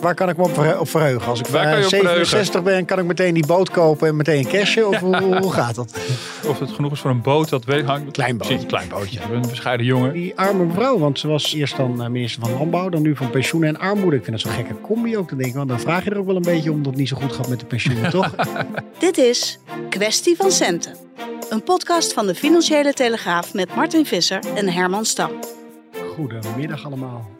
Waar 0.00 0.14
kan 0.14 0.28
ik 0.28 0.36
me 0.36 0.42
op 0.42 0.54
verhe- 0.54 0.78
op 0.78 0.88
verheugen? 0.88 1.28
Als 1.28 1.40
ik 1.40 1.46
Waar 1.46 1.62
kan 1.62 1.70
je 1.72 1.78
eh, 1.78 1.84
op 1.84 1.90
67 1.90 2.62
ben, 2.62 2.84
kan 2.84 2.98
ik 2.98 3.04
meteen 3.04 3.34
die 3.34 3.46
boot 3.46 3.70
kopen 3.70 4.08
en 4.08 4.16
meteen 4.16 4.46
cashen? 4.46 4.88
Of 4.88 4.98
hoe, 4.98 5.16
hoe 5.42 5.52
gaat 5.52 5.74
dat? 5.74 5.94
Of 6.46 6.58
het 6.58 6.70
genoeg 6.70 6.92
is 6.92 7.00
voor 7.00 7.10
een 7.10 7.22
boot, 7.22 7.48
dat 7.48 7.64
weet 7.64 7.80
ik 7.80 7.86
hangt. 7.86 8.10
Klein 8.10 8.36
bootje. 8.36 8.52
Precies, 8.54 8.68
klein 8.70 8.88
bootje. 8.88 9.20
Een 9.32 9.40
bescheiden 9.48 9.86
jongen. 9.86 10.12
Die 10.12 10.32
arme 10.38 10.64
mevrouw, 10.64 10.98
want 10.98 11.18
ze 11.18 11.28
was 11.28 11.52
eerst 11.54 11.76
dan 11.76 12.02
eh, 12.02 12.08
minister 12.08 12.42
van 12.42 12.52
Landbouw, 12.52 12.88
dan 12.88 13.02
nu 13.02 13.16
van 13.16 13.30
Pensioen 13.30 13.64
en 13.64 13.78
Armoede. 13.78 14.16
Ik 14.16 14.24
vind 14.24 14.42
dat 14.42 14.52
zo'n 14.52 14.64
gekke 14.64 14.80
combi 14.80 15.16
ook 15.16 15.28
te 15.28 15.36
denken, 15.36 15.56
want 15.56 15.68
dan 15.68 15.80
vraag 15.80 16.04
je 16.04 16.10
er 16.10 16.18
ook 16.18 16.26
wel 16.26 16.36
een 16.36 16.42
beetje 16.42 16.70
om 16.70 16.76
dat 16.76 16.86
het 16.86 16.96
niet 16.96 17.08
zo 17.08 17.16
goed 17.16 17.32
gaat 17.32 17.48
met 17.48 17.60
de 17.60 17.66
pensioenen, 17.66 18.10
toch? 18.20 18.30
Dit 18.98 19.18
is 19.18 19.58
Kwestie 19.88 20.36
van 20.36 20.50
Centen. 20.50 20.96
Een 21.50 21.62
podcast 21.62 22.12
van 22.12 22.26
de 22.26 22.34
Financiële 22.34 22.92
Telegraaf 22.92 23.54
met 23.54 23.74
Martin 23.74 24.06
Visser 24.06 24.40
en 24.54 24.68
Herman 24.68 25.04
Stam. 25.04 25.30
Goedemiddag 26.14 26.84
allemaal. 26.84 27.30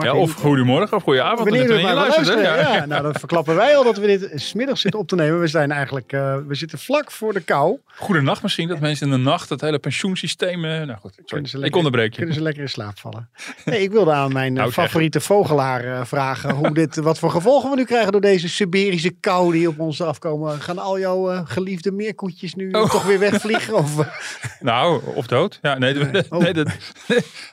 Ja, 0.00 0.14
of 0.14 0.32
goedemorgen 0.32 0.96
of 0.96 1.02
goedenavond. 1.02 1.48
Wanneer 1.48 1.68
we 1.68 1.74
je 1.74 1.82
luisteren. 1.94 2.38
hè? 2.38 2.60
Ja. 2.76 2.86
nou 2.86 3.02
dan 3.02 3.14
verklappen 3.14 3.54
wij 3.54 3.76
al 3.76 3.84
dat 3.84 3.96
we 3.98 4.06
dit 4.06 4.30
smiddags 4.34 4.80
zitten 4.80 5.00
op 5.00 5.08
te 5.08 5.14
nemen. 5.14 5.40
We 5.40 5.46
zijn 5.46 5.70
eigenlijk, 5.70 6.12
eh, 6.12 6.36
we 6.46 6.54
zitten 6.54 6.78
vlak 6.78 7.10
voor 7.10 7.32
de 7.32 7.40
kou. 7.40 7.78
Goedenacht 7.96 8.42
misschien, 8.42 8.68
dat 8.68 8.80
mensen 8.80 9.06
in 9.06 9.12
de 9.12 9.18
nacht 9.18 9.48
het 9.48 9.60
hele 9.60 9.78
pensioensysteem... 9.78 10.60
Nou 10.60 10.86
goed, 10.92 11.00
sorry. 11.12 11.24
Kunnen 11.26 11.50
ze 11.50 11.56
ik 11.56 11.62
lekker- 11.62 11.78
onderbreek 11.78 12.10
je. 12.10 12.16
Kunnen 12.16 12.34
ze 12.34 12.42
lekker 12.42 12.62
in 12.62 12.68
slaap 12.68 12.98
vallen. 12.98 13.28
Nee, 13.64 13.82
ik 13.82 13.90
wilde 13.90 14.12
aan 14.12 14.32
mijn 14.32 14.52
eh, 14.52 14.58
Nou, 14.60 14.72
favoriete 14.72 15.20
vogelaar 15.20 15.84
eh, 15.84 16.04
vragen 16.04 16.54
hoe 16.54 16.72
dit, 16.72 16.96
wat 16.96 17.18
voor 17.18 17.30
gevolgen 17.30 17.70
we 17.70 17.76
nu 17.76 17.84
krijgen 17.84 18.12
door 18.12 18.20
deze 18.20 18.48
Siberische 18.48 19.10
kou 19.20 19.52
die 19.52 19.68
op 19.68 19.78
ons 19.80 20.02
afkomen. 20.02 20.60
Gaan 20.60 20.78
al 20.78 20.98
jouw 20.98 21.44
geliefde 21.44 21.92
meerkoetjes 21.92 22.54
nu 22.54 22.70
Oh. 22.70 22.90
toch 22.90 23.04
weer 23.04 23.18
wegvliegen? 23.18 23.74
Of, 23.74 23.94
Nou, 24.60 25.00
of 25.14 25.26
dood. 25.26 25.58
Ja, 25.62 25.78
nee, 25.78 25.94
dat- 25.94 26.10
Nee. 26.12 26.24
Oh. 26.30 26.38
nee, 26.44 26.52
dat, 26.52 26.66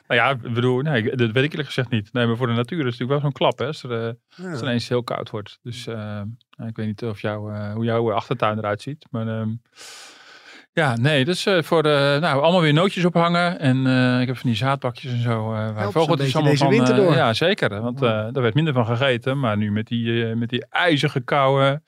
nou 0.06 0.20
ja, 0.20 0.30
ik 0.30 0.54
bedoel, 0.54 0.80
nee, 0.80 1.02
dat 1.16 1.30
weet 1.30 1.44
ik 1.44 1.50
eerlijk 1.50 1.66
gezegd 1.68 1.90
niet. 1.90 2.08
Nee, 2.12 2.26
voor 2.36 2.46
de 2.46 2.52
natuur 2.52 2.78
is 2.78 2.84
het 2.84 2.98
natuurlijk 2.98 3.10
wel 3.10 3.20
zo'n 3.20 3.32
klap, 3.32 3.58
hè, 3.58 3.66
als, 3.66 3.82
er, 3.82 3.92
eh, 3.92 4.14
ja. 4.28 4.44
als 4.44 4.52
het 4.52 4.62
ineens 4.62 4.88
heel 4.88 5.02
koud 5.02 5.30
wordt. 5.30 5.58
Dus 5.62 5.86
eh, 5.86 6.22
ik 6.66 6.76
weet 6.76 6.86
niet 6.86 7.02
of 7.02 7.20
jou, 7.20 7.54
eh, 7.54 7.72
hoe 7.72 7.84
jouw 7.84 8.12
achtertuin 8.12 8.58
eruit 8.58 8.82
ziet. 8.82 9.06
Maar 9.10 9.28
ehm, 9.28 9.50
ja, 10.78 10.96
nee, 10.96 11.24
dus 11.24 11.46
eh, 11.46 11.62
voor 11.62 11.82
de, 11.82 12.18
nou, 12.20 12.42
allemaal 12.42 12.60
weer 12.60 12.72
nootjes 12.72 13.04
ophangen. 13.04 13.60
En 13.60 13.86
eh, 13.86 14.20
ik 14.20 14.26
heb 14.26 14.36
van 14.36 14.50
die 14.50 14.58
zaadbakjes 14.58 15.12
en 15.12 15.22
zo. 15.22 15.54
eh 15.54 15.74
waar 15.74 15.92
vogeltjes 15.92 16.34
allemaal 16.34 16.52
deze 16.52 16.64
van, 16.64 16.72
winter 16.72 16.96
door. 16.96 17.14
ja, 17.14 17.32
zeker. 17.34 17.80
Want 17.80 17.98
daar 17.98 18.32
werd 18.32 18.54
minder 18.54 18.72
van 18.72 18.86
gegeten. 18.86 19.40
Maar 19.40 19.56
nu 19.56 19.72
met 19.72 19.86
die, 19.86 20.34
met 20.34 20.48
die 20.48 20.66
ijzige 20.70 21.20
kouwen 21.20 21.82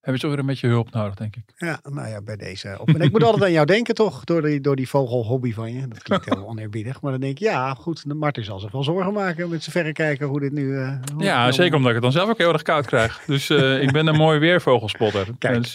hebben 0.00 0.20
ze 0.20 0.28
weer 0.28 0.38
een 0.38 0.46
beetje 0.46 0.68
hulp 0.68 0.90
nodig, 0.90 1.14
denk 1.14 1.36
ik. 1.36 1.42
ja, 1.56 1.80
nou 1.82 2.08
ja, 2.08 2.22
bij 2.22 2.36
deze 2.36 2.76
op. 2.78 2.88
En 2.88 3.00
ik 3.00 3.12
moet 3.12 3.22
altijd 3.22 3.44
aan 3.44 3.52
jou 3.52 3.66
denken 3.66 3.94
toch, 3.94 4.24
door 4.24 4.42
die, 4.42 4.60
door 4.60 4.76
die 4.76 4.88
vogelhobby 4.88 5.52
van 5.52 5.72
je. 5.72 5.88
Dat 5.88 6.02
klinkt 6.02 6.24
heel 6.24 6.46
oneerbiedig, 6.50 7.00
maar 7.00 7.12
dan 7.12 7.20
denk 7.20 7.32
ik, 7.32 7.38
ja 7.38 7.74
goed, 7.74 8.08
de 8.08 8.14
Martin 8.14 8.44
zal 8.44 8.58
zich 8.58 8.72
wel 8.72 8.84
zorgen 8.84 9.12
maken 9.12 9.48
met 9.48 9.62
zijn 9.62 9.76
verrekijker 9.76 10.26
hoe 10.26 10.40
dit 10.40 10.52
nu... 10.52 10.76
hoe 11.14 11.24
Ja, 11.24 11.52
zeker 11.52 11.74
omdat 11.74 11.88
ik 11.88 11.94
het 11.94 12.02
dan 12.02 12.12
zelf 12.12 12.28
ook 12.28 12.38
heel 12.38 12.52
erg 12.52 12.62
koud 12.62 12.86
krijg. 12.86 13.20
Dus 13.26 13.50
ik 13.80 13.92
ben 13.92 14.06
een 14.06 14.16
mooi 14.16 14.38
weervogelspotter. 14.38 15.26
Kijk. 15.38 15.62
Dus 15.62 15.74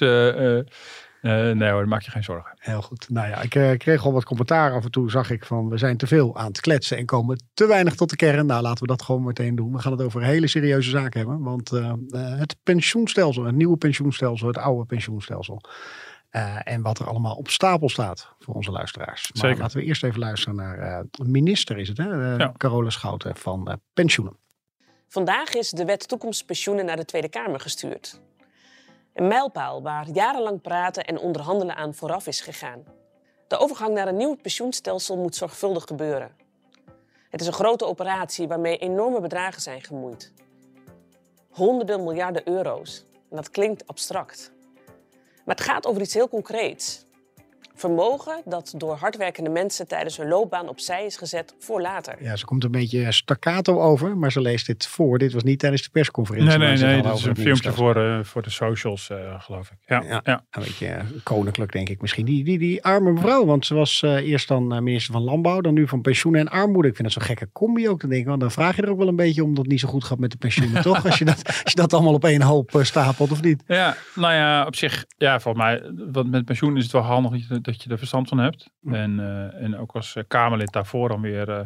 eh, 1.25 1.49
eh, 1.49 1.55
nee 1.57 1.69
hoor, 1.71 1.87
maak 1.87 2.01
je 2.01 2.11
geen 2.11 2.23
zorgen. 2.23 2.51
Heel 2.59 2.81
goed. 2.81 3.09
Nou 3.09 3.27
ja, 3.27 3.41
ik 3.41 3.55
eh, 3.55 3.77
kreeg 3.77 4.05
al 4.05 4.13
wat 4.13 4.23
commentaar 4.25 4.73
af 4.73 4.83
en 4.83 4.91
toe. 4.91 5.09
Zag 5.11 5.29
ik 5.29 5.45
van 5.45 5.69
we 5.69 5.77
zijn 5.77 5.97
te 5.97 6.07
veel 6.07 6.37
aan 6.37 6.47
het 6.47 6.59
kletsen 6.59 6.97
en 6.97 7.05
komen 7.05 7.43
te 7.53 7.65
weinig 7.67 7.95
tot 7.95 8.09
de 8.09 8.15
kern. 8.15 8.45
Nou, 8.45 8.61
laten 8.61 8.81
we 8.81 8.87
dat 8.87 9.01
gewoon 9.01 9.23
meteen 9.23 9.55
doen. 9.55 9.71
We 9.73 9.79
gaan 9.79 9.91
het 9.91 10.01
over 10.01 10.23
hele 10.23 10.47
serieuze 10.47 10.89
zaken 10.89 11.19
hebben. 11.19 11.41
Want 11.43 11.71
eh, 11.71 11.89
eh, 11.89 11.95
het 12.39 12.55
pensioenstelsel, 12.63 13.43
het 13.43 13.55
nieuwe 13.55 13.77
pensioenstelsel, 13.77 14.47
het 14.47 14.57
oude 14.57 14.85
pensioenstelsel. 14.85 15.61
eh, 16.29 16.57
en 16.63 16.81
wat 16.81 16.99
er 16.99 17.07
allemaal 17.07 17.35
op 17.35 17.49
stapel 17.49 17.89
staat 17.89 18.27
voor 18.39 18.53
onze 18.55 18.71
luisteraars. 18.71 19.31
Maar 19.33 19.43
Zeker. 19.45 19.61
laten 19.61 19.77
we 19.77 19.83
eerst 19.85 20.03
even 20.03 20.19
luisteren 20.19 20.55
naar 20.55 20.77
eh, 20.79 20.99
minister, 21.27 21.77
is 21.77 21.87
het 21.87 21.97
hè? 21.97 22.35
Ja. 22.35 22.53
Carola 22.57 22.89
Schouten 22.89 23.35
van 23.35 23.67
eh, 23.67 23.73
Pensioenen. 23.93 24.37
Vandaag 25.07 25.53
is 25.53 25.69
de 25.69 25.85
wet 25.85 26.07
toekomstpensioenen 26.07 26.85
naar 26.85 26.95
de 26.95 27.05
Tweede 27.05 27.29
Kamer 27.29 27.59
gestuurd. 27.59 28.19
Een 29.15 29.27
mijlpaal 29.27 29.81
waar 29.81 30.09
jarenlang 30.09 30.61
praten 30.61 31.05
en 31.05 31.19
onderhandelen 31.19 31.75
aan 31.75 31.93
vooraf 31.93 32.27
is 32.27 32.41
gegaan. 32.41 32.83
De 33.47 33.57
overgang 33.57 33.93
naar 33.93 34.07
een 34.07 34.17
nieuw 34.17 34.35
pensioenstelsel 34.35 35.17
moet 35.17 35.35
zorgvuldig 35.35 35.83
gebeuren. 35.83 36.35
Het 37.29 37.41
is 37.41 37.47
een 37.47 37.53
grote 37.53 37.85
operatie 37.85 38.47
waarmee 38.47 38.77
enorme 38.77 39.21
bedragen 39.21 39.61
zijn 39.61 39.83
gemoeid. 39.83 40.33
Honderden 41.49 42.03
miljarden 42.03 42.47
euro's. 42.47 43.05
En 43.29 43.35
dat 43.35 43.49
klinkt 43.49 43.87
abstract. 43.87 44.51
Maar 45.45 45.55
het 45.55 45.65
gaat 45.65 45.85
over 45.85 46.01
iets 46.01 46.13
heel 46.13 46.29
concreets. 46.29 47.04
Vermogen 47.75 48.41
dat 48.45 48.73
door 48.77 48.95
hardwerkende 48.95 49.49
mensen 49.49 49.87
tijdens 49.87 50.17
hun 50.17 50.27
loopbaan 50.27 50.69
opzij 50.69 51.05
is 51.05 51.17
gezet 51.17 51.55
voor 51.59 51.81
later. 51.81 52.15
Ja, 52.23 52.35
ze 52.35 52.45
komt 52.45 52.63
een 52.63 52.71
beetje 52.71 53.11
staccato 53.11 53.81
over, 53.81 54.17
maar 54.17 54.31
ze 54.31 54.41
leest 54.41 54.65
dit 54.65 54.87
voor. 54.87 55.17
Dit 55.17 55.33
was 55.33 55.43
niet 55.43 55.59
tijdens 55.59 55.83
de 55.83 55.89
persconferentie. 55.89 56.49
Nee, 56.49 56.57
maar 56.57 56.77
nee, 56.77 56.93
nee. 56.93 57.01
Dit 57.01 57.13
is 57.13 57.25
een 57.25 57.35
filmpje 57.35 57.71
voor, 57.71 57.95
eh, 57.95 58.19
voor 58.23 58.41
de 58.41 58.49
socials, 58.49 59.09
eh, 59.09 59.17
geloof 59.37 59.69
ik. 59.71 59.77
Ja, 59.85 60.03
Ja. 60.07 60.21
ja. 60.23 60.43
Een 60.51 60.63
beetje 60.63 60.87
eh, 60.87 61.03
koninklijk, 61.23 61.71
denk 61.71 61.89
ik 61.89 62.01
misschien. 62.01 62.25
Die, 62.25 62.43
die, 62.43 62.57
die 62.57 62.83
arme 62.83 63.11
mevrouw, 63.11 63.45
want 63.45 63.65
ze 63.65 63.73
was 63.73 64.01
eh, 64.03 64.15
eerst 64.15 64.47
dan 64.47 64.83
minister 64.83 65.13
van 65.13 65.23
Landbouw, 65.23 65.61
dan 65.61 65.73
nu 65.73 65.87
van 65.87 66.01
Pensioen 66.01 66.35
en 66.35 66.47
Armoede. 66.49 66.87
Ik 66.87 66.95
vind 66.95 67.13
dat 67.13 67.17
zo'n 67.17 67.35
gekke 67.35 67.49
combi 67.53 67.89
ook 67.89 67.99
te 67.99 68.07
denken. 68.07 68.29
Want 68.29 68.41
dan 68.41 68.51
vraag 68.51 68.75
je 68.75 68.81
er 68.81 68.89
ook 68.89 68.97
wel 68.97 69.07
een 69.07 69.15
beetje 69.15 69.43
om 69.43 69.49
dat 69.49 69.57
het 69.63 69.67
niet 69.71 69.79
zo 69.79 69.87
goed 69.87 70.03
gaat 70.03 70.19
met 70.19 70.31
de 70.31 70.37
pensioenen, 70.37 70.81
toch? 70.91 71.05
Als 71.05 71.17
je, 71.17 71.25
dat, 71.25 71.45
als 71.45 71.71
je 71.71 71.75
dat 71.75 71.93
allemaal 71.93 72.13
op 72.13 72.25
één 72.25 72.41
hoop 72.41 72.79
stapelt, 72.81 73.31
of 73.31 73.41
niet? 73.41 73.63
Ja, 73.67 73.95
nou 74.15 74.33
ja, 74.33 74.65
op 74.65 74.75
zich, 74.75 75.05
ja, 75.17 75.39
volgens 75.39 75.63
mij, 75.63 75.91
wat 76.11 76.25
met 76.27 76.45
pensioen 76.45 76.77
is 76.77 76.83
het 76.83 76.91
wel 76.91 77.01
handig 77.01 77.31
dat 77.47 77.64
je, 77.64 77.64
dat 77.65 77.83
je 77.83 77.89
er 77.89 77.97
verstand 77.97 78.29
van 78.29 78.37
hebt. 78.37 78.69
En, 78.83 79.19
eh, 79.19 79.63
en 79.63 79.77
ook 79.77 79.91
als 79.91 80.15
eh, 80.15 80.23
Kamerlid 80.27 80.71
daarvoor 80.71 81.09
dan 81.09 81.21
weer 81.21 81.49
eh 81.49 81.65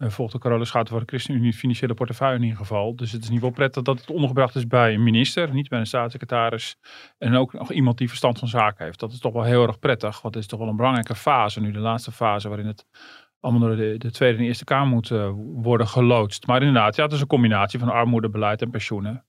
volgt 0.00 0.32
de 0.32 0.38
Carola 0.38 0.64
Schouten 0.64 0.92
voor 0.92 1.02
de 1.02 1.08
ChristenUnie 1.08 1.52
financiële 1.52 1.94
portefeuille 1.94 2.36
in 2.36 2.42
ieder 2.42 2.58
geval. 2.58 2.96
Dus 2.96 3.12
het 3.12 3.22
is 3.22 3.28
ieder 3.28 3.38
geval 3.38 3.54
prettig 3.54 3.82
dat 3.82 4.00
het 4.00 4.10
ondergebracht 4.10 4.54
is 4.54 4.66
bij 4.66 4.94
een 4.94 5.02
minister, 5.02 5.52
niet 5.52 5.68
bij 5.68 5.78
een 5.78 5.86
staatssecretaris. 5.86 6.76
En 7.18 7.34
ook 7.34 7.52
nog 7.52 7.72
iemand 7.72 7.98
die 7.98 8.08
verstand 8.08 8.38
van 8.38 8.48
zaken 8.48 8.84
heeft. 8.84 9.00
Dat 9.00 9.12
is 9.12 9.18
toch 9.18 9.32
wel 9.32 9.42
heel 9.42 9.66
erg 9.66 9.78
prettig, 9.78 10.20
want 10.20 10.34
het 10.34 10.42
is 10.42 10.48
toch 10.48 10.58
wel 10.58 10.68
een 10.68 10.76
belangrijke 10.76 11.14
fase 11.14 11.60
nu, 11.60 11.70
de 11.70 11.78
laatste 11.78 12.12
fase 12.12 12.48
waarin 12.48 12.66
het 12.66 12.86
allemaal 13.40 13.68
door 13.68 13.76
de, 13.76 13.94
de 13.98 14.10
Tweede 14.10 14.38
en 14.38 14.44
Eerste 14.44 14.64
Kamer 14.64 14.88
moet 14.88 15.08
worden 15.62 15.88
geloodst. 15.88 16.46
Maar 16.46 16.62
inderdaad, 16.62 16.96
ja, 16.96 17.04
het 17.04 17.12
is 17.12 17.20
een 17.20 17.26
combinatie 17.26 17.78
van 17.78 17.88
armoedebeleid 17.88 18.62
en 18.62 18.70
pensioenen. 18.70 19.24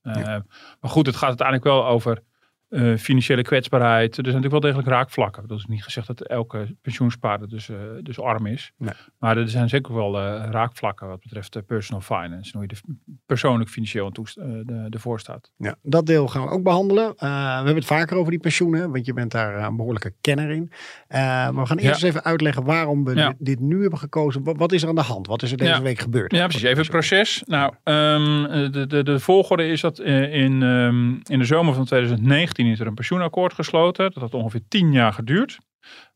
Maar 0.79 0.91
goed, 0.91 1.05
het 1.05 1.15
gaat 1.15 1.27
uiteindelijk 1.27 1.67
wel 1.67 1.87
over 1.87 2.23
eh, 2.69 2.95
financiële 2.95 3.41
kwetsbaarheid. 3.41 4.07
Er 4.17 4.23
zijn 4.23 4.25
natuurlijk 4.35 4.51
wel 4.51 4.71
degelijk 4.71 4.87
raakvlakken. 4.87 5.47
Dat 5.47 5.57
is 5.57 5.65
niet 5.65 5.83
gezegd 5.83 6.07
dat 6.07 6.21
elke 6.27 6.75
pensioenspaarder 6.81 7.49
dus, 7.49 7.69
eh, 7.69 7.75
dus 8.01 8.19
arm 8.19 8.45
is. 8.45 8.71
Nee. 8.77 8.93
Maar 9.19 9.37
er 9.37 9.49
zijn 9.49 9.69
zeker 9.69 9.93
wel 9.95 10.19
eh, 10.19 10.43
raakvlakken 10.51 11.07
wat 11.07 11.19
betreft 11.19 11.65
personal 11.65 12.01
finance. 12.01 12.51
En 12.53 12.59
hoe 12.59 12.67
je 12.67 12.75
er 12.75 12.81
persoonlijk 13.25 13.69
financieel 13.69 14.05
aan 14.05 14.11
toest- 14.11 14.35
de, 14.35 14.87
ervoor 14.89 15.19
staat. 15.19 15.51
Ja, 15.57 15.75
dat 15.81 16.05
deel 16.05 16.27
gaan 16.27 16.43
we 16.43 16.49
ook 16.49 16.63
behandelen. 16.63 17.13
Eh, 17.17 17.29
we 17.29 17.55
hebben 17.55 17.75
het 17.75 17.85
vaker 17.85 18.17
over 18.17 18.31
die 18.31 18.39
pensioenen, 18.39 18.91
want 18.91 19.05
je 19.05 19.13
bent 19.13 19.31
daar 19.31 19.63
een 19.63 19.75
behoorlijke 19.75 20.13
kenner 20.21 20.49
in. 20.49 20.71
Maar 21.07 21.53
we 21.55 21.65
gaan 21.65 21.77
eerst 21.77 21.99
Ja. 21.99 22.05
eens 22.07 22.15
even 22.15 22.23
uitleggen 22.23 22.63
waarom 22.63 23.03
we 23.03 23.15
Ja. 23.15 23.33
dit, 23.37 23.59
nu 23.59 23.81
hebben 23.81 23.99
gekozen. 23.99 24.43
Wat, 24.43 24.57
wat 24.57 24.71
is 24.71 24.81
er 24.83 24.89
aan 24.89 24.95
de 24.95 25.01
hand? 25.01 25.27
Wat 25.27 25.43
is 25.43 25.51
er 25.51 25.57
deze 25.57 25.69
Ja. 25.71 25.81
week 25.81 25.99
gebeurd? 25.99 26.31
Ja, 26.31 26.43
precies. 26.47 26.63
Even 26.63 26.77
het 26.81 26.89
proces. 26.89 27.43
Nou, 27.45 27.73
ehm, 27.83 28.71
de, 28.71 28.87
de, 28.87 29.03
de 29.03 29.19
volgorde 29.19 29.67
is 29.67 29.81
dat 29.81 29.99
in, 29.99 30.63
ehm, 30.63 31.13
in 31.23 31.39
de 31.39 31.45
zomer 31.45 31.73
van 31.73 31.85
2019 31.85 32.58
is 32.67 32.79
er 32.79 32.87
een 32.87 32.93
pensioenakkoord 32.93 33.53
gesloten. 33.53 34.11
Dat 34.11 34.21
had 34.23 34.33
ongeveer 34.33 34.61
tien 34.67 34.91
jaar 34.91 35.13
geduurd. 35.13 35.59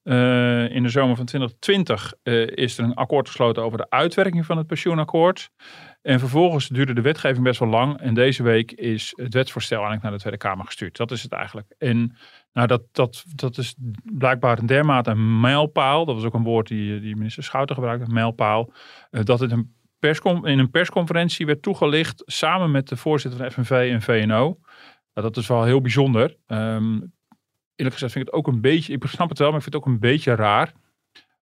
Eh, 0.04 0.70
in 0.76 0.84
de 0.84 0.90
zomer 0.90 1.16
van 1.16 1.26
2020 1.26 2.14
eh, 2.24 2.48
is 2.48 2.78
er 2.78 2.84
een 2.84 2.94
akkoord 2.94 3.28
gesloten 3.28 3.64
over 3.64 3.78
de 3.78 3.90
uitwerking 3.90 4.46
van 4.46 4.58
het 4.58 4.68
pensioenakkoord. 4.68 5.50
En 6.02 6.20
vervolgens 6.20 6.68
duurde 6.68 6.94
de 6.94 7.02
wetgeving 7.02 7.44
best 7.44 7.60
wel 7.60 7.70
lang. 7.70 8.00
En 8.00 8.14
deze 8.14 8.44
week 8.44 8.72
is 8.72 9.14
het 9.16 9.34
wetsvoorstel 9.34 9.78
eigenlijk 9.78 10.04
naar 10.04 10.12
de 10.12 10.20
Tweede 10.20 10.38
Kamer 10.38 10.66
gestuurd. 10.66 10.98
Dat 10.98 11.12
is 11.12 11.24
het 11.24 11.32
eigenlijk. 11.32 11.74
En 11.78 12.18
nou, 12.54 12.68
dat, 12.68 12.82
dat, 12.92 13.24
dat 13.36 13.58
is 13.58 13.76
blijkbaar 14.04 14.60
een 14.60 14.66
dermate 14.66 15.10
een 15.10 15.40
mijlpaal. 15.40 16.06
Dat 16.06 16.16
was 16.16 16.24
ook 16.24 16.34
een 16.34 16.44
woord 16.44 16.68
die, 16.68 17.00
die 17.00 17.16
minister 17.16 17.44
Schouten 17.44 17.76
gebruikte, 17.76 18.12
mijlpaal. 18.12 18.74
eh, 19.12 19.24
dat 19.24 19.40
het 19.40 19.52
een 19.52 19.76
perscon 20.00 20.48
in 20.48 20.60
een 20.60 20.70
persconferentie 20.70 21.46
werd 21.46 21.62
toegelicht 21.62 22.24
samen 22.26 22.72
met 22.72 22.88
de 22.88 22.98
voorzitter 22.98 23.52
van 23.52 23.66
FNV 23.66 23.90
en 23.92 24.02
VNO. 24.02 24.60
Nou, 25.14 25.28
dat 25.28 25.38
is 25.38 25.48
wel 25.48 25.64
heel 25.64 25.82
bijzonder. 25.82 26.38
Ehm, 26.48 27.00
eerlijk 27.76 27.94
gezegd 27.94 28.12
vind 28.12 28.28
ik 28.28 28.34
het 28.34 28.34
ook 28.34 28.48
een 28.48 28.62
beetje, 28.62 28.94
ik 28.94 29.04
snap 29.06 29.30
het 29.30 29.40
wel, 29.40 29.48
maar 29.48 29.58
ik 29.58 29.64
vind 29.64 29.76
het 29.76 29.84
ook 29.84 29.90
een 29.90 30.00
beetje 30.00 30.36
raar. 30.36 30.74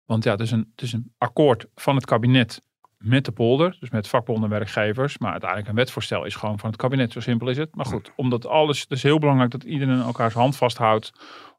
Want 0.06 0.24
ja, 0.24 0.32
het 0.32 0.40
is 0.40 0.52
een, 0.52 0.72
het 0.72 0.82
is 0.82 0.94
een 0.94 1.14
akkoord 1.18 1.66
van 1.76 1.96
het 1.96 2.06
kabinet 2.06 2.62
met 2.98 3.26
de 3.26 3.32
polder, 3.32 3.78
dus 3.80 3.90
met 3.90 4.08
vakbonden 4.08 4.44
en 4.44 4.50
werkgevers. 4.50 5.18
Maar 5.18 5.32
uiteindelijk 5.32 5.70
een 5.70 5.76
wetvoorstel 5.76 6.26
is 6.26 6.36
gewoon 6.36 6.60
van 6.60 6.70
het 6.70 6.80
kabinet, 6.80 7.12
zo 7.12 7.20
simpel 7.20 7.50
is 7.50 7.58
het. 7.58 7.76
Maar 7.76 7.86
goed, 7.86 8.12
omdat 8.16 8.46
alles, 8.46 8.82
het 8.82 8.92
is 8.92 9.04
heel 9.04 9.20
belangrijk 9.20 9.52
dat 9.52 9.64
iedereen 9.64 10.02
elkaars 10.02 10.34
hand 10.34 10.56
vasthoudt 10.56 11.12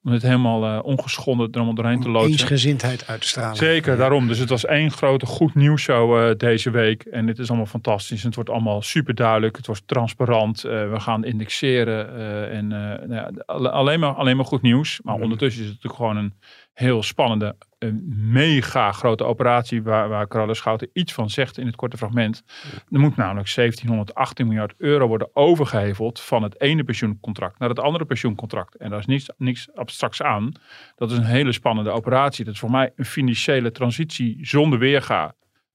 om 0.04 0.12
het 0.12 0.22
helemaal 0.22 0.64
uh, 0.64 0.84
ongeschonden 0.84 1.48
er 1.50 1.56
allemaal 1.56 1.74
doorheen 1.74 2.00
te 2.00 2.10
loodsen. 2.10 2.30
Eensgezindheid 2.30 3.06
uit 3.06 3.20
te 3.20 3.28
stralen. 3.28 3.56
Zeker, 3.56 3.96
daarom. 3.96 4.28
Dus 4.28 4.38
het 4.38 4.48
was 4.48 4.64
één 4.64 4.90
grote 4.90 5.26
goed 5.26 5.54
nieuws 5.54 5.82
show 5.82 6.16
uh, 6.16 6.36
deze 6.36 6.70
week. 6.70 7.02
En 7.02 7.26
dit 7.26 7.38
is 7.38 7.48
allemaal 7.48 7.66
fantastisch. 7.66 8.22
Het 8.22 8.34
wordt 8.34 8.50
allemaal 8.50 8.82
super 8.82 9.14
duidelijk. 9.14 9.56
Het 9.56 9.66
wordt 9.66 9.88
transparant. 9.88 10.64
Uh, 10.64 10.70
we 10.90 11.00
gaan 11.00 11.24
indexeren. 11.24 12.50
en 12.50 12.66
nou 12.68 13.14
ja, 13.14 13.30
alleen, 13.46 14.00
maar, 14.00 14.14
alleen 14.14 14.36
maar 14.36 14.44
goed 14.44 14.62
nieuws. 14.62 15.00
Maar 15.02 15.14
ondertussen 15.14 15.62
is 15.62 15.68
het 15.68 15.82
natuurlijk 15.82 16.02
gewoon 16.02 16.16
een 16.16 16.34
heel 16.72 17.02
spannende, 17.02 17.56
een 17.78 18.02
mega 18.16 18.92
grote 18.92 19.24
operatie 19.24 19.82
waar, 19.82 20.08
waar 20.08 20.28
Carola 20.28 20.54
Schouten 20.54 20.88
iets 20.92 21.12
van 21.12 21.30
zegt 21.30 21.58
in 21.58 21.66
het 21.66 21.76
korte 21.76 21.96
fragment. 21.96 22.42
Er 22.90 23.00
moet 23.00 23.16
namelijk 23.16 23.54
1718 23.54 24.46
miljard 24.46 24.74
euro 24.78 25.06
worden 25.06 25.36
overgeheveld 25.36 26.20
van 26.20 26.42
het 26.42 26.60
ene 26.60 26.84
pensioencontract 26.84 27.58
naar 27.58 27.68
het 27.68 27.80
andere 27.80 28.04
pensioencontract. 28.04 28.74
En 28.74 28.90
daar 28.90 28.98
is 28.98 29.06
niks, 29.06 29.28
niks 29.36 29.68
abstracts 29.92 30.22
aan. 30.22 30.52
Dat 30.96 31.10
is 31.10 31.16
een 31.16 31.24
hele 31.24 31.52
spannende 31.52 31.90
operatie. 31.90 32.44
Dat 32.44 32.54
is 32.54 32.60
voor 32.60 32.70
mij 32.70 32.92
een 32.96 33.04
financiële 33.04 33.70
transitie 33.70 34.38
zonder 34.40 34.78
weerga. 34.78 35.34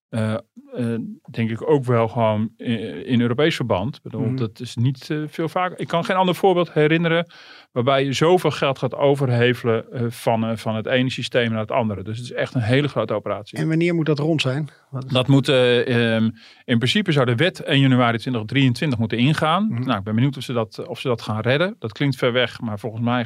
Uh, 0.09 0.37
uh, 0.77 0.95
denk 1.31 1.49
ik 1.49 1.69
ook 1.69 1.85
wel 1.85 2.07
gewoon 2.07 2.49
in, 2.57 3.05
in 3.05 3.21
Europees 3.21 3.55
verband. 3.55 4.01
Bedoel, 4.01 4.21
mm. 4.21 4.35
Dat 4.35 4.59
is 4.59 4.75
niet 4.75 5.09
uh, 5.09 5.23
veel 5.27 5.49
vaker. 5.49 5.79
Ik 5.79 5.87
kan 5.87 6.05
geen 6.05 6.15
ander 6.15 6.35
voorbeeld 6.35 6.73
herinneren 6.73 7.31
waarbij 7.71 8.05
je 8.05 8.13
zoveel 8.13 8.51
geld 8.51 8.79
gaat 8.79 8.95
overhevelen 8.95 9.85
van, 10.11 10.57
van 10.57 10.75
het 10.75 10.85
ene 10.85 11.09
systeem 11.09 11.49
naar 11.49 11.59
het 11.59 11.71
andere. 11.71 12.03
Dus 12.03 12.17
het 12.17 12.25
is 12.25 12.31
echt 12.31 12.53
een 12.53 12.61
hele 12.61 12.87
grote 12.87 13.13
operatie. 13.13 13.57
En 13.57 13.67
wanneer 13.67 13.95
moet 13.95 14.05
dat 14.05 14.19
rond 14.19 14.41
zijn? 14.41 14.69
Dat 15.07 15.27
moet 15.27 15.47
um, 15.47 16.33
in 16.65 16.77
principe 16.77 17.11
zou 17.11 17.25
de 17.25 17.35
wet 17.35 17.63
1 17.63 17.79
januari 17.79 18.17
2023 18.17 18.99
moeten 18.99 19.17
ingaan. 19.17 19.63
Mm. 19.63 19.85
Nou, 19.85 19.97
ik 19.97 20.03
ben 20.03 20.15
benieuwd 20.15 20.37
of 20.37 20.43
ze, 20.43 20.53
dat, 20.53 20.87
of 20.87 20.99
ze 20.99 21.07
dat 21.07 21.21
gaan 21.21 21.39
redden. 21.39 21.75
Dat 21.79 21.91
klinkt 21.91 22.15
ver 22.15 22.31
weg, 22.31 22.61
maar 22.61 22.79
volgens 22.79 23.03
mij 23.03 23.25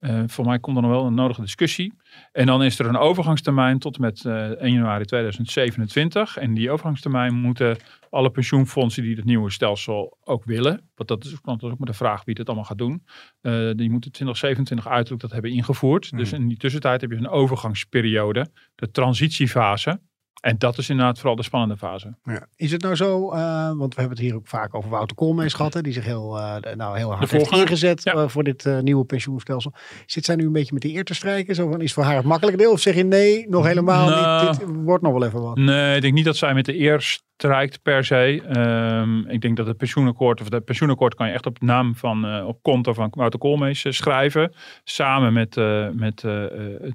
uh, 0.00 0.22
voor 0.26 0.44
mij 0.44 0.58
komt 0.58 0.76
er 0.76 0.82
nog 0.82 0.90
wel 0.90 1.06
een 1.06 1.14
nodige 1.14 1.40
discussie. 1.40 1.92
En 2.32 2.46
dan 2.46 2.62
is 2.62 2.78
er 2.78 2.86
een 2.86 2.96
overgangstermijn 2.96 3.78
tot 3.78 3.98
met 3.98 4.24
uh, 4.24 4.50
eh, 4.50 4.50
1 4.50 4.72
januari 4.72 5.04
2027. 5.04 6.36
En 6.36 6.54
die 6.54 6.70
overgangstermijn 6.70 7.34
moeten 7.34 7.76
alle 8.10 8.30
pensioenfondsen 8.30 9.02
die 9.02 9.16
het 9.16 9.24
nieuwe 9.24 9.50
stelsel 9.50 10.18
ook 10.24 10.44
willen. 10.44 10.90
Want 10.94 11.08
dat 11.08 11.24
is 11.24 11.34
ook 11.34 11.60
maar 11.60 11.76
de 11.78 11.92
vraag 11.92 12.24
wie 12.24 12.34
het 12.38 12.46
allemaal 12.46 12.64
gaat 12.64 12.78
doen. 12.78 13.02
Uh, 13.42 13.52
die 13.52 13.90
moeten 13.90 14.12
2027 14.12 14.86
uiterlijk 14.88 15.22
dat 15.22 15.32
hebben 15.32 15.50
ingevoerd. 15.50 16.16
Dus 16.16 16.32
mhm. 16.32 16.40
in 16.40 16.48
die 16.48 16.56
tussentijd 16.56 17.00
heb 17.00 17.10
je 17.10 17.16
een 17.16 17.28
overgangsperiode. 17.28 18.46
De 18.74 18.90
transitiefase. 18.90 20.00
En 20.40 20.58
dat 20.58 20.78
is 20.78 20.90
inderdaad 20.90 21.18
vooral 21.18 21.36
de 21.36 21.42
spannende 21.42 21.76
fase. 21.76 22.14
Ja. 22.24 22.46
Is 22.56 22.72
het 22.72 22.82
nou 22.82 22.94
zo, 22.94 23.32
uh, 23.32 23.66
want 23.66 23.94
we 23.94 24.00
hebben 24.00 24.18
het 24.18 24.26
hier 24.26 24.34
ook 24.34 24.48
vaak 24.48 24.74
over 24.74 24.90
Wouter 24.90 25.16
Koolmees 25.16 25.54
gehad, 25.54 25.82
die 25.82 25.92
zich 25.92 26.04
heel, 26.04 26.36
uh, 26.36 26.56
nou, 26.74 26.96
heel 26.98 27.14
hard 27.14 27.30
heeft 27.30 27.52
ingezet 27.52 28.02
ja. 28.02 28.14
uh, 28.14 28.28
voor 28.28 28.44
dit 28.44 28.68
nieuwe 28.80 29.04
pensioenstelsel. 29.04 29.72
Zit 30.06 30.24
zij 30.24 30.36
nu 30.36 30.46
een 30.46 30.52
beetje 30.52 30.72
met 30.72 30.82
de 30.82 30.94
eer 30.94 31.04
te 31.04 31.14
strijken? 31.14 31.54
Zo 31.54 31.70
van, 31.70 31.80
is 31.80 31.92
voor 31.92 32.02
haar 32.02 32.16
het 32.16 32.24
makkelijke 32.24 32.60
deel? 32.60 32.72
Of 32.72 32.80
zeg 32.80 32.94
je 32.94 33.04
nee, 33.04 33.48
nog 33.48 33.66
helemaal 33.66 34.08
nou, 34.08 34.48
niet, 34.48 34.58
dit 34.58 34.68
wordt 34.84 35.02
nog 35.02 35.12
wel 35.12 35.24
even 35.24 35.42
wat? 35.42 35.56
Nee, 35.56 35.96
ik 35.96 36.02
denk 36.02 36.14
niet 36.14 36.24
dat 36.24 36.36
zij 36.36 36.54
met 36.54 36.64
de 36.64 36.78
eer 36.78 37.00
strijkt 37.00 37.82
per 37.82 38.04
se. 38.04 38.42
Um, 38.56 39.28
ik 39.28 39.40
denk 39.40 39.56
dat 39.56 39.66
het 39.66 39.76
pensioenakkoord, 39.76 40.40
of 40.40 40.50
het 40.50 40.64
pensioenakkoord 40.64 41.14
kan 41.14 41.26
je 41.26 41.32
echt 41.32 41.46
op 41.46 41.60
naam 41.60 41.96
van, 41.96 42.42
op 42.42 42.62
konto 42.62 42.92
van 42.92 43.08
Wouter 43.10 43.38
Koolmees 43.38 43.84
schrijven. 43.88 44.52
Samen 44.84 45.32
met, 45.32 45.56
met 45.92 46.24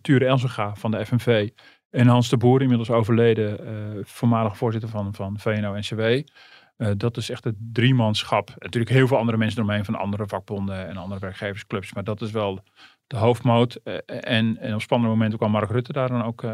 Ture 0.01 0.25
Elsenga 0.25 0.75
van 0.75 0.91
de 0.91 1.05
FNV 1.05 1.49
en 1.91 2.07
Hans 2.07 2.29
de 2.29 2.38
Boer, 2.38 2.61
inmiddels 2.61 2.89
overleden, 2.89 3.59
uh, 3.63 4.03
voormalig 4.03 4.57
voorzitter 4.57 4.89
van, 4.89 5.13
van 5.13 5.39
VNO-NCW. 5.39 5.99
Uh, 6.01 6.21
eh, 6.77 6.91
dat 6.97 7.17
is 7.17 7.29
echt 7.29 7.43
het 7.43 7.55
driemanschap. 7.73 8.53
Natuurlijk 8.57 8.91
heel 8.91 9.07
veel 9.07 9.17
andere 9.17 9.38
mensen 9.38 9.61
eromheen 9.61 9.85
van 9.85 9.95
andere 9.95 10.27
vakbonden 10.27 10.88
en 10.88 10.97
andere 10.97 11.19
werkgeversclubs. 11.19 11.93
Maar 11.93 12.03
dat 12.03 12.21
is 12.21 12.31
wel 12.31 12.63
de 13.07 13.17
hoofdmoot. 13.17 13.79
Uh, 13.83 13.95
en, 14.05 14.57
en 14.57 14.73
op 14.73 14.81
spannende 14.81 15.13
momenten 15.13 15.38
kwam 15.38 15.51
Mark 15.51 15.69
Rutte 15.69 15.93
daar 15.93 16.07
dan 16.07 16.23
ook, 16.23 16.45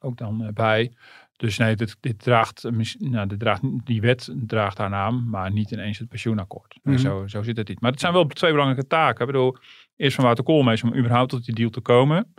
ook 0.00 0.16
dan 0.16 0.50
bij. 0.54 0.92
Dus 1.36 1.58
nee, 1.58 1.76
dit, 1.76 1.96
dit 2.00 2.18
draagt, 2.18 2.66
nou, 2.98 3.26
dit 3.26 3.38
draagt, 3.38 3.62
die 3.84 4.00
wet 4.00 4.34
draagt 4.34 4.78
haar 4.78 4.90
naam, 4.90 5.28
maar 5.28 5.52
niet 5.52 5.70
ineens 5.70 5.98
het 5.98 6.08
pensioenakkoord. 6.08 6.78
Mm 6.82 6.92
-hmm. 6.92 7.02
zo, 7.02 7.26
zo 7.26 7.42
zit 7.42 7.56
het 7.56 7.68
niet. 7.68 7.80
Maar 7.80 7.90
het 7.90 8.00
zijn 8.00 8.12
wel 8.12 8.26
twee 8.26 8.50
belangrijke 8.50 8.86
taken. 8.86 9.20
Ik 9.20 9.32
bedoel, 9.32 9.56
eerst 9.96 10.14
van 10.14 10.24
Wouter 10.24 10.44
Koolmees 10.44 10.82
om 10.82 10.94
überhaupt 10.94 11.30
tot 11.30 11.44
die 11.44 11.54
deal 11.54 11.70
te 11.70 11.80
komen. 11.80 12.34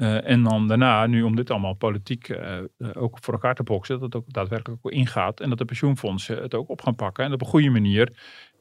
Uh, 0.00 0.28
en 0.28 0.42
dan 0.42 0.68
daarna, 0.68 1.06
nu 1.06 1.22
om 1.22 1.36
dit 1.36 1.50
allemaal 1.50 1.74
politiek 1.74 2.28
uh, 2.28 2.58
ook 2.92 3.18
voor 3.20 3.34
elkaar 3.34 3.54
te 3.54 3.62
boksen, 3.62 3.94
dat 3.94 4.12
het 4.12 4.14
ook 4.14 4.32
daadwerkelijk 4.32 4.80
ook 4.82 4.92
ingaat. 4.92 5.40
En 5.40 5.48
dat 5.48 5.58
de 5.58 5.64
pensioenfondsen 5.64 6.42
het 6.42 6.54
ook 6.54 6.68
op 6.68 6.82
gaan 6.82 6.94
pakken. 6.94 7.24
En 7.24 7.32
op 7.32 7.40
een 7.40 7.46
goede 7.46 7.70
manier 7.70 8.12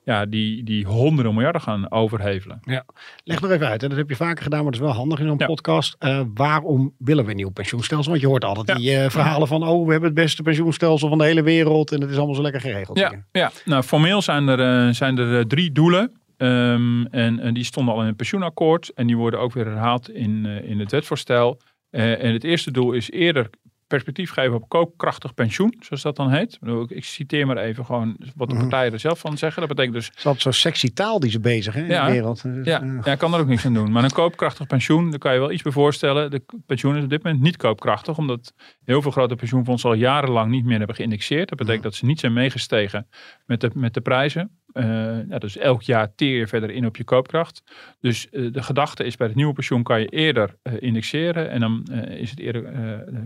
ja, 0.03 0.25
die, 0.25 0.63
die 0.63 0.86
honderden 0.86 1.33
miljarden 1.33 1.62
gaan 1.62 1.91
overhevelen. 1.91 2.59
Ja, 2.62 2.86
leg 3.24 3.41
nog 3.41 3.51
even 3.51 3.68
uit. 3.68 3.83
En 3.83 3.89
dat 3.89 3.97
heb 3.97 4.09
je 4.09 4.15
vaker 4.15 4.44
gedaan, 4.44 4.63
maar 4.63 4.71
dat 4.71 4.81
is 4.81 4.88
wel 4.88 4.95
handig 4.95 5.19
in 5.19 5.27
zo'n 5.27 5.36
ja. 5.38 5.45
podcast. 5.45 5.95
Uh, 6.00 6.21
waarom 6.33 6.94
willen 6.97 7.24
we 7.24 7.30
een 7.30 7.36
nieuw 7.36 7.50
pensioenstelsel? 7.50 8.09
Want 8.12 8.24
je 8.24 8.30
hoort 8.30 8.45
altijd 8.45 8.68
ja. 8.68 9.01
die 9.01 9.09
verhalen 9.09 9.47
van, 9.47 9.63
oh, 9.63 9.85
we 9.85 9.92
hebben 9.92 10.09
het 10.09 10.19
beste 10.19 10.42
pensioenstelsel 10.42 11.09
van 11.09 11.18
de 11.18 11.24
hele 11.24 11.44
wereld. 11.44 11.92
En 11.92 12.01
het 12.01 12.09
is 12.09 12.18
allemaal 12.18 12.35
zo 12.35 12.42
lekker 12.42 12.62
geregeld. 12.62 12.97
Ja, 12.97 13.25
ja. 13.31 13.51
nou 13.65 13.83
formeel 13.83 14.21
zijn 14.21 14.47
er, 14.47 14.94
zijn 14.94 15.18
er 15.18 15.47
drie 15.47 15.71
doelen. 15.71 16.12
Um, 16.41 17.06
en, 17.06 17.39
en, 17.39 17.53
die 17.53 17.63
stonden 17.63 17.94
al 17.94 18.01
in 18.01 18.07
het 18.07 18.15
pensioenakkoord 18.15 18.89
en 18.94 19.07
die 19.07 19.18
worden 19.18 19.39
ook 19.39 19.53
weer 19.53 19.65
herhaald 19.65 20.09
in, 20.09 20.45
uh, 20.45 20.69
in 20.69 20.80
het 20.80 20.91
wetsvoorstel. 20.91 21.62
Uh, 21.91 22.24
en 22.24 22.33
het 22.33 22.44
eerste 22.44 22.71
doel 22.71 22.91
is 22.91 23.12
eerder 23.12 23.50
perspectief 23.89 24.31
geven 24.31 24.56
op 24.56 24.69
koopkrachtig 24.69 25.33
pensioen, 25.33 25.75
zoals 25.80 26.01
dat 26.01 26.15
dan 26.15 26.31
heet. 26.31 26.59
Ik 26.88 27.06
citeer 27.06 27.47
maar 27.47 27.57
even 27.57 27.86
gewoon 27.86 28.18
wat 28.36 28.47
de 28.47 28.53
mhm. 28.53 28.63
partijen 28.63 28.94
er 28.94 29.00
zelf 29.00 29.19
van 29.19 29.38
zeggen. 29.38 29.59
Dat 29.59 29.69
betekent 29.69 29.95
dus... 29.95 30.07
Het 30.07 30.18
is 30.18 30.25
altijd 30.25 30.44
zo 30.44 30.51
sexy 30.51 30.94
taal 30.94 31.19
die 31.19 31.31
ze 31.31 31.39
bezig 31.39 31.74
hè, 31.74 31.81
in 31.81 31.88
ja, 31.88 32.06
de 32.06 32.12
wereld. 32.12 32.42
Dus, 32.44 32.65
ja, 32.65 32.83
uh. 32.83 33.00
ja, 33.03 33.15
kan 33.15 33.33
er 33.33 33.39
ook 33.39 33.47
niks 33.47 33.65
aan 33.65 33.74
doen. 33.74 33.92
Maar 33.92 34.03
een 34.03 34.12
koopkrachtig 34.12 34.68
pensioen, 34.68 35.09
daar 35.09 35.19
kan 35.19 35.33
je 35.33 35.39
wel 35.39 35.51
iets 35.51 35.62
bij 35.62 35.71
voorstellen. 35.71 36.31
De 36.31 36.42
pensioen 36.65 36.97
is 36.97 37.03
op 37.03 37.09
dit 37.09 37.24
moment 37.24 37.42
niet 37.44 37.57
koopkrachtig, 37.57 38.18
omdat 38.18 38.53
heel 38.85 39.01
veel 39.01 39.12
grote 39.12 39.35
pensioenfondsen 39.35 39.89
al 39.89 39.95
jarenlang 39.95 40.51
niet 40.51 40.65
meer 40.65 40.77
hebben 40.77 40.95
geïndexeerd. 40.95 41.50
Dat 41.50 41.57
betekent 41.57 41.83
dat 41.83 41.95
ze 41.95 42.06
niet 42.06 42.19
zijn 42.19 42.33
meegestegen 42.33 43.07
met 43.45 43.62
de, 43.62 43.71
met 43.74 43.94
de 43.94 44.01
prijzen. 44.01 44.58
Uh, 44.74 45.30
ja, 45.30 45.38
dus 45.38 45.57
elk 45.57 45.81
jaar 45.81 46.16
teer 46.16 46.38
je 46.38 46.48
verder 46.48 46.69
in 46.69 46.86
op 46.86 46.98
je 46.98 47.04
koopkracht. 47.04 47.63
Dus 48.00 48.27
uh, 48.31 48.54
de 48.54 48.63
gedachte 48.63 49.04
is 49.04 49.16
bij 49.16 49.27
het 49.27 49.36
nieuwe 49.36 49.54
pensioen 49.54 49.83
kan 49.83 50.00
je 50.00 50.07
eerder 50.07 50.56
uh, 50.63 50.74
indexeren 50.80 51.50
en 51.50 51.60
dan 51.60 51.83
is 52.10 52.30
het 52.30 52.39
eerder 52.39 52.63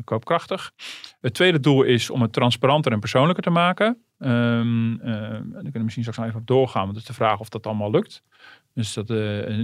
koopkrachtig. 0.04 0.72
Het 1.22 1.34
tweede 1.34 1.60
doel 1.60 1.84
is 1.84 2.10
om 2.10 2.22
het 2.22 2.34
transparanter 2.34 2.92
en 2.92 3.00
persoonlijker 3.00 3.44
te 3.44 3.50
maken. 3.50 4.04
Um, 4.25 4.98
daar 4.98 5.42
kunnen 5.52 5.72
we 5.74 5.80
misschien 5.84 6.04
straks 6.04 6.18
nog 6.18 6.28
even 6.28 6.40
op 6.40 6.48
doorgaan, 6.48 6.84
want 6.84 6.98
het 6.98 7.02
is 7.02 7.08
de 7.08 7.24
vraag 7.24 7.40
of 7.40 7.50
dat 7.50 7.68
allemaal 7.68 7.92
lukt. 7.92 8.24
Dus 8.74 8.94
dat, 8.94 9.09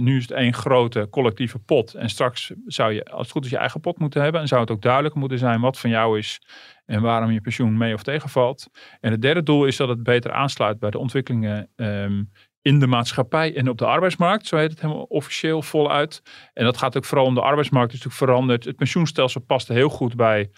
nu 0.00 0.16
is 0.16 0.22
het 0.22 0.30
één 0.30 0.54
grote 0.54 1.08
collectieve 1.10 1.58
pot. 1.58 1.94
En 1.94 2.08
straks 2.08 2.52
zou 2.66 2.92
je, 2.92 3.04
als 3.04 3.22
het 3.22 3.30
goed 3.30 3.44
is, 3.44 3.50
je 3.50 3.56
eigen 3.56 3.80
pot 3.80 3.98
moeten 3.98 4.22
hebben. 4.22 4.40
En 4.40 4.48
zou 4.48 4.60
het 4.60 4.70
ook 4.70 4.82
duidelijk 4.82 5.14
moeten 5.14 5.38
zijn 5.38 5.60
wat 5.60 5.78
van 5.78 5.90
jou 5.90 6.18
is 6.18 6.42
en 6.86 7.02
waarom 7.02 7.30
je 7.30 7.40
pensioen 7.40 7.76
mee 7.76 7.94
of 7.94 8.02
tegenvalt. 8.02 8.68
En 9.00 9.10
het 9.10 9.22
derde 9.22 9.42
doel 9.42 9.64
is 9.64 9.76
dat 9.76 9.88
het 9.88 10.02
beter 10.02 10.32
aansluit 10.32 10.78
bij 10.78 10.90
de 10.90 10.98
ontwikkelingen 10.98 11.68
um, 11.76 12.30
in 12.62 12.78
de 12.78 12.86
maatschappij 12.86 13.56
en 13.56 13.68
op 13.68 13.78
de 13.78 13.86
arbeidsmarkt. 13.86 14.46
Zo 14.46 14.56
heet 14.56 14.70
het 14.70 14.80
helemaal 14.80 15.02
officieel 15.02 15.62
voluit. 15.62 16.22
En 16.54 16.64
dat 16.64 16.76
gaat 16.76 16.96
ook 16.96 17.04
vooral 17.04 17.26
om 17.26 17.34
de 17.34 17.40
arbeidsmarkt. 17.40 17.92
is 17.92 17.98
natuurlijk 17.98 18.30
veranderd. 18.30 18.64
Het 18.64 18.76
pensioenstelsel 18.76 19.40
paste 19.40 19.72
heel 19.72 19.88
goed 19.88 20.16
bij, 20.16 20.50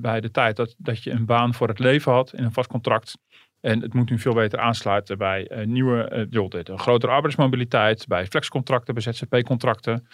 bij 0.00 0.20
de 0.20 0.30
tijd 0.30 0.56
dat, 0.56 0.74
dat 0.78 1.02
je 1.02 1.10
een 1.10 1.26
baan 1.26 1.54
voor 1.54 1.68
het 1.68 1.78
leven 1.78 2.12
had 2.12 2.32
in 2.32 2.44
een 2.44 2.52
vast 2.52 2.68
contract. 2.68 3.18
En 3.60 3.80
het 3.80 3.94
moet 3.94 4.10
nu 4.10 4.18
veel 4.18 4.34
beter 4.34 4.58
aansluiten 4.58 5.18
bij 5.18 5.50
uh, 5.50 5.66
nieuwe, 5.66 6.28
uh, 6.30 6.48
een 6.48 6.78
grotere 6.78 7.12
arbeidsmobiliteit, 7.12 8.06
bij 8.06 8.26
flexcontracten, 8.26 8.94
bij 8.94 9.02
ZZP-contracten. 9.02 10.06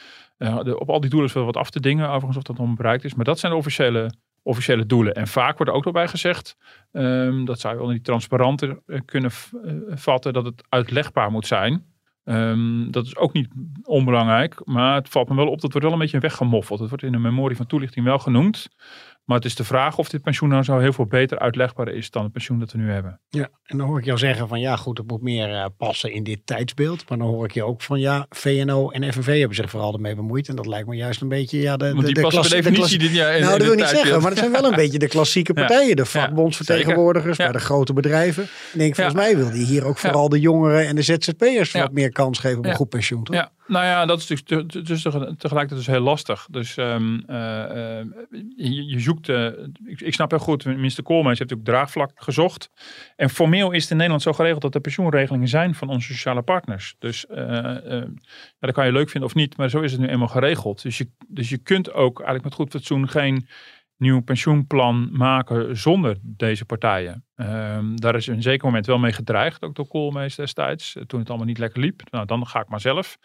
Op 0.78 0.90
al 0.90 1.00
die 1.00 1.10
doelen 1.10 1.28
is 1.28 1.34
wel 1.34 1.44
wat 1.44 1.56
af 1.56 1.70
te 1.70 1.80
dingen, 1.80 2.06
overigens 2.06 2.36
of 2.36 2.42
dat 2.42 2.58
nog 2.58 2.76
bereikt 2.76 3.04
is. 3.04 3.14
Maar 3.14 3.24
dat 3.24 3.38
zijn 3.38 3.52
de 3.52 3.58
officiële 3.58 4.10
officiële 4.42 4.86
doelen. 4.86 5.14
En 5.14 5.26
vaak 5.26 5.56
wordt 5.56 5.70
er 5.70 5.76
ook 5.76 5.84
nog 5.84 5.94
bij 5.94 6.08
gezegd, 6.08 6.56
um, 6.92 7.44
dat 7.44 7.60
zou 7.60 7.74
je 7.74 7.80
wel 7.80 7.90
niet 7.90 8.04
transparanter 8.04 8.82
eh, 8.86 9.00
kunnen 9.04 9.30
eh, 9.30 9.74
vatten, 9.88 10.32
dat 10.32 10.44
het 10.44 10.64
uitlegbaar 10.68 11.30
moet 11.30 11.46
zijn. 11.46 11.91
Um, 12.24 12.90
dat 12.90 13.06
is 13.06 13.16
ook 13.16 13.32
niet 13.32 13.48
onbelangrijk, 13.82 14.60
maar 14.64 14.94
het 14.94 15.08
valt 15.08 15.28
me 15.28 15.34
wel 15.34 15.48
op, 15.48 15.60
dat 15.60 15.70
wordt 15.70 15.86
wel 15.86 15.92
een 15.92 16.02
beetje 16.02 16.18
weggemoffeld. 16.18 16.78
Het 16.80 16.88
wordt 16.88 17.04
in 17.04 17.12
de 17.12 17.18
memorie 17.18 17.56
van 17.56 17.66
toelichting 17.66 18.04
wel 18.04 18.18
genoemd. 18.18 18.68
Maar 19.24 19.36
het 19.36 19.46
is 19.46 19.54
de 19.54 19.64
vraag 19.64 19.98
of 19.98 20.08
dit 20.08 20.22
pensioen 20.22 20.48
nou 20.48 20.62
zo 20.62 20.78
heel 20.78 20.92
veel 20.92 21.06
beter 21.06 21.38
uitlegbaar 21.38 21.88
is 21.88 22.10
dan 22.10 22.22
het 22.22 22.32
pensioen 22.32 22.58
dat 22.58 22.72
we 22.72 22.78
nu 22.78 22.90
hebben. 22.90 23.20
Ja, 23.28 23.48
en 23.64 23.78
dan 23.78 23.86
hoor 23.86 23.98
ik 23.98 24.04
jou 24.04 24.18
zeggen 24.18 24.48
van 24.48 24.60
ja 24.60 24.76
goed, 24.76 24.98
het 24.98 25.06
moet 25.06 25.22
meer 25.22 25.50
uh, 25.50 25.64
passen 25.76 26.12
in 26.12 26.22
dit 26.22 26.40
tijdsbeeld. 26.44 27.08
Maar 27.08 27.18
dan 27.18 27.26
hoor 27.26 27.44
ik 27.44 27.52
je 27.52 27.64
ook 27.64 27.82
van 27.82 28.00
ja, 28.00 28.26
VNO 28.28 28.90
en 28.90 29.12
FNV 29.12 29.38
hebben 29.38 29.56
zich 29.56 29.70
vooral 29.70 29.92
ermee 29.92 30.14
bemoeid. 30.14 30.48
En 30.48 30.56
dat 30.56 30.66
lijkt 30.66 30.88
me 30.88 30.96
juist 30.96 31.20
een 31.20 31.28
beetje 31.28 31.60
ja, 31.60 31.76
de, 31.76 31.92
Want 31.92 32.04
die 32.06 32.14
de, 32.14 32.20
de 32.20 32.48
definitie 32.48 32.98
dit 32.98 33.14
jaar 33.14 33.40
Nou, 33.40 33.52
dat 33.52 33.62
wil 33.62 33.72
ik 33.72 33.78
niet 33.78 33.88
zeggen, 33.88 34.20
maar 34.20 34.30
het 34.30 34.38
zijn 34.38 34.52
wel 34.52 34.64
een 34.64 34.76
beetje 34.84 34.98
de 34.98 35.08
klassieke 35.08 35.52
partijen. 35.52 35.96
De 35.96 36.06
vakbondsvertegenwoordigers 36.06 37.36
ja, 37.36 37.44
bij 37.44 37.52
de 37.52 37.64
grote 37.64 37.92
bedrijven. 37.92 38.42
En 38.72 38.78
denk, 38.78 38.94
volgens 38.94 39.16
mij 39.16 39.36
wil 39.36 39.50
die 39.50 39.66
hier 39.66 39.84
ook 39.84 39.98
vooral 39.98 40.28
de 40.28 40.40
jongeren 40.40 40.86
en 40.86 40.96
de 40.96 41.02
ZZP'ers 41.02 41.72
wat 41.72 41.92
meer 41.92 42.12
kans 42.12 42.38
geven 42.38 42.58
op 42.58 42.66
een 42.66 42.74
goed 42.74 42.88
pensioen. 42.88 43.24
Toch? 43.24 43.36
Ja, 43.36 43.52
Nou 43.66 43.84
ja, 43.84 44.06
dat 44.06 44.18
is 44.18 44.28
natuurlijk 44.28 44.72
dus 44.72 45.02
tegelijkertijd 45.02 45.68
dus 45.68 45.86
heel 45.86 46.00
lastig. 46.00 46.46
Dus 46.50 46.76
um, 46.76 47.24
uh, 47.30 47.36
je, 48.56 48.86
je, 48.86 49.00
zoekt, 49.00 49.28
ik, 49.84 50.00
ik, 50.00 50.14
snap 50.14 50.30
heel 50.30 50.38
goed, 50.38 50.64
minister 50.64 51.02
Koolmees 51.02 51.38
heeft 51.38 51.54
ook 51.54 51.64
draagvlak 51.64 52.10
gezocht. 52.14 52.70
En 53.16 53.30
formeel 53.30 53.70
is 53.70 53.82
het 53.82 53.90
in 53.90 53.96
Nederland 53.96 54.22
zo 54.22 54.32
geregeld 54.32 54.62
dat 54.62 54.74
er 54.74 54.80
pensioenregelingen 54.80 55.48
zijn 55.48 55.74
van 55.74 55.88
onze 55.88 56.12
sociale 56.12 56.42
partners. 56.42 56.94
Dus 56.98 57.24
ja, 57.28 58.06
dat 58.58 58.72
kan 58.72 58.86
je 58.86 58.92
leuk 58.92 59.10
vinden 59.10 59.28
of 59.28 59.34
niet, 59.34 59.56
maar 59.56 59.70
zo 59.70 59.80
is 59.80 59.92
het 59.92 60.00
nu 60.00 60.06
eenmaal 60.06 60.28
geregeld. 60.28 60.82
Dus 60.82 60.98
je, 60.98 61.10
dus 61.28 61.48
je 61.48 61.58
kunt 61.58 61.92
ook 61.92 62.16
eigenlijk 62.16 62.44
met 62.44 62.54
goed 62.54 62.70
fatsoen 62.70 63.08
geen 63.08 63.46
nieuw 64.02 64.20
pensioenplan 64.20 65.08
maken 65.12 65.76
zonder 65.76 66.16
deze 66.22 66.64
partijen. 66.64 67.24
Um, 67.36 68.00
daar 68.00 68.14
is 68.14 68.26
een 68.26 68.42
zeker 68.42 68.64
moment 68.64 68.86
wel 68.86 68.98
mee 68.98 69.12
gedreigd, 69.12 69.62
ook 69.62 69.74
door 69.74 69.88
Koolmees 69.88 70.34
destijds, 70.34 70.96
toen 71.06 71.20
het 71.20 71.28
allemaal 71.28 71.46
niet 71.46 71.58
lekker 71.58 71.80
liep. 71.80 72.02
Nou, 72.10 72.26
dan 72.26 72.46
ga 72.46 72.60
ik 72.60 72.68
maar 72.68 72.80
zelf. 72.80 73.18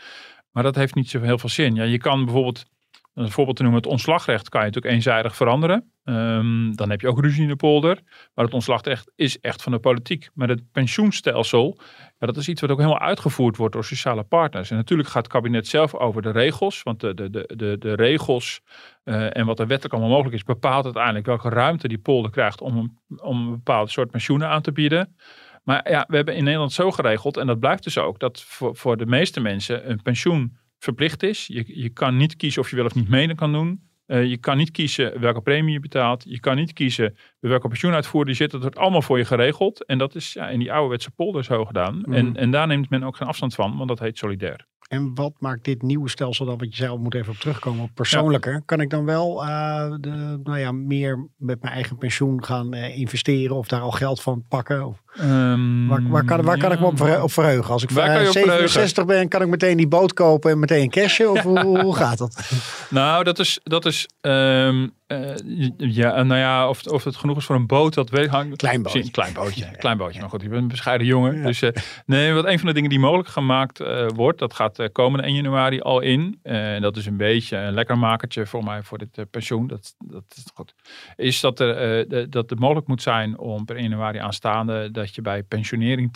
Maar 0.52 0.64
dat 0.64 0.76
heeft 0.76 0.96
niet 0.96 1.10
zo 1.10 1.22
heel 1.22 1.38
veel 1.38 1.50
zin. 1.50 1.76
Ja, 1.76 1.84
je 1.84 1.98
kan 1.98 2.26
bijvoorbeeld, 2.26 2.66
een 3.14 3.32
voorbeeld 3.32 3.58
te 3.58 3.64
noemen, 3.64 3.82
het 3.82 3.92
ontslagrecht 3.92 4.50
kan 4.50 4.60
je 4.60 4.66
natuurlijk 4.66 4.94
eenzijdig 4.94 5.36
veranderen. 5.36 5.92
Um, 6.04 6.76
dan 6.76 6.90
heb 6.90 7.02
je 7.02 7.08
ook 7.08 7.22
ruzie 7.22 7.42
in 7.42 7.48
de 7.48 7.56
polder. 7.56 8.00
Maar 8.34 8.46
het 8.46 8.54
ontslagrecht 8.54 9.12
is 9.16 9.40
echt 9.40 9.62
van 9.64 9.72
de 9.72 9.80
politiek. 9.80 10.30
Maar 10.34 10.48
het 10.48 10.72
pensioenstelsel, 10.72 11.80
ja, 12.20 12.28
dat 12.28 12.38
is 12.38 12.48
iets 12.48 12.62
wat 12.62 12.70
ook 12.70 12.78
helemaal 12.78 13.00
uitgevoerd 13.00 13.58
wordt 13.58 13.74
door 13.74 13.86
sociale 13.86 14.24
partners. 14.24 14.70
En 14.70 14.76
natuurlijk 14.76 15.10
gaat 15.10 15.24
het 15.24 15.32
kabinet 15.32 15.68
zelf 15.68 15.96
over 15.96 16.22
de 16.22 16.32
regels. 16.32 16.84
Want 16.84 17.00
de, 17.00 17.14
de, 17.14 17.30
de, 17.56 17.78
de, 17.80 17.94
regels 17.94 18.62
uh, 19.04 19.38
en 19.38 19.46
wat 19.46 19.60
er 19.60 19.68
wettelijk 19.68 19.94
allemaal 19.94 20.12
mogelijk 20.12 20.36
is, 20.36 20.44
bepaalt 20.44 20.86
uiteindelijk 20.86 21.26
welke 21.26 21.50
ruimte 21.50 21.88
die 21.88 21.98
polder 21.98 22.32
krijgt 22.32 22.62
om 22.62 22.78
een, 22.78 23.00
om 23.22 23.42
een 23.42 23.52
bepaald 23.52 23.92
soort 23.92 24.12
pensioenen 24.12 24.48
aan 24.48 24.62
te 24.62 24.72
bieden. 24.72 25.16
Maar 25.64 25.90
ja, 25.90 26.06
we 26.08 26.16
hebben 26.16 26.36
in 26.36 26.44
Nederland 26.44 26.74
zo 26.74 26.92
geregeld, 26.92 27.38
en 27.38 27.48
dat 27.48 27.60
blijft 27.60 27.84
dus 27.84 27.98
ook, 27.98 28.20
dat 28.20 28.42
voor, 28.42 28.76
voor 28.76 28.98
de 28.98 29.06
meeste 29.06 29.40
mensen 29.40 29.90
een 29.90 30.02
pensioen 30.02 30.58
verplicht 30.80 31.24
is. 31.24 31.48
Je, 31.48 31.82
je 31.82 31.90
kan 31.90 32.18
niet 32.18 32.36
kiezen 32.36 32.62
of 32.62 32.70
je 32.70 32.76
wel 32.76 32.86
of 32.86 32.96
niet 32.96 33.10
mee 33.10 33.36
kan 33.36 33.52
doen. 33.52 33.87
Uh, 34.08 34.26
je 34.26 34.38
kan 34.38 34.58
niet 34.58 34.72
kiezen 34.72 35.20
welke 35.20 35.42
premie 35.42 35.74
je 35.74 35.80
betaalt. 35.80 36.24
Je 36.28 36.40
kan 36.40 36.56
niet 36.56 36.74
kiezen 36.74 37.18
bij 37.40 37.50
welke 37.50 37.68
pensioenuitvoerder 37.68 38.30
je 38.30 38.40
zit. 38.40 38.52
Dat 38.52 38.62
wordt 38.62 38.78
allemaal 38.78 39.02
voor 39.02 39.18
je 39.18 39.26
geregeld. 39.26 39.86
En 39.86 39.98
dat 39.98 40.16
is 40.16 40.34
ja, 40.34 40.50
in 40.50 40.60
die 40.60 40.72
ouderwetse 40.72 41.12
polder 41.12 41.44
zo 41.44 41.66
gedaan. 41.66 42.02
Mm. 42.06 42.14
En, 42.14 42.36
en 42.36 42.52
daar 42.52 42.68
neemt 42.68 42.90
men 42.90 43.04
ook 43.04 43.16
geen 43.16 43.28
afstand 43.28 43.56
van, 43.56 43.78
want 43.78 43.90
dat 43.90 44.00
heet 44.00 44.18
solidair. 44.18 44.66
En 44.88 45.16
wat 45.16 45.34
maakt 45.40 45.64
dit 45.64 45.82
nieuwe 45.82 46.10
stelsel 46.10 46.46
dan, 46.46 46.58
wat 46.58 46.70
je 46.70 46.84
zelf 46.84 47.00
moet 47.00 47.14
even 47.14 47.32
op 47.32 47.40
terugkomen, 47.40 47.94
persoonlijker? 47.94 48.62
Kan 48.66 48.82
ik 48.82 48.90
dan 48.90 49.06
wel 49.06 49.44
uh, 49.44 49.96
de, 50.00 50.40
nou 50.44 50.60
ja, 50.60 50.72
meer 50.72 51.30
met 51.38 51.62
mijn 51.62 51.74
eigen 51.74 51.98
pensioen 51.98 52.44
gaan 52.44 52.76
uh, 52.76 52.98
investeren 52.98 53.56
of 53.56 53.68
daar 53.68 53.82
al 53.82 53.92
geld 53.92 54.22
van 54.22 54.46
pakken? 54.48 54.86
Of, 54.86 55.02
um, 55.22 55.88
waar, 55.88 56.08
waar, 56.08 56.24
kan, 56.24 56.42
waar 56.42 56.56
ja. 56.56 56.62
kan 56.62 56.72
ik 56.72 56.80
me 56.80 56.86
op, 56.86 57.24
op 57.24 57.32
verheugen? 57.32 57.74
Als 57.74 57.84
ik 57.84 57.92
uh, 57.92 58.30
67 58.30 59.06
ben, 59.06 59.28
kan 59.28 59.42
ik 59.42 59.48
meteen 59.48 59.78
die 59.78 59.88
boot 59.88 60.14
kopen 60.14 60.52
en 60.52 60.60
meteen 60.60 60.90
cashen? 60.90 61.32
Of 61.32 61.42
hoe, 61.50 61.82
hoe, 61.82 61.96
gaat 61.96 62.18
dat? 62.18 62.52
Nou, 62.90 63.24
dat 63.24 63.40
is, 63.40 63.60
dat 63.64 63.86
is 63.86 64.08
um, 64.22 64.92
uh, 65.08 65.36
ja, 65.78 66.24
nou 66.24 66.40
ja, 66.40 66.70
of, 66.70 66.86
of 66.86 67.04
het 67.04 67.16
genoeg 67.16 67.38
is 67.38 67.46
voor 67.46 67.56
een 67.56 67.68
boot, 67.68 67.94
dat 67.94 68.10
weet 68.10 68.34
ik. 68.34 68.58
Klein 68.58 68.82
bootje. 68.82 69.12
Klein 69.12 69.34
bootje, 69.34 69.66
ja, 69.66 69.72
klein 69.84 69.98
bootje. 69.98 70.20
Maar 70.20 70.30
goed, 70.30 70.42
je 70.42 70.50
bent 70.50 70.62
een 70.62 70.68
bescheiden 70.68 71.08
jongen. 71.08 71.38
Ja. 71.38 71.46
Dus 71.46 71.62
uh, 71.62 71.70
nee, 72.06 72.34
wat 72.34 72.46
een 72.46 72.60
van 72.60 72.68
de 72.68 72.74
dingen 72.74 72.90
die 72.90 73.00
mogelijk 73.00 73.30
gemaakt 73.30 73.84
wordt, 74.16 74.40
dat 74.40 74.54
gaat 74.54 74.90
komende 74.92 75.26
1 75.26 75.36
januari 75.36 75.82
al 75.82 76.00
in. 76.00 76.40
En 76.44 76.82
dat 76.82 76.98
is 76.98 77.06
een 77.06 77.18
beetje 77.18 77.58
een 77.58 77.74
lekker 77.74 77.98
makertje 77.98 78.46
voor 78.46 78.64
mij 78.64 78.84
voor 78.84 78.98
dit 78.98 79.32
pensioen. 79.32 79.68
Dat, 79.68 79.96
dat 80.00 80.24
is 80.36 80.44
goed. 80.54 80.76
Is 81.16 81.40
dat 81.40 81.60
er, 81.60 82.08
de, 82.08 82.30
dat 82.30 82.50
het 82.50 82.60
mogelijk 82.60 82.88
moet 82.88 83.02
zijn 83.02 83.38
om 83.38 83.66
per 83.66 83.76
1 83.76 83.90
januari 83.90 84.18
aanstaande 84.18 84.92
dat 84.92 85.07
je 85.16 85.22
bij 85.22 85.44
pensionering 85.44 86.12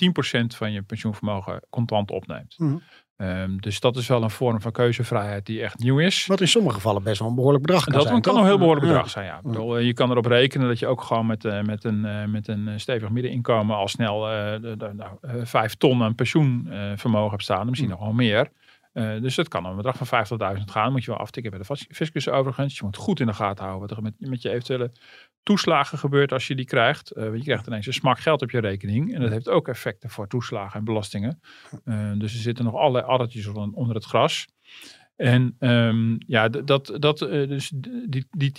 10% 0.54 0.56
van 0.56 0.72
je 0.72 0.82
pensioenvermogen 0.82 1.62
contant 1.70 2.12
opneemt. 2.12 2.56
Mm 2.58 2.70
-hmm. 2.70 2.82
Um, 3.22 3.62
dus 3.62 3.80
dat 3.80 3.98
is 3.98 4.08
wel 4.08 4.24
een 4.24 4.30
vorm 4.30 4.62
van 4.62 4.72
keuzevrijheid 4.72 5.46
die 5.46 5.62
echt 5.62 5.80
nieuw 5.80 6.00
is. 6.00 6.26
Wat 6.26 6.42
in 6.42 6.48
sommige 6.48 6.76
gevallen 6.76 7.04
best 7.04 7.20
wel 7.20 7.30
een 7.30 7.36
behoorlijk 7.36 7.64
bedrag 7.64 7.84
kan 7.84 7.94
dat 7.94 8.02
zijn. 8.02 8.16
Dat 8.16 8.26
kan 8.26 8.42
een 8.42 8.48
heel 8.48 8.58
behoorlijk 8.58 8.86
bedrag 8.86 9.10
zijn, 9.10 9.26
ja. 9.26 9.40
Bedoel, 9.44 9.78
je 9.78 9.94
kan 9.94 10.12
erop 10.12 10.26
rekenen 10.26 10.68
dat 10.68 10.80
je 10.80 10.88
ook 10.88 11.02
gewoon 11.02 11.26
met, 11.26 11.44
uh, 11.44 11.62
met, 11.62 11.84
een, 11.84 12.06
uh, 12.06 12.26
met 12.26 12.48
een 12.48 12.80
stevig 12.80 13.10
middeninkomen 13.10 13.76
al 13.76 13.88
snel 13.88 14.34
uh, 14.34 14.56
vijf 15.44 15.76
ton 15.76 16.04
aan 16.04 16.16
pensioenvermogen 16.16 17.30
hebt 17.30 17.44
staan. 17.44 17.70
Misschien 17.70 17.90
mm. 17.90 17.96
nog 17.96 18.04
wel 18.04 18.14
meer. 18.14 18.52
dus 19.22 19.36
dat 19.36 19.48
kan 19.48 19.66
een 19.66 19.76
bedrag 19.76 19.98
van 19.98 20.26
50.000 20.58 20.64
gaan. 20.66 20.92
Moet 20.92 21.04
je 21.04 21.12
wel 21.12 21.20
aftikken 21.20 21.52
bij 21.52 21.62
de 21.62 21.86
fiscus 21.90 22.30
overigens. 22.30 22.78
Je 22.78 22.84
moet 22.84 22.98
goed 22.98 23.20
in 23.20 23.26
de 23.26 23.34
gaten 23.34 23.66
houden 23.66 23.88
wat 23.88 23.98
er 23.98 24.04
met, 24.04 24.14
met 24.18 24.42
je 24.42 24.50
eventuele 24.50 24.92
toeslagen 25.44 25.98
gebeurt 25.98 26.32
als 26.32 26.48
je 26.48 26.56
die 26.56 26.66
krijgt. 26.66 27.18
Uh, 27.18 27.36
je 27.36 27.44
krijgt 27.44 27.68
ineens 27.68 27.88
een 27.88 27.94
smak 27.94 28.20
geld 28.20 28.42
op 28.42 28.52
je 28.52 28.60
rekening. 28.60 29.14
En 29.14 29.22
dat 29.22 29.32
heeft 29.32 29.50
ook 29.50 29.68
effecten 29.68 30.10
voor 30.10 30.28
toeslagen 30.28 30.80
en 30.80 30.86
belastingen. 30.86 31.42
Uh, 31.86 32.12
dus 32.18 32.34
er 32.34 32.40
zitten 32.40 32.66
nog 32.66 32.76
allerlei 32.76 33.06
addertjes 33.06 33.48
onder 33.48 33.96
het 33.96 34.06
gras. 34.06 34.48
En 35.16 35.56
um, 35.60 36.18
ja, 36.28 36.50
dat, 36.50 36.98
dat, 37.00 37.22
uh, 37.22 37.48
dus 37.48 37.72
die, 38.08 38.26
die 38.32 38.52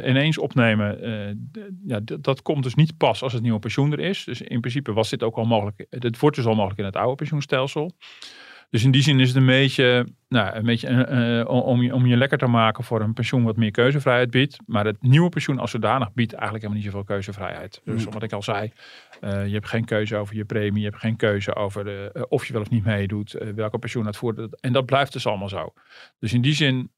10% 0.00 0.04
ineens 0.04 0.38
opnemen, 0.38 0.98
ja, 1.86 2.00
dat 2.20 2.42
komt 2.42 2.62
dus 2.62 2.74
niet 2.74 2.96
pas 2.96 3.22
als 3.22 3.32
het 3.32 3.42
nieuwe 3.42 3.58
pensioen 3.58 3.92
er 3.92 4.00
is. 4.00 4.24
Dus 4.24 4.40
in 4.40 4.60
principe 4.60 4.92
was 4.92 5.10
dit 5.10 5.22
ook 5.22 5.36
al 5.36 5.44
mogelijk. 5.44 5.86
Het 5.90 6.18
wordt 6.18 6.36
dus 6.36 6.46
al 6.46 6.54
mogelijk 6.54 6.78
in 6.78 6.84
het 6.84 6.96
oude 6.96 7.14
pensioenstelsel. 7.14 7.92
Dus 8.70 8.84
in 8.84 8.90
die 8.90 9.02
zin 9.02 9.20
is 9.20 9.28
het 9.28 9.36
een 9.36 9.46
beetje, 9.46 10.06
nou, 10.28 10.56
een 10.56 10.64
beetje 10.64 10.88
uh, 11.46 11.48
om, 11.48 11.82
je, 11.82 11.94
om 11.94 12.06
je 12.06 12.16
lekker 12.16 12.38
te 12.38 12.46
maken 12.46 12.84
voor 12.84 13.00
een 13.00 13.12
pensioen 13.12 13.44
wat 13.44 13.56
meer 13.56 13.70
keuzevrijheid 13.70 14.30
biedt. 14.30 14.56
Maar 14.66 14.84
het 14.84 15.02
nieuwe 15.02 15.28
pensioen 15.28 15.58
als 15.58 15.70
zodanig 15.70 16.12
biedt 16.12 16.32
eigenlijk 16.32 16.62
helemaal 16.62 16.82
niet 16.84 16.92
zoveel 16.92 17.14
keuzevrijheid. 17.14 17.80
Dus 17.84 18.06
mm. 18.06 18.12
wat 18.12 18.22
ik 18.22 18.32
al 18.32 18.42
zei, 18.42 18.72
uh, 19.20 19.46
je 19.46 19.52
hebt 19.52 19.68
geen 19.68 19.84
keuze 19.84 20.16
over 20.16 20.36
je 20.36 20.44
premie, 20.44 20.82
je 20.82 20.88
hebt 20.88 21.00
geen 21.00 21.16
keuze 21.16 21.54
over 21.54 21.84
de, 21.84 22.26
of 22.28 22.46
je 22.46 22.52
wel 22.52 22.62
of 22.62 22.70
niet 22.70 22.84
meedoet, 22.84 23.36
welke 23.54 23.78
pensioen 23.78 24.06
uitvoert. 24.06 24.60
En 24.60 24.72
dat 24.72 24.86
blijft 24.86 25.12
dus 25.12 25.26
allemaal 25.26 25.48
zo. 25.48 25.72
Dus 26.18 26.32
in 26.32 26.40
die 26.40 26.54
zin 26.54 26.90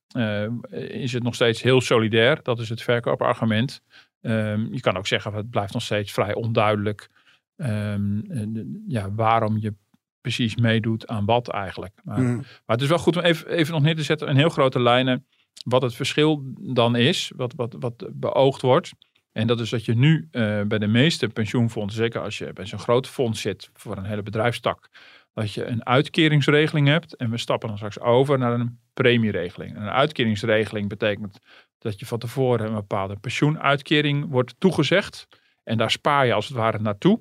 is 0.71 1.13
het 1.13 1.23
nog 1.23 1.35
steeds 1.35 1.63
heel 1.63 1.81
solidair. 1.81 2.41
Dat 2.43 2.59
is 2.59 2.69
het 2.69 2.83
verkoopargument. 2.83 3.83
Um, 4.21 4.69
je 4.73 4.81
kan 4.81 4.97
ook 4.97 5.07
zeggen, 5.07 5.35
het 5.35 5.51
blijft 5.51 5.73
nog 5.73 5.83
steeds 5.83 6.13
vrij 6.13 6.35
onduidelijk. 6.35 7.09
Um, 7.57 8.85
ja, 8.87 9.15
waarom 9.15 9.59
je 9.59 9.75
precies 10.23 10.57
meedoet 10.57 11.07
aan 11.07 11.25
wat 11.25 11.49
eigenlijk. 11.49 12.01
Maar, 12.05 12.21
mm. 12.21 12.37
maar 12.37 12.77
het 12.77 12.81
is 12.81 12.89
wel 12.89 12.99
goed 12.99 13.17
om 13.17 13.23
even, 13.23 13.49
even 13.49 13.73
nog 13.73 13.83
neer 13.83 13.97
te 13.97 14.03
zetten 14.03 14.29
in 14.29 14.37
heel 14.37 14.49
grote 14.49 14.81
lijnen 14.81 15.27
wat 15.65 15.83
het 15.83 15.95
verschil 15.95 16.43
dan 16.61 16.97
is, 16.97 17.33
wat, 17.37 17.53
wat, 17.57 17.77
wat 17.79 18.09
beoogd 18.13 18.63
wordt. 18.63 18.93
En 19.33 19.47
dat 19.47 19.61
is 19.61 19.71
dat 19.71 19.85
je 19.85 19.95
nu 19.95 20.29
uh, 20.33 20.63
bij 20.63 20.79
de 20.79 20.87
meeste 20.87 21.29
pensioenfondsen, 21.29 22.03
zeker 22.03 22.21
als 22.21 22.39
je 22.39 22.53
bij 22.53 22.67
zo'n 22.67 22.79
groot 22.79 23.09
fonds 23.09 23.41
zit 23.41 23.71
voor 23.73 23.97
een 23.97 24.05
hele 24.05 24.23
bedrijfstak, 24.23 24.89
dat 25.35 25.53
je 25.53 25.65
een 25.65 25.87
uitkeringsregeling 25.87 26.87
hebt. 26.87 27.17
En 27.17 27.31
we 27.31 27.39
stappen 27.39 27.69
dan 27.69 27.77
straks 27.77 28.01
over 28.01 28.39
naar 28.39 28.53
een 28.53 28.79
premieregeling. 28.95 29.77
En 29.77 29.83
een 29.83 29.91
uitkeringsregeling 29.91 30.89
betekent 30.89 31.39
dat 31.79 31.99
je 31.99 32.07
van 32.07 32.19
tevoren 32.19 32.67
een 32.67 32.75
bepaalde 32.75 33.17
pensioenuitkering 33.17 34.27
wordt 34.29 34.55
toegezegd. 34.59 35.29
En 35.65 35.79
daar 35.79 35.91
spaar 35.91 36.27
je 36.27 36.33
als 36.33 36.49
het 36.49 36.57
ware 36.57 36.79
naartoe. 36.79 37.21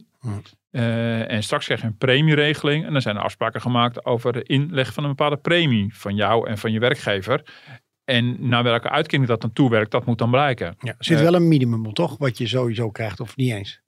Uh, 0.71 1.31
en 1.31 1.43
straks 1.43 1.65
krijg 1.65 1.81
je 1.81 1.87
een 1.87 1.97
premieregeling. 1.97 2.85
En 2.85 2.91
dan 2.91 3.01
zijn 3.01 3.15
er 3.15 3.21
afspraken 3.21 3.61
gemaakt 3.61 4.05
over 4.05 4.33
de 4.33 4.43
inleg 4.43 4.93
van 4.93 5.03
een 5.03 5.09
bepaalde 5.09 5.37
premie 5.37 5.95
van 5.95 6.15
jou 6.15 6.49
en 6.49 6.57
van 6.57 6.71
je 6.71 6.79
werkgever. 6.79 7.43
En 8.03 8.49
naar 8.49 8.63
welke 8.63 8.89
uitkering 8.89 9.27
dat 9.27 9.41
dan 9.41 9.53
toewerkt, 9.53 9.91
dat 9.91 10.05
moet 10.05 10.17
dan 10.17 10.31
blijken. 10.31 10.75
Ja, 10.79 10.89
er 10.97 11.05
zit 11.05 11.17
uh, 11.17 11.23
wel 11.23 11.33
een 11.33 11.47
minimum 11.47 11.85
op, 11.85 11.95
toch? 11.95 12.17
Wat 12.17 12.37
je 12.37 12.47
sowieso 12.47 12.89
krijgt, 12.89 13.19
of 13.19 13.35
niet 13.35 13.51
eens? 13.51 13.81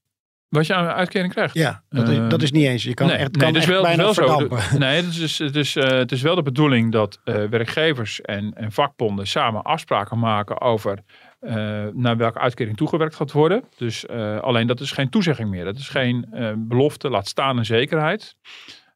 Wat 0.54 0.68
je 0.68 0.74
aan 0.74 0.88
uitkering 0.88 1.34
krijgt? 1.34 1.54
Ja, 1.54 1.84
dat, 1.90 2.10
is, 2.10 2.18
dat 2.30 2.42
is 2.42 2.52
niet 2.52 2.66
eens. 2.66 2.84
Je 2.84 2.94
kan 2.94 3.08
nee, 3.08 3.16
echt, 3.16 3.38
kan 3.38 3.54
nee, 3.54 3.66
wel, 3.66 3.82
bijna 3.82 4.04
wel 4.04 4.14
verdampen. 4.14 4.62
Zo. 4.62 4.78
Nee, 4.86 5.02
het 5.02 5.18
is, 5.18 5.40
het, 5.40 5.56
is, 5.56 5.76
uh, 5.76 5.84
het 5.84 6.12
is 6.12 6.22
wel 6.22 6.36
de 6.36 6.42
bedoeling 6.42 6.92
dat 6.92 7.20
uh, 7.26 7.44
werkgevers 7.46 8.22
en, 8.22 8.54
en 8.54 8.72
vakbonden 8.72 9.28
samen 9.28 9.62
afspraken 9.62 10.20
maken 10.20 10.62
over 10.62 11.00
uh, 11.44 11.52
naar 11.94 12.18
welke 12.18 12.40
uitkering 12.40 12.78
toegewerkt 12.78 13.16
gaat 13.16 13.32
worden. 13.32 13.64
Dus 13.78 14.06
uh, 14.12 14.40
alleen 14.40 14.68
dat 14.68 14.80
is 14.80 14.92
geen 14.92 15.10
toezegging 15.10 15.50
meer. 15.50 15.66
Dat 15.66 15.78
is 15.78 15.90
geen 15.90 16.26
uh, 16.34 16.52
belofte, 16.58 17.10
laat 17.10 17.28
staan 17.28 17.58
een 17.58 17.66
zekerheid. 17.66 18.36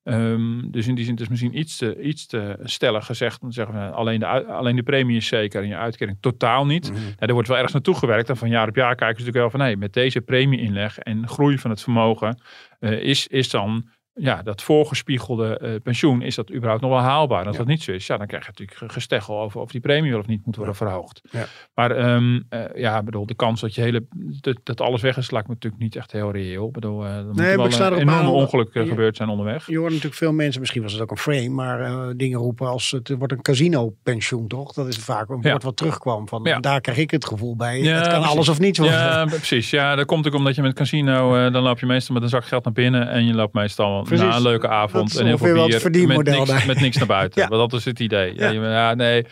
Um, 0.04 0.72
dus 0.72 0.88
in 0.88 0.96
die 0.96 1.06
zin 1.06 1.14
is 1.14 1.20
het 1.20 1.30
misschien 1.30 1.58
iets 1.58 1.78
te, 1.78 2.02
iets 2.02 2.26
te 2.26 2.58
stellig 2.64 3.06
gezegd. 3.06 3.42
Dan 3.42 3.52
zeggen 3.52 3.76
we 3.76 3.90
alleen 3.92 4.20
de, 4.20 4.26
alleen 4.46 4.76
de 4.76 4.84
premie 4.84 5.18
is 5.18 5.28
zeker 5.28 5.62
en 5.62 5.68
je 5.68 5.76
uitkering 5.76 6.18
totaal 6.22 6.66
niet. 6.66 6.92
Ja, 7.20 7.28
er 7.28 7.34
wordt 7.34 7.48
wel 7.48 7.58
ergens 7.58 7.74
naartoe 7.74 7.96
gewerkt. 7.96 8.30
En 8.30 8.38
van 8.38 8.50
jaar 8.50 8.68
op 8.68 8.76
jaar 8.76 8.96
kijken 8.96 9.20
ze 9.20 9.26
natuurlijk 9.26 9.38
wel 9.38 9.50
van 9.50 9.60
hey, 9.60 9.76
met 9.76 9.94
deze 9.94 10.22
premieinleg 10.22 11.00
en 11.00 11.28
groei 11.28 11.58
van 11.58 11.70
het 11.70 11.82
vermogen 11.82 12.40
is, 12.80 13.28
is 13.28 13.50
dan 13.50 13.90
ja, 14.18 14.42
dat 14.44 14.62
voorgespiegelde 14.62 15.60
uh, 15.64 15.70
pensioen, 15.84 16.22
is 16.22 16.36
dat 16.36 16.52
überhaupt 16.52 16.82
nog 16.82 16.92
wel 16.92 17.00
haalbaar? 17.00 17.42
En 17.42 17.48
als 17.48 17.56
ja. 17.56 17.62
dat 17.62 17.72
niet 17.72 17.84
zo 17.84 17.92
is, 17.92 18.08
ja, 18.08 18.18
dan 18.18 18.28
krijg 18.28 18.46
je 18.46 18.52
natuurlijk 18.56 18.94
gesteggel 18.94 19.40
over 19.40 19.62
of 19.62 19.72
die 19.72 19.82
premie 19.82 20.12
wel 20.12 20.20
of 20.20 20.28
niet 20.28 20.46
moet 20.46 20.56
worden 20.56 20.76
ja. 20.80 20.86
verhoogd. 20.86 21.22
Ja. 21.32 21.46
Maar 21.74 22.14
um, 22.14 22.46
uh, 22.50 22.62
ja, 22.76 23.04
bedoel, 23.04 23.26
de 23.26 23.36
kans 23.36 23.62
dat 23.62 23.76
je 23.76 23.82
hele, 23.82 24.06
dat, 24.42 24.60
dat 24.64 24.82
alles 24.82 25.02
weg 25.02 25.18
is, 25.18 25.32
lijkt 25.32 25.48
me 25.48 25.54
natuurlijk 25.54 25.84
niet 25.84 25.96
echt 25.96 26.12
heel 26.12 26.32
reëel. 26.32 26.72
Bedoel, 26.72 27.06
uh, 27.06 27.16
er 27.16 27.26
nee, 27.34 27.58
moet 27.58 27.78
wel 27.78 27.92
een 27.92 27.98
enorme 27.98 28.30
ongeluk 28.30 28.70
gebeurd 28.72 29.16
zijn 29.16 29.30
onderweg. 29.30 29.68
Je 29.68 29.78
hoort 29.78 29.90
natuurlijk 29.90 30.16
veel 30.16 30.34
mensen, 30.34 30.60
misschien 30.60 30.82
was 30.82 30.92
het 30.94 31.02
ook 31.02 31.12
een 31.12 31.18
frame, 31.18 31.50
maar 31.50 32.14
dingen 32.18 32.40
roepen 32.40 32.68
als 32.68 32.92
het 32.92 33.16
wordt 33.18 33.34
een 33.34 33.42
casino 33.42 33.96
pensioen, 34.04 34.48
toch? 34.48 34.74
Dat 34.74 34.88
is 34.88 34.98
vaak 34.98 35.30
een 35.30 35.42
woord 35.42 35.64
wat 35.64 35.78
terugkwam 35.78 36.28
van, 36.28 36.44
daar 36.62 36.82
krijg 36.82 36.98
ik 36.98 37.12
het 37.12 37.26
gevoel 37.26 37.56
bij. 37.56 37.80
het 37.80 38.02
kan 38.02 38.10
precies. 38.10 38.30
alles 38.30 38.50
of 38.50 38.60
niets 38.60 38.80
worden. 38.80 38.98
Ja, 38.98 39.26
precies. 39.26 39.70
Ja, 39.70 39.96
dat 39.96 40.06
komt 40.06 40.28
ook 40.28 40.34
omdat 40.34 40.56
je 40.56 40.62
met 40.62 40.74
casino, 40.74 41.50
dan 41.50 41.64
loop 41.64 41.80
je 41.80 41.86
meestal 41.86 42.14
met 42.14 42.24
een 42.24 42.30
zak 42.30 42.46
geld 42.46 42.64
naar 42.64 42.74
binnen 42.74 43.10
en 43.10 43.26
je 43.26 43.34
loopt 43.34 43.54
meestal 43.54 44.06
precies. 44.08 44.26
na 44.28 44.36
een 44.36 44.42
leuke 44.42 44.68
avond 44.68 45.18
en 45.18 45.26
heel 45.26 45.38
veel 45.38 45.54
bier 45.54 45.68
met 45.68 45.82
verdienmodel 45.82 46.46
niks, 46.46 46.66
met 46.66 46.80
niks 46.80 46.98
naar 46.98 47.08
buiten. 47.18 47.50
Want 47.50 47.72
dat 47.72 47.80
is 47.80 47.86
het 47.86 48.00
idee. 48.00 48.36
Ja. 48.36 48.46
Ja. 48.50 48.52
je- 48.52 48.60
ja, 48.60 48.94
nee, 48.94 49.26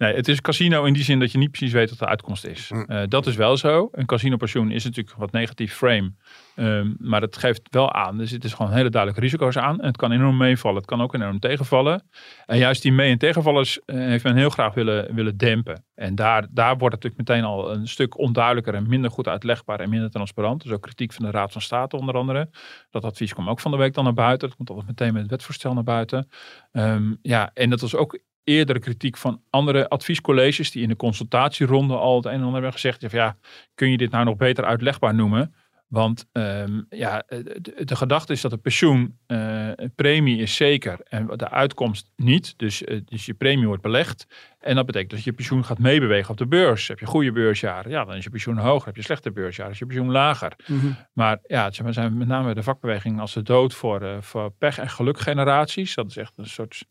nee, 0.00 0.14
het 0.14 0.28
is 0.28 0.36
een 0.36 0.42
casino 0.42 0.84
in 0.84 0.92
die 0.92 1.02
zin 1.02 1.18
dat 1.18 1.32
je 1.32 1.38
niet 1.38 1.50
precies 1.50 1.72
weet 1.72 1.90
wat 1.90 1.98
de 1.98 2.06
uitkomst 2.06 2.46
is. 2.46 2.68
Hm. 2.68 2.80
Eh, 2.80 3.02
dat 3.08 3.26
is 3.26 3.36
wel 3.36 3.56
zo. 3.56 3.88
Een 3.92 4.06
casinopensioen 4.06 4.70
is 4.70 4.84
natuurlijk 4.84 5.16
wat 5.16 5.32
negatief 5.32 5.74
frame. 5.74 6.12
Ehm, 6.54 6.92
maar 6.98 7.20
het 7.20 7.36
geeft 7.36 7.60
wel 7.70 7.92
aan. 7.92 8.20
Er 8.20 8.28
zitten 8.28 8.50
gewoon 8.50 8.72
hele 8.72 8.90
duidelijke 8.90 9.24
risico's 9.24 9.56
aan. 9.56 9.80
En 9.80 9.86
het 9.86 9.96
kan 9.96 10.12
enorm 10.12 10.36
meevallen. 10.36 10.76
Het 10.76 10.86
kan 10.86 11.00
ook 11.00 11.14
enorm 11.14 11.38
tegenvallen. 11.38 12.02
En 12.46 12.58
juist 12.58 12.82
die 12.82 12.92
mee- 12.92 13.10
en 13.10 13.18
tegenvallers 13.18 13.80
eh, 13.84 13.96
heeft 13.96 14.24
men 14.24 14.36
heel 14.36 14.50
graag 14.50 14.74
willen, 14.74 15.14
willen 15.14 15.36
dempen. 15.36 15.84
En 15.94 16.14
daar, 16.14 16.46
daar 16.50 16.78
wordt 16.78 16.94
het 16.94 17.04
natuurlijk 17.04 17.28
meteen 17.28 17.44
al 17.44 17.72
een 17.72 17.88
stuk 17.88 18.18
onduidelijker 18.18 18.74
en 18.74 18.88
minder 18.88 19.10
goed 19.10 19.28
uitlegbaar 19.28 19.80
en 19.80 19.90
minder 19.90 20.10
transparant. 20.10 20.62
Dus 20.62 20.72
ook 20.72 20.82
kritiek 20.82 21.12
van 21.12 21.24
de 21.24 21.30
Raad 21.30 21.52
van 21.52 21.60
State 21.60 21.96
onder 21.96 22.14
andere. 22.14 22.50
Dat 22.90 23.04
advies 23.04 23.32
kwam 23.32 23.48
ook 23.48 23.60
van 23.60 23.70
de 23.70 23.76
week 23.76 23.94
dan 23.94 24.04
naar 24.04 24.12
buiten. 24.12 24.48
Dat 24.48 24.56
komt 24.56 24.70
altijd 24.70 24.88
meteen 24.88 25.12
met 25.12 25.22
het 25.22 25.30
wetvoorstel 25.30 25.74
naar 25.74 25.84
buiten. 25.84 26.28
Ehm, 26.72 27.14
ja, 27.22 27.50
en 27.54 27.70
dat 27.70 27.80
was 27.80 27.94
ook 27.94 28.18
eerdere 28.44 28.78
kritiek 28.78 29.16
van 29.16 29.42
andere 29.50 29.88
adviescolleges 29.88 30.70
die 30.70 30.82
in 30.82 30.88
de 30.88 30.96
consultatieronde 30.96 31.94
al 31.96 32.16
het 32.16 32.24
een 32.24 32.30
en 32.32 32.38
ander 32.38 32.52
hebben 32.52 32.72
gezegd. 32.72 33.00
Ja, 33.00 33.08
van 33.08 33.18
ja, 33.18 33.36
kun 33.74 33.90
je 33.90 33.96
dit 33.96 34.10
nou 34.10 34.24
nog 34.24 34.36
beter 34.36 34.64
uitlegbaar 34.64 35.14
noemen? 35.14 35.54
Want 35.88 36.26
ehm, 36.32 36.80
ja, 36.88 37.24
de, 37.28 37.84
de 37.84 37.96
gedachte 37.96 38.32
is 38.32 38.40
dat 38.40 38.52
een 38.52 38.60
pensioen, 38.60 39.18
eh, 39.26 39.68
premie 39.94 40.38
is 40.38 40.56
zeker 40.56 41.00
en 41.04 41.26
de 41.36 41.50
uitkomst 41.50 42.10
niet. 42.16 42.58
Dus, 42.58 42.84
eh, 42.84 43.00
dus 43.04 43.26
je 43.26 43.34
premie 43.34 43.66
wordt 43.66 43.82
belegd. 43.82 44.26
En 44.58 44.74
dat 44.74 44.86
betekent 44.86 45.10
dat 45.10 45.24
je 45.24 45.32
pensioen 45.32 45.64
gaat 45.64 45.78
meebewegen 45.78 46.30
op 46.30 46.36
de 46.36 46.46
beurs. 46.46 46.88
Heb 46.88 46.98
je 46.98 47.06
goede 47.06 47.32
beursjaren, 47.32 47.90
ja, 47.90 48.04
dan 48.04 48.14
is 48.16 48.24
je 48.24 48.30
pensioen 48.30 48.58
hoger. 48.58 48.86
Heb 48.86 48.96
je 48.96 49.02
slechte 49.02 49.32
beursjaren, 49.32 49.72
is 49.72 49.78
je 49.78 49.86
pensioen 49.86 50.10
lager. 50.10 50.52
Mhm. 50.66 50.86
Maar 51.12 51.38
ja, 51.42 51.64
het 51.64 51.74
zijn- 51.74 51.86
we 51.86 51.92
zijn 51.92 52.16
met 52.18 52.28
name 52.28 52.54
de 52.54 52.62
vakbeweging 52.62 53.20
als 53.20 53.32
de 53.34 53.42
dood 53.42 53.74
voor, 53.74 54.02
eh, 54.02 54.16
voor 54.20 54.50
pech- 54.58 54.78
en 54.78 54.88
gelukgeneraties. 54.90 55.94
Dat 55.94 56.06
is 56.10 56.16
echt 56.16 56.32
een 56.36 56.46
soort, 56.46 56.84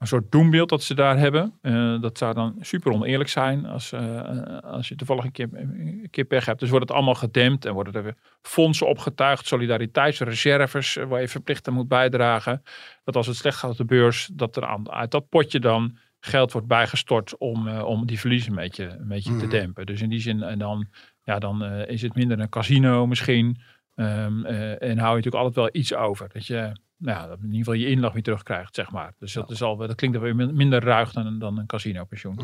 een 0.00 0.06
soort 0.06 0.30
doembeeld 0.32 0.68
dat 0.68 0.82
ze 0.82 0.94
daar 0.94 1.18
hebben. 1.18 1.58
Eh, 1.62 2.00
dat 2.00 2.18
zou 2.18 2.34
dan 2.34 2.56
super 2.60 2.92
oneerlijk 2.92 3.30
zijn 3.30 3.66
als, 3.66 3.92
eh, 3.92 4.58
als 4.58 4.88
je 4.88 4.94
toevallig 4.94 5.24
een 5.24 5.32
keer, 5.32 5.48
een 5.52 6.08
keer 6.10 6.24
pech 6.24 6.46
hebt. 6.46 6.60
Dus 6.60 6.70
wordt 6.70 6.88
het 6.88 6.96
allemaal 6.96 7.14
gedempt 7.14 7.64
en 7.64 7.72
worden 7.72 8.04
er 8.04 8.14
fondsen 8.42 8.88
opgetuigd, 8.88 9.46
solidariteitsreserves 9.46 10.96
eh, 10.96 11.04
waar 11.06 11.20
je 11.20 11.28
verplicht 11.28 11.68
aan 11.68 11.74
moet 11.74 11.88
bijdragen. 11.88 12.62
Dat 13.04 13.16
als 13.16 13.26
het 13.26 13.36
slecht 13.36 13.58
gaat 13.58 13.70
op 13.70 13.76
de 13.76 13.84
beurs, 13.84 14.30
dat 14.32 14.56
er 14.56 14.66
aan, 14.66 14.90
uit 14.90 15.10
dat 15.10 15.28
potje 15.28 15.60
dan 15.60 15.96
geld 16.20 16.52
wordt 16.52 16.66
bijgestort 16.66 17.38
om, 17.38 17.68
eh, 17.68 17.84
om 17.84 18.06
die 18.06 18.18
verliezen 18.20 18.50
een 18.50 18.56
beetje, 18.56 18.84
een 18.84 19.08
beetje 19.08 19.30
te 19.36 19.44
Mhm. 19.44 19.48
dempen. 19.50 19.86
Dus 19.86 20.00
in 20.00 20.08
die 20.08 20.20
zin, 20.20 20.42
en 20.42 20.58
dan, 20.58 20.86
ja, 21.22 21.38
dan 21.38 21.64
eh, 21.64 21.88
is 21.88 22.02
het 22.02 22.14
minder 22.14 22.40
een 22.40 22.48
casino 22.48 23.06
misschien. 23.06 23.60
Ehm, 23.94 24.44
eh, 24.44 24.70
en 24.82 24.98
hou 24.98 25.10
je 25.10 25.16
natuurlijk 25.16 25.34
altijd 25.44 25.54
wel 25.54 25.68
iets 25.72 25.94
over. 25.94 26.28
Dat 26.32 26.46
je 26.46 26.72
nou, 27.00 27.18
ja, 27.20 27.26
dat 27.26 27.36
in 27.38 27.44
ieder 27.44 27.58
geval 27.58 27.74
je 27.74 27.86
inlag 27.86 28.12
weer 28.12 28.22
terugkrijgt, 28.22 28.74
zeg 28.74 28.90
maar. 28.90 29.12
Dus 29.18 29.32
dat, 29.32 29.50
is 29.50 29.62
al, 29.62 29.76
dat 29.76 29.94
klinkt 29.94 30.16
er 30.16 30.22
weer 30.22 30.36
min- 30.36 30.56
minder 30.56 30.84
ruig 30.84 31.12
dan, 31.12 31.38
dan 31.38 31.58
een 31.58 31.66
casino 31.66 32.04
pensioen. 32.04 32.38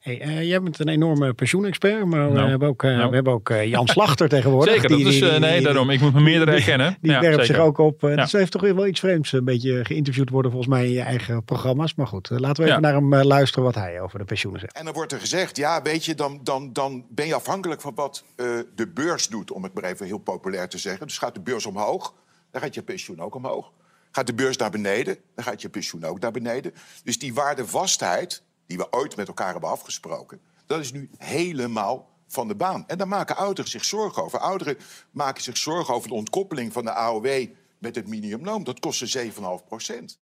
Hey, 0.00 0.20
eh, 0.20 0.42
jij 0.48 0.62
bent 0.62 0.78
een 0.78 0.88
enorme 0.88 1.32
pensioenexpert, 1.34 2.04
maar 2.04 2.28
we 2.28 2.34
Nou. 2.34 2.48
hebben 2.48 2.68
ook, 2.68 2.82
eh, 2.82 2.96
Nou. 2.96 3.08
we 3.08 3.14
hebben 3.14 3.32
ook 3.32 3.50
eh, 3.50 3.66
Jan 3.68 3.86
Slachter 3.86 4.28
tegenwoordig. 4.36 4.72
Zeker, 4.74 4.88
dat 4.88 4.98
Die- 4.98 5.06
is, 5.06 5.14
die- 5.14 5.24
eh, 5.24 5.30
die- 5.30 5.40
nee, 5.40 5.54
die- 5.56 5.64
daarom. 5.64 5.90
Ik 5.90 6.00
moet 6.00 6.12
me 6.14 6.20
meerdere 6.20 6.44
die- 6.50 6.54
herkennen. 6.60 6.96
Die 7.00 7.10
Ja, 7.12 7.20
werpt 7.20 7.36
zeker. 7.40 7.54
zich 7.54 7.64
ook 7.64 7.78
op. 7.78 8.04
eh, 8.04 8.10
Ja. 8.10 8.16
Dus 8.22 8.32
heeft 8.32 8.52
toch 8.52 8.62
weer 8.62 8.74
wel 8.74 8.86
iets 8.86 9.00
vreemds 9.00 9.32
een 9.32 9.44
beetje 9.44 9.84
geïnterviewd 9.84 10.30
worden 10.30 10.50
volgens 10.50 10.72
mij 10.74 10.84
in 10.86 10.92
je 10.92 11.00
eigen 11.00 11.44
programma's. 11.44 11.94
Maar 11.94 12.06
goed, 12.06 12.30
eh, 12.30 12.38
laten 12.38 12.64
we 12.64 12.70
even 12.70 12.82
Ja. 12.82 12.88
naar 12.90 13.00
hem 13.00 13.12
eh, 13.12 13.24
luisteren 13.24 13.64
wat 13.64 13.74
hij 13.74 14.00
over 14.00 14.18
de 14.18 14.24
pensioenen 14.24 14.60
zegt. 14.60 14.76
En 14.76 14.84
dan 14.84 14.94
wordt 14.94 15.12
er 15.12 15.20
gezegd, 15.20 15.56
ja, 15.56 15.82
weet 15.82 16.04
je, 16.04 16.14
dan, 16.14 16.40
dan, 16.42 16.72
dan 16.72 17.04
ben 17.10 17.26
je 17.26 17.34
afhankelijk 17.34 17.80
van 17.80 17.94
wat 17.94 18.24
eh, 18.36 18.46
de 18.74 18.88
beurs 18.88 19.28
doet, 19.28 19.50
om 19.52 19.62
het 19.62 19.74
maar 19.74 19.84
even 19.84 20.06
heel 20.06 20.18
populair 20.18 20.68
te 20.68 20.78
zeggen. 20.78 21.06
Dus 21.06 21.18
gaat 21.18 21.34
de 21.34 21.40
beurs 21.40 21.66
omhoog, 21.66 22.14
dan 22.56 22.64
gaat 22.64 22.74
je 22.74 22.82
pensioen 22.82 23.20
ook 23.20 23.34
omhoog. 23.34 23.72
Gaat 24.10 24.26
de 24.26 24.34
beurs 24.34 24.56
naar 24.56 24.70
beneden, 24.70 25.18
dan 25.34 25.44
gaat 25.44 25.62
je 25.62 25.68
pensioen 25.68 26.04
ook 26.04 26.20
naar 26.20 26.30
beneden. 26.30 26.74
Dus 27.04 27.18
die 27.18 27.34
waardevastheid, 27.34 28.42
die 28.66 28.76
we 28.76 28.92
ooit 28.92 29.16
met 29.16 29.28
elkaar 29.28 29.52
hebben 29.52 29.70
afgesproken, 29.70 30.40
dat 30.66 30.80
is 30.80 30.92
nu 30.92 31.10
helemaal 31.18 32.08
van 32.26 32.48
de 32.48 32.54
baan. 32.54 32.84
En 32.86 32.98
daar 32.98 33.08
maken 33.08 33.36
ouderen 33.36 33.70
zich 33.70 33.84
zorgen 33.84 34.22
over. 34.22 34.38
Ouderen 34.38 34.76
maken 35.10 35.42
zich 35.42 35.56
zorgen 35.56 35.94
over 35.94 36.08
de 36.08 36.14
ontkoppeling 36.14 36.72
van 36.72 36.84
de 36.84 36.92
AOW 36.92 37.46
met 37.78 37.94
het 37.94 38.08
minimumloon. 38.08 38.64
Dat 38.64 38.80
kost 38.80 39.08
ze 39.08 39.32
7,5 39.60 39.66
procent. 39.68 40.18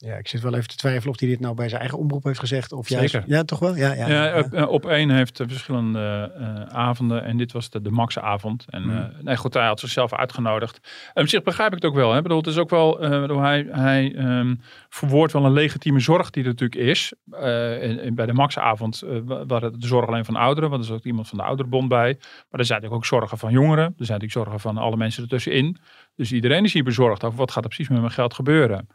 Ja, 0.00 0.16
ik 0.16 0.28
zit 0.28 0.40
wel 0.40 0.54
even 0.54 0.68
te 0.68 0.76
twijfelen 0.76 1.14
of 1.14 1.20
hij 1.20 1.28
dit 1.28 1.40
nou 1.40 1.54
bij 1.54 1.68
zijn 1.68 1.80
eigen 1.80 1.98
omroep 1.98 2.24
heeft 2.24 2.38
gezegd. 2.38 2.72
Of 2.72 2.88
juist, 2.88 3.10
Zeker. 3.10 3.28
Ja, 3.28 3.42
toch 3.44 3.58
wel? 3.58 3.76
Ja, 3.76 3.92
ja, 3.94 4.08
Ja, 4.08 4.38
op, 4.38 4.52
eh, 4.52 4.68
op 4.68 4.86
één 4.86 5.10
heeft 5.10 5.40
eh, 5.40 5.46
verschillende 5.48 6.32
eh, 6.36 6.62
avonden. 6.76 7.24
En 7.24 7.36
dit 7.36 7.52
was 7.52 7.70
de, 7.70 7.80
de 7.80 7.90
Max-avond. 7.90 8.64
En 8.68 8.90
eh, 8.90 9.04
nee, 9.24 9.36
goed, 9.36 9.54
hij 9.54 9.66
had 9.66 9.80
zichzelf 9.80 10.12
uitgenodigd. 10.14 10.80
En 11.14 11.22
op 11.22 11.28
zich 11.28 11.42
begrijp 11.42 11.68
ik 11.68 11.74
het 11.74 11.84
ook 11.84 11.94
wel. 11.96 12.10
Hè. 12.10 12.16
Ik 12.16 12.22
bedoel, 12.22 12.38
het 12.38 12.46
is 12.46 12.56
ook 12.58 12.70
wel, 12.70 12.98
bedoel, 12.98 13.40
hij, 13.40 13.66
hij 13.70 14.14
ehm, 14.14 14.54
verwoordt 14.88 15.32
wel 15.32 15.44
een 15.44 15.52
legitieme 15.52 16.00
zorg 16.00 16.30
die 16.30 16.42
er 16.42 16.48
natuurlijk 16.48 16.80
is. 16.88 17.12
Bij 18.14 18.26
de 18.26 18.32
Max-avond 18.32 19.02
wa- 19.24 19.46
waren 19.46 19.80
de 19.80 19.86
zorg 19.86 20.06
alleen 20.06 20.24
van 20.24 20.36
ouderen. 20.36 20.70
Want 20.70 20.84
er 20.84 20.90
is 20.90 20.96
ook 20.96 21.04
iemand 21.04 21.28
van 21.28 21.38
de 21.38 21.44
ouderbond 21.44 21.88
bij. 21.88 22.16
Maar 22.20 22.60
er 22.60 22.66
zijn 22.66 22.80
natuurlijk 22.80 22.94
ook 22.94 23.04
zorgen 23.20 23.38
van 23.38 23.52
jongeren. 23.52 23.84
Er 23.84 24.04
zijn 24.06 24.20
natuurlijk 24.20 24.32
zorgen 24.48 24.60
van 24.60 24.76
alle 24.76 24.96
mensen 24.96 25.22
ertussenin. 25.22 25.76
Dus 26.16 26.32
iedereen 26.32 26.64
is 26.64 26.72
hier 26.72 26.84
bezorgd 26.84 27.24
over 27.24 27.38
wat 27.38 27.50
gaat 27.50 27.62
er 27.62 27.68
precies 27.68 27.88
met 27.88 28.00
mijn 28.00 28.12
geld 28.12 28.34
gebeuren. 28.34 28.88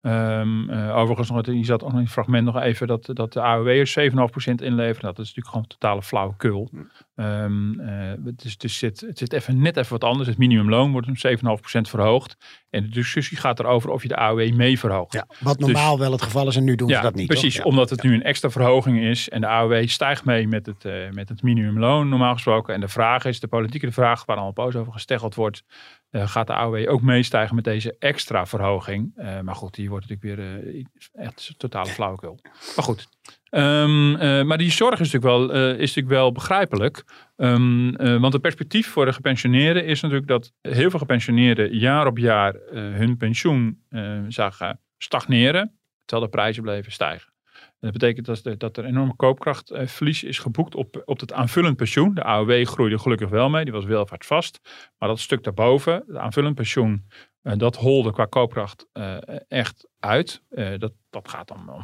Ehm, 0.00 0.70
eh, 0.70 0.96
overigens, 0.96 1.30
nog, 1.30 1.46
je 1.46 1.64
zat 1.64 1.82
in 1.82 1.94
het 1.94 2.10
fragment 2.10 2.44
nog 2.44 2.60
even 2.60 2.86
dat, 2.86 3.10
dat 3.12 3.32
de 3.32 3.40
AOW'ers 3.40 3.92
7,5% 3.92 4.62
inleveren. 4.62 5.14
Dat 5.14 5.18
is 5.18 5.34
natuurlijk 5.34 5.48
gewoon 5.48 5.66
totale 5.66 6.02
flauwekul. 6.02 6.70
Ehm, 7.20 7.80
eh, 7.80 8.24
het, 8.24 8.44
is, 8.44 8.56
dus 8.58 8.78
zit, 8.78 9.00
het 9.00 9.18
zit 9.18 9.32
even, 9.32 9.60
net 9.60 9.76
even 9.76 9.92
wat 9.92 10.04
anders. 10.04 10.28
Het 10.28 10.38
minimumloon 10.38 10.92
wordt 10.92 11.08
om 11.08 11.16
7,5% 11.16 11.88
verhoogd. 11.88 12.36
En 12.70 12.82
de 12.82 12.88
discussie 12.88 13.36
gaat 13.36 13.58
erover 13.58 13.90
of 13.90 14.02
je 14.02 14.08
de 14.08 14.16
AOW 14.16 14.52
mee 14.52 14.78
verhoogt. 14.78 15.12
Ja, 15.12 15.26
wat 15.40 15.58
normaal 15.58 15.98
wel 15.98 16.12
het 16.12 16.22
geval 16.22 16.48
is 16.48 16.56
en 16.56 16.64
nu 16.64 16.74
doen 16.74 16.88
ze 16.88 17.00
dat 17.00 17.14
niet. 17.14 17.26
precies. 17.26 17.54
Ja. 17.54 17.62
Omdat 17.62 17.90
het 17.90 18.02
nu 18.02 18.14
een 18.14 18.22
extra 18.22 18.50
verhoging 18.50 19.00
is. 19.00 19.28
En 19.28 19.40
de 19.40 19.46
AOW 19.46 19.88
stijgt 19.88 20.24
mee 20.24 20.48
met 20.48 20.66
het, 20.66 20.84
eh, 20.84 21.10
met 21.10 21.28
het 21.28 21.42
minimumloon 21.42 22.08
normaal 22.08 22.32
gesproken. 22.32 22.74
En 22.74 22.80
de 22.80 22.88
vraag 22.88 23.24
is, 23.24 23.40
de 23.40 23.48
politieke 23.48 23.92
vraag 23.92 24.24
waar 24.24 24.36
al 24.36 24.52
boos 24.52 24.76
over 24.76 24.92
gesteggeld 24.92 25.34
wordt. 25.34 25.62
eh, 26.10 26.28
gaat 26.28 26.46
de 26.46 26.54
AOW 26.54 26.90
ook 26.90 27.02
meestijgen 27.02 27.54
met 27.54 27.64
deze 27.64 27.96
extra 27.98 28.46
verhoging? 28.46 29.12
Maar 29.42 29.54
goed, 29.54 29.74
die 29.74 29.88
wordt 29.88 30.08
natuurlijk 30.08 30.40
weer 30.40 30.74
echt 31.12 31.54
totale 31.56 31.90
flauwekul. 31.98 32.38
Maar 32.76 32.84
goed. 32.84 33.08
Ehm, 33.50 34.14
eh, 34.14 34.42
maar 34.42 34.58
die 34.58 34.70
zorg 34.70 35.00
is 35.00 35.12
natuurlijk 35.12 35.24
wel, 35.24 35.52
eh, 35.52 35.70
is 35.70 35.78
natuurlijk 35.78 36.08
wel 36.08 36.32
begrijpelijk. 36.32 37.04
Ehm, 37.36 37.94
eh, 37.94 38.20
want 38.20 38.32
het 38.32 38.42
perspectief 38.42 38.88
voor 38.88 39.04
de 39.04 39.12
gepensioneerden 39.12 39.84
is 39.84 40.00
natuurlijk 40.00 40.28
dat 40.28 40.52
heel 40.60 40.90
veel 40.90 40.98
gepensioneerden 40.98 41.76
jaar 41.76 42.06
op 42.06 42.18
jaar 42.18 42.54
hun 42.72 43.16
pensioen 43.16 43.82
zagen 44.28 44.80
stagneren. 44.98 45.78
Terwijl 46.04 46.30
de 46.30 46.36
prijzen 46.36 46.62
bleven 46.62 46.92
stijgen. 46.92 47.32
En 47.60 47.90
dat 47.90 47.92
betekent 47.92 48.26
dat 48.26 48.44
er, 48.44 48.58
dat 48.58 48.76
er 48.76 48.84
enorme 48.84 49.16
koopkrachtverlies 49.16 50.24
is 50.24 50.38
geboekt 50.38 50.74
op, 50.74 51.02
op 51.04 51.20
het 51.20 51.32
aanvullend 51.32 51.76
pensioen. 51.76 52.14
De 52.14 52.22
AOW 52.22 52.66
groeide 52.66 52.98
gelukkig 52.98 53.28
wel 53.28 53.50
mee, 53.50 53.64
die 53.64 53.72
was 53.72 53.84
welvaartsvast. 53.84 54.60
Maar 54.98 55.08
dat 55.08 55.18
stuk 55.18 55.42
daarboven, 55.42 56.04
het 56.06 56.16
aanvullend 56.16 56.54
pensioen, 56.54 57.06
eh, 57.42 57.52
dat 57.56 57.76
holde 57.76 58.12
qua 58.12 58.24
koopkracht 58.24 58.86
eh, 58.92 59.16
echt 59.48 59.88
uit. 59.98 60.42
Eh, 60.48 60.78
dat, 60.78 60.92
dat 61.10 61.28
gaat 61.28 61.48
dan 61.48 61.72
om 61.72 61.82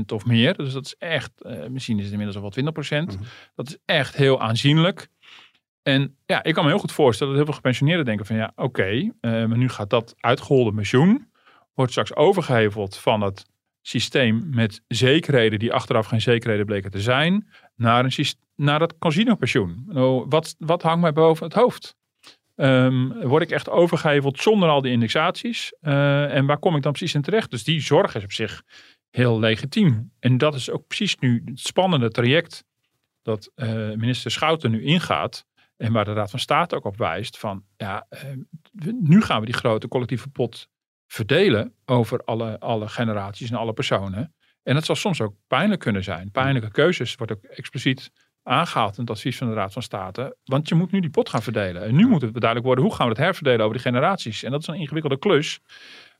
of 0.12 0.26
meer. 0.26 0.56
Dus 0.56 0.72
dat 0.72 0.84
is 0.84 0.94
echt, 0.98 1.32
misschien 1.68 1.96
is 1.98 2.02
het 2.02 2.12
inmiddels 2.12 2.36
al 2.36 2.50
wel 2.64 2.72
20%. 3.12 3.18
Dat 3.54 3.68
is 3.68 3.78
echt 3.84 4.16
heel 4.16 4.40
aanzienlijk. 4.40 5.08
En 5.82 6.16
ja, 6.26 6.42
ik 6.42 6.54
kan 6.54 6.64
me 6.64 6.70
heel 6.70 6.78
goed 6.78 6.92
voorstellen 6.92 7.32
dat 7.32 7.42
heel 7.42 7.52
veel 7.52 7.62
gepensioneerden 7.62 8.04
denken 8.04 8.26
van 8.26 8.36
ja, 8.36 8.52
oké, 8.56 9.10
maar 9.20 9.58
nu 9.58 9.68
gaat 9.68 9.90
dat 9.90 10.14
uitgeholde 10.16 10.72
pensioen, 10.72 11.30
wordt 11.74 11.90
straks 11.90 12.14
overgeheveld 12.14 12.96
van 12.96 13.20
het 13.20 13.46
systeem 13.82 14.48
met 14.50 14.82
zekerheden 14.88 15.58
die 15.58 15.72
achteraf 15.72 16.06
geen 16.06 16.20
zekerheden 16.20 16.66
bleken 16.66 16.90
te 16.90 17.00
zijn, 17.00 17.48
naar, 17.74 18.04
een, 18.04 18.26
naar 18.54 18.78
dat 18.78 18.98
casinopensioen. 18.98 19.84
Nou, 19.86 20.26
wat, 20.28 20.54
wat 20.58 20.82
hangt 20.82 21.00
mij 21.00 21.12
boven 21.12 21.44
het 21.44 21.54
hoofd? 21.54 21.96
Ehm, 22.56 23.08
word 23.28 23.42
ik 23.42 23.50
echt 23.50 23.68
overgeheveld 23.70 24.40
zonder 24.40 24.68
al 24.68 24.80
die 24.82 24.92
indexaties? 24.92 25.72
Eh, 25.80 26.34
en 26.34 26.46
waar 26.46 26.58
kom 26.58 26.76
ik 26.76 26.82
dan 26.82 26.92
precies 26.92 27.14
in 27.14 27.22
terecht? 27.22 27.50
Dus 27.50 27.64
die 27.64 27.80
zorg 27.80 28.14
is 28.14 28.24
op 28.24 28.32
zich 28.32 28.62
heel 29.10 29.38
legitiem. 29.38 30.12
En 30.18 30.38
dat 30.38 30.54
is 30.54 30.70
ook 30.70 30.86
precies 30.86 31.16
nu 31.16 31.42
het 31.44 31.60
spannende 31.60 32.08
traject 32.10 32.64
dat 33.22 33.50
eh, 33.54 33.68
minister 33.92 34.30
Schouten 34.30 34.70
nu 34.70 34.82
ingaat. 34.84 35.44
En 35.76 35.92
waar 35.92 36.04
de 36.04 36.12
Raad 36.12 36.30
van 36.30 36.38
State 36.38 36.76
ook 36.76 36.84
op 36.84 36.96
wijst 36.96 37.38
van, 37.38 37.64
ja, 37.76 38.06
eh, 38.08 38.20
we- 38.72 38.98
nu 39.02 39.22
gaan 39.22 39.40
we 39.40 39.46
die 39.46 39.54
grote 39.54 39.88
collectieve 39.88 40.28
pot 40.28 40.68
verdelen 41.06 41.74
over 41.84 42.24
alle, 42.24 42.60
alle 42.60 42.88
generaties 42.88 43.50
en 43.50 43.56
alle 43.56 43.72
personen. 43.72 44.34
En 44.62 44.74
dat 44.74 44.84
zal 44.84 44.94
soms 44.94 45.20
ook 45.20 45.34
pijnlijk 45.46 45.80
kunnen 45.80 46.04
zijn. 46.04 46.30
Pijnlijke 46.30 46.70
keuzes 46.70 47.14
wordt 47.14 47.32
ook 47.32 47.42
expliciet 47.42 48.10
aangehaald 48.46 48.96
in 48.96 49.00
het 49.00 49.10
advies 49.10 49.38
van 49.38 49.48
de 49.48 49.54
Raad 49.54 49.72
van 49.72 49.82
State. 49.82 50.36
Want 50.44 50.68
je 50.68 50.74
moet 50.74 50.90
nu 50.90 51.00
die 51.00 51.10
pot 51.10 51.28
gaan 51.28 51.42
verdelen. 51.42 51.84
En 51.84 51.94
nu 51.94 52.06
moet 52.06 52.22
het 52.22 52.32
duidelijk 52.32 52.64
worden, 52.64 52.84
hoe 52.84 52.94
gaan 52.94 53.06
we 53.06 53.12
het 53.12 53.22
herverdelen 53.22 53.60
over 53.60 53.72
die 53.72 53.82
generaties? 53.82 54.42
En 54.42 54.50
dat 54.50 54.60
is 54.60 54.66
een 54.66 54.74
ingewikkelde 54.74 55.18
klus. 55.18 55.60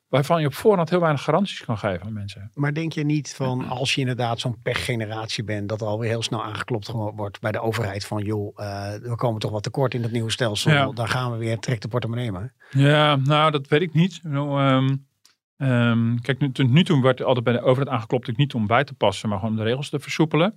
waarvan 0.08 0.40
je 0.40 0.46
op 0.46 0.54
voorhand 0.54 0.90
heel 0.90 1.00
weinig 1.00 1.22
garanties 1.22 1.64
kan 1.64 1.78
geven 1.78 2.06
aan 2.06 2.12
mensen. 2.12 2.50
Maar 2.54 2.74
denk 2.74 2.92
je 2.92 3.04
niet 3.04 3.34
van 3.34 3.68
als 3.68 3.94
je 3.94 4.00
inderdaad 4.00 4.40
zo'n 4.40 4.62
pechgeneratie 4.62 5.44
bent, 5.44 5.68
dat 5.68 5.80
er 5.80 5.86
alweer 5.86 6.08
heel 6.08 6.22
snel 6.22 6.44
aangeklopt 6.44 6.90
wordt 6.90 7.40
bij 7.40 7.52
de 7.52 7.60
overheid 7.60 8.06
van 8.06 8.22
joh, 8.22 8.58
uh, 8.58 8.94
we 8.94 9.14
komen 9.16 9.40
toch 9.40 9.50
wat 9.50 9.62
tekort 9.62 9.94
in 9.94 10.02
het 10.02 10.12
nieuwe 10.12 10.30
stelsel. 10.30 10.72
Ja. 10.72 10.90
Dan 10.90 11.08
gaan 11.08 11.32
we 11.32 11.38
weer, 11.38 11.58
trek 11.58 11.80
de 11.80 11.88
portemonnee 11.88 12.32
maar. 12.32 12.54
Ja, 12.70 13.16
nou 13.16 13.50
dat 13.50 13.68
weet 13.68 13.82
ik 13.82 13.92
niet. 13.92 14.20
Nou, 14.22 14.70
um, 15.56 16.20
kijk, 16.20 16.38
nu, 16.38 16.64
nu 16.64 16.84
toen 16.84 17.02
werd 17.02 17.22
altijd 17.22 17.44
bij 17.44 17.54
de 17.54 17.62
overheid 17.62 17.88
aangeklopt, 17.88 18.36
niet 18.36 18.54
om 18.54 18.66
bij 18.66 18.84
te 18.84 18.94
passen, 18.94 19.28
maar 19.28 19.38
gewoon 19.38 19.52
om 19.54 19.60
de 19.60 19.66
regels 19.68 19.88
te 19.88 20.00
versoepelen. 20.00 20.54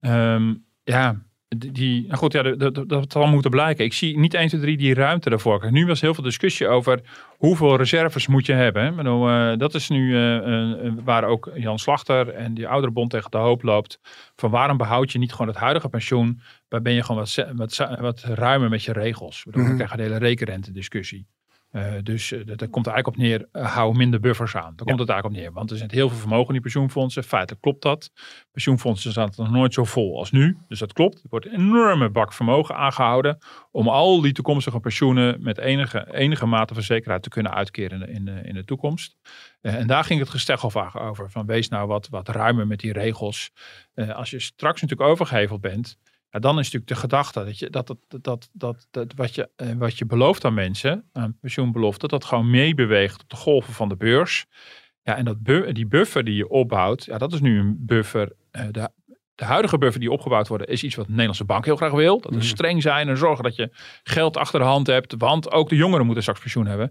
Um, 0.00 0.64
ja, 0.86 1.22
die, 1.48 2.06
nou 2.06 2.16
goed, 2.16 2.32
ja, 2.32 2.42
dat, 2.42 2.74
dat, 2.74 2.88
dat 2.88 3.12
zal 3.12 3.26
moeten 3.26 3.50
blijken. 3.50 3.84
Ik 3.84 3.92
zie 3.92 4.18
niet 4.18 4.34
1, 4.34 4.48
2, 4.48 4.60
3 4.60 4.76
die 4.76 4.94
ruimte 4.94 5.30
daarvoor. 5.30 5.72
Nu 5.72 5.86
was 5.86 6.00
heel 6.00 6.14
veel 6.14 6.24
discussie 6.24 6.68
over 6.68 7.00
hoeveel 7.36 7.76
reserves 7.76 8.26
moet 8.26 8.46
je 8.46 8.52
hebben. 8.52 8.96
Bedoel, 8.96 9.30
uh, 9.30 9.56
dat 9.56 9.74
is 9.74 9.88
nu 9.88 10.16
uh, 10.16 10.92
waar 11.04 11.24
ook 11.24 11.50
Jan 11.54 11.78
Slachter 11.78 12.28
en 12.28 12.54
die 12.54 12.68
oudere 12.68 12.92
bond 12.92 13.10
tegen 13.10 13.30
de 13.30 13.36
hoop 13.36 13.62
loopt. 13.62 14.00
Van 14.36 14.50
waarom 14.50 14.76
behoud 14.76 15.12
je 15.12 15.18
niet 15.18 15.32
gewoon 15.32 15.48
het 15.48 15.56
huidige 15.56 15.88
pensioen? 15.88 16.40
Waar 16.68 16.82
ben 16.82 16.92
je 16.92 17.02
gewoon 17.02 17.20
wat, 17.20 17.46
wat, 17.54 17.98
wat 18.00 18.20
ruimer 18.20 18.68
met 18.68 18.84
je 18.84 18.92
regels? 18.92 19.44
Bedoel, 19.44 19.62
mm 19.62 19.68
-hmm. 19.68 19.78
Dan 19.78 19.86
krijg 19.86 20.00
je 20.00 20.08
de 20.08 20.14
hele 20.14 20.28
rekenrente 20.28 20.72
discussie. 20.72 21.26
Uh, 21.72 21.92
dus 22.02 22.30
uh, 22.30 22.46
dat, 22.46 22.58
dat, 22.58 22.70
komt 22.70 22.86
er 22.86 22.92
eigenlijk 22.92 23.06
op 23.06 23.16
neer, 23.16 23.48
uh, 23.52 23.74
hou 23.74 23.96
minder 23.96 24.20
buffers 24.20 24.56
aan. 24.56 24.72
Daar 24.76 24.86
komt 24.86 24.98
het 24.98 25.08
eigenlijk 25.08 25.24
op 25.38 25.42
neer. 25.42 25.52
Want 25.52 25.70
er 25.70 25.76
zit 25.76 25.90
heel 25.90 26.08
veel 26.08 26.18
vermogen 26.18 26.46
in 26.46 26.52
die 26.52 26.60
pensioenfondsen. 26.60 27.24
Feitelijk 27.24 27.62
klopt 27.62 27.82
dat. 27.82 28.10
Pensioenfondsen 28.52 29.10
staan 29.10 29.32
nog 29.36 29.50
nooit 29.50 29.74
zo 29.74 29.84
vol 29.84 30.18
als 30.18 30.30
nu. 30.30 30.58
Dus 30.68 30.78
dat 30.78 30.92
klopt. 30.92 31.16
Er 31.16 31.28
wordt 31.28 31.46
een 31.46 31.52
enorme 31.52 32.10
bak 32.10 32.32
vermogen 32.32 32.76
aangehouden. 32.76 33.38
Om 33.70 33.88
al 33.88 34.20
die 34.20 34.32
toekomstige 34.32 34.80
pensioenen 34.80 35.42
met 35.42 35.58
enige, 35.58 36.14
enige 36.14 36.46
mate 36.46 36.74
van 36.74 36.82
zekerheid 36.82 37.22
te 37.22 37.28
kunnen 37.28 37.54
uitkeren 37.54 38.08
in, 38.08 38.28
in, 38.28 38.44
in 38.44 38.54
de 38.54 38.64
toekomst. 38.64 39.16
en 39.60 39.86
daar 39.86 40.04
ging 40.04 40.20
het 40.20 40.28
gesteggel 40.28 40.90
over. 40.94 41.30
Van 41.30 41.46
wees 41.46 41.68
nou 41.68 41.86
wat, 41.86 42.08
wat 42.08 42.28
ruimer 42.28 42.66
met 42.66 42.80
die 42.80 42.92
regels. 42.92 43.50
als 43.94 44.30
je 44.30 44.40
straks 44.40 44.80
natuurlijk 44.80 45.10
overgeheveld 45.10 45.60
bent 45.60 45.98
dan 46.40 46.58
is 46.58 46.64
natuurlijk 46.64 46.86
de 46.86 46.94
gedachte 46.94 47.44
dat, 47.44 47.58
je, 47.58 47.70
dat, 47.70 47.86
dat, 47.86 47.98
dat, 48.22 48.48
dat, 48.52 48.86
dat 48.90 49.12
wat, 49.16 49.34
je, 49.34 49.48
eh, 49.56 49.68
wat 49.78 49.98
je 49.98 50.06
belooft 50.06 50.44
aan 50.44 50.54
mensen, 50.54 51.08
aan 51.12 51.38
pensioenbelofte, 51.40 51.98
dat 51.98 52.10
dat 52.10 52.24
gewoon 52.24 52.50
meebeweegt 52.50 53.22
op 53.22 53.28
de 53.28 53.36
golven 53.36 53.72
van 53.72 53.88
de 53.88 53.96
beurs. 53.96 54.46
Ja, 55.02 55.16
en 55.16 55.24
dat 55.24 55.42
bu 55.42 55.72
die 55.72 55.86
buffer 55.86 56.24
die 56.24 56.34
je 56.34 56.48
opbouwt, 56.48 57.04
ja, 57.04 57.18
dat 57.18 57.32
is 57.32 57.40
nu 57.40 57.58
een 57.58 57.76
buffer. 57.78 58.32
Uh, 58.52 58.62
de, 58.70 58.90
de 59.34 59.44
huidige 59.44 59.78
buffer 59.78 60.00
die 60.00 60.10
opgebouwd 60.10 60.48
wordt, 60.48 60.68
is 60.68 60.82
iets 60.82 60.94
wat 60.94 61.04
de 61.04 61.10
Nederlandse 61.10 61.44
bank 61.44 61.64
heel 61.64 61.76
graag 61.76 61.92
wil. 61.92 62.20
Dat 62.20 62.30
is 62.32 62.36
mhm. 62.36 62.46
streng 62.46 62.82
zijn 62.82 63.08
en 63.08 63.16
zorgen 63.16 63.44
dat 63.44 63.56
je 63.56 63.70
geld 64.02 64.36
achter 64.36 64.60
de 64.60 64.66
hand 64.66 64.86
hebt. 64.86 65.14
Want 65.18 65.50
ook 65.50 65.68
de 65.68 65.76
jongeren 65.76 66.04
moeten 66.04 66.22
straks 66.22 66.40
pensioen 66.40 66.66
hebben. 66.66 66.90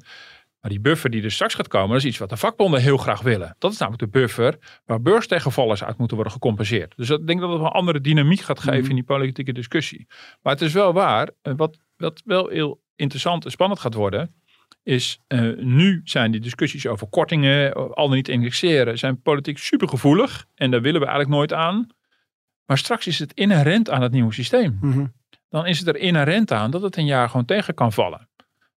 Maar 0.65 0.73
die 0.73 0.83
buffer 0.83 1.09
die 1.09 1.23
er 1.23 1.31
straks 1.31 1.53
gaat 1.53 1.67
komen, 1.67 1.89
dat 1.89 1.97
is 1.97 2.05
iets 2.05 2.17
wat 2.17 2.29
de 2.29 2.37
vakbonden 2.37 2.81
heel 2.81 2.97
graag 2.97 3.21
willen. 3.21 3.55
Dat 3.59 3.71
is 3.71 3.77
namelijk 3.77 4.03
de 4.03 4.19
buffer 4.19 4.57
waar 4.85 5.01
beurstegenvallers 5.01 5.83
uit 5.83 5.97
moeten 5.97 6.15
worden 6.15 6.33
gecompenseerd. 6.33 6.93
Dus 6.95 7.09
ik 7.09 7.27
denk 7.27 7.39
dat 7.39 7.49
het 7.49 7.59
een 7.59 7.65
andere 7.65 8.01
dynamiek 8.01 8.39
gaat 8.39 8.59
geven 8.59 8.79
mhm. 8.79 8.89
in 8.89 8.95
die 8.95 9.03
politieke 9.03 9.53
discussie. 9.53 10.07
Maar 10.41 10.53
het 10.53 10.61
is 10.61 10.73
wel 10.73 10.93
waar, 10.93 11.29
eh, 11.41 11.53
wat, 11.57 11.77
wat 11.97 12.21
wel 12.25 12.47
heel 12.47 12.81
interessant 12.95 13.45
en 13.45 13.51
spannend 13.51 13.79
gaat 13.79 13.93
worden, 13.93 14.35
is 14.83 15.19
uh, 15.27 15.57
nu 15.57 16.01
zijn 16.03 16.31
die 16.31 16.41
discussies 16.41 16.87
over 16.87 17.07
kortingen, 17.07 17.73
eh, 17.73 17.81
al 17.81 18.07
dan 18.07 18.15
niet 18.15 18.29
indexeren, 18.29 18.97
zijn 18.97 19.21
politiek 19.21 19.57
supergevoelig. 19.57 20.45
En 20.55 20.71
daar 20.71 20.81
willen 20.81 21.01
we 21.01 21.07
eigenlijk 21.07 21.35
nooit 21.35 21.53
aan. 21.53 21.87
Maar 22.65 22.77
straks 22.77 23.07
is 23.07 23.19
het 23.19 23.33
inherent 23.33 23.89
aan 23.89 24.01
het 24.01 24.11
nieuwe 24.11 24.33
systeem. 24.33 24.77
Mhm. 24.81 25.05
Dan 25.49 25.65
is 25.65 25.79
het 25.79 25.87
er 25.87 25.97
inherent 25.97 26.51
aan 26.51 26.71
dat 26.71 26.81
het 26.81 26.97
een 26.97 27.05
jaar 27.05 27.29
gewoon 27.29 27.45
tegen 27.45 27.73
kan 27.73 27.91
vallen. 27.91 28.24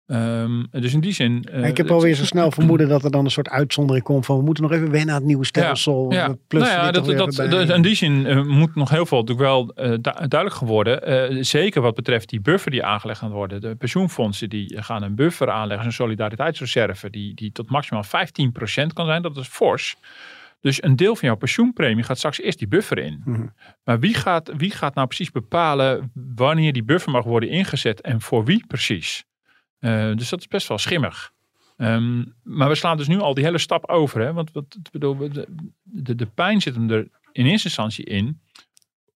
Um, 0.07 0.67
dus 0.71 0.93
in 0.93 0.99
die 0.99 1.13
zin. 1.13 1.45
Uh, 1.53 1.67
ik 1.67 1.77
heb 1.77 1.91
alweer 1.91 2.15
zo 2.15 2.25
snel 2.25 2.51
vermoeden 2.51 2.87
dat 2.87 3.03
er 3.03 3.11
dan 3.11 3.25
een 3.25 3.31
soort 3.31 3.49
uitzondering 3.49 4.05
komt 4.05 4.25
van 4.25 4.37
we 4.37 4.43
moeten 4.43 4.63
nog 4.63 4.71
even 4.71 4.91
wennen 4.91 5.09
aan 5.09 5.19
het 5.19 5.27
nieuwe 5.27 5.45
stelsel. 5.45 6.11
Ja, 6.11 6.25
ja. 6.25 6.35
Plus 6.47 6.61
nou 6.61 6.73
ja, 6.73 6.91
dat, 6.91 7.05
dat, 7.05 7.35
dat, 7.35 7.69
in 7.69 7.81
die 7.81 7.95
zin 7.95 8.25
uh, 8.25 8.43
moet 8.43 8.75
nog 8.75 8.89
heel 8.89 9.05
veel 9.05 9.19
natuurlijk 9.19 9.47
wel 9.47 9.71
uh, 9.75 9.89
du 9.89 9.99
duidelijk 9.99 10.53
geworden. 10.53 11.45
zeker 11.45 11.81
wat 11.81 11.95
betreft 11.95 12.29
die 12.29 12.41
buffer 12.41 12.71
die 12.71 12.83
aangelegd 12.83 13.19
gaat 13.19 13.31
worden. 13.31 13.61
De 13.61 13.75
pensioenfondsen 13.75 14.49
die 14.49 14.81
gaan 14.81 15.03
een 15.03 15.15
buffer 15.15 15.49
aanleggen, 15.49 15.85
een 15.85 15.93
solidariteitsreserve 15.93 17.09
die, 17.09 17.35
die 17.35 17.51
tot 17.51 17.69
maximaal 17.69 18.05
15% 18.05 18.07
kan 18.93 19.05
zijn. 19.05 19.21
Dat 19.21 19.37
is 19.37 19.47
fors. 19.47 19.95
Dus 20.61 20.83
een 20.83 20.95
deel 20.95 21.15
van 21.15 21.27
jouw 21.27 21.37
pensioenpremie 21.37 22.03
gaat 22.03 22.17
straks 22.17 22.41
eerst 22.41 22.59
die 22.59 22.67
buffer 22.67 22.97
in. 22.97 23.21
Mm 23.25 23.35
-hmm. 23.35 23.53
Maar 23.83 23.99
wie 23.99 24.13
gaat, 24.13 24.51
wie 24.57 24.71
gaat 24.71 24.95
nou 24.95 25.07
precies 25.07 25.31
bepalen 25.31 26.11
wanneer 26.35 26.73
die 26.73 26.83
buffer 26.83 27.11
mag 27.11 27.23
worden 27.23 27.49
ingezet 27.49 28.01
en 28.01 28.21
voor 28.21 28.45
wie 28.45 28.63
precies? 28.67 29.25
Uh, 29.79 30.15
dus 30.15 30.29
dat 30.29 30.39
is 30.39 30.47
best 30.47 30.67
wel 30.67 30.77
schimmig. 30.77 31.31
Um, 31.77 32.35
maar 32.43 32.69
we 32.69 32.75
slaan 32.75 32.97
dus 32.97 33.07
nu 33.07 33.19
al 33.19 33.33
die 33.33 33.43
hele 33.43 33.57
stap 33.57 33.89
over. 33.89 34.21
Hè? 34.21 34.33
Want 34.33 34.51
wat, 34.51 34.77
bedoel, 34.91 35.17
de, 35.17 35.47
de, 35.83 36.15
de 36.15 36.25
pijn 36.25 36.61
zit 36.61 36.75
hem 36.75 36.91
er 36.91 37.07
in 37.31 37.45
eerste 37.45 37.67
instantie 37.67 38.05
in. 38.05 38.41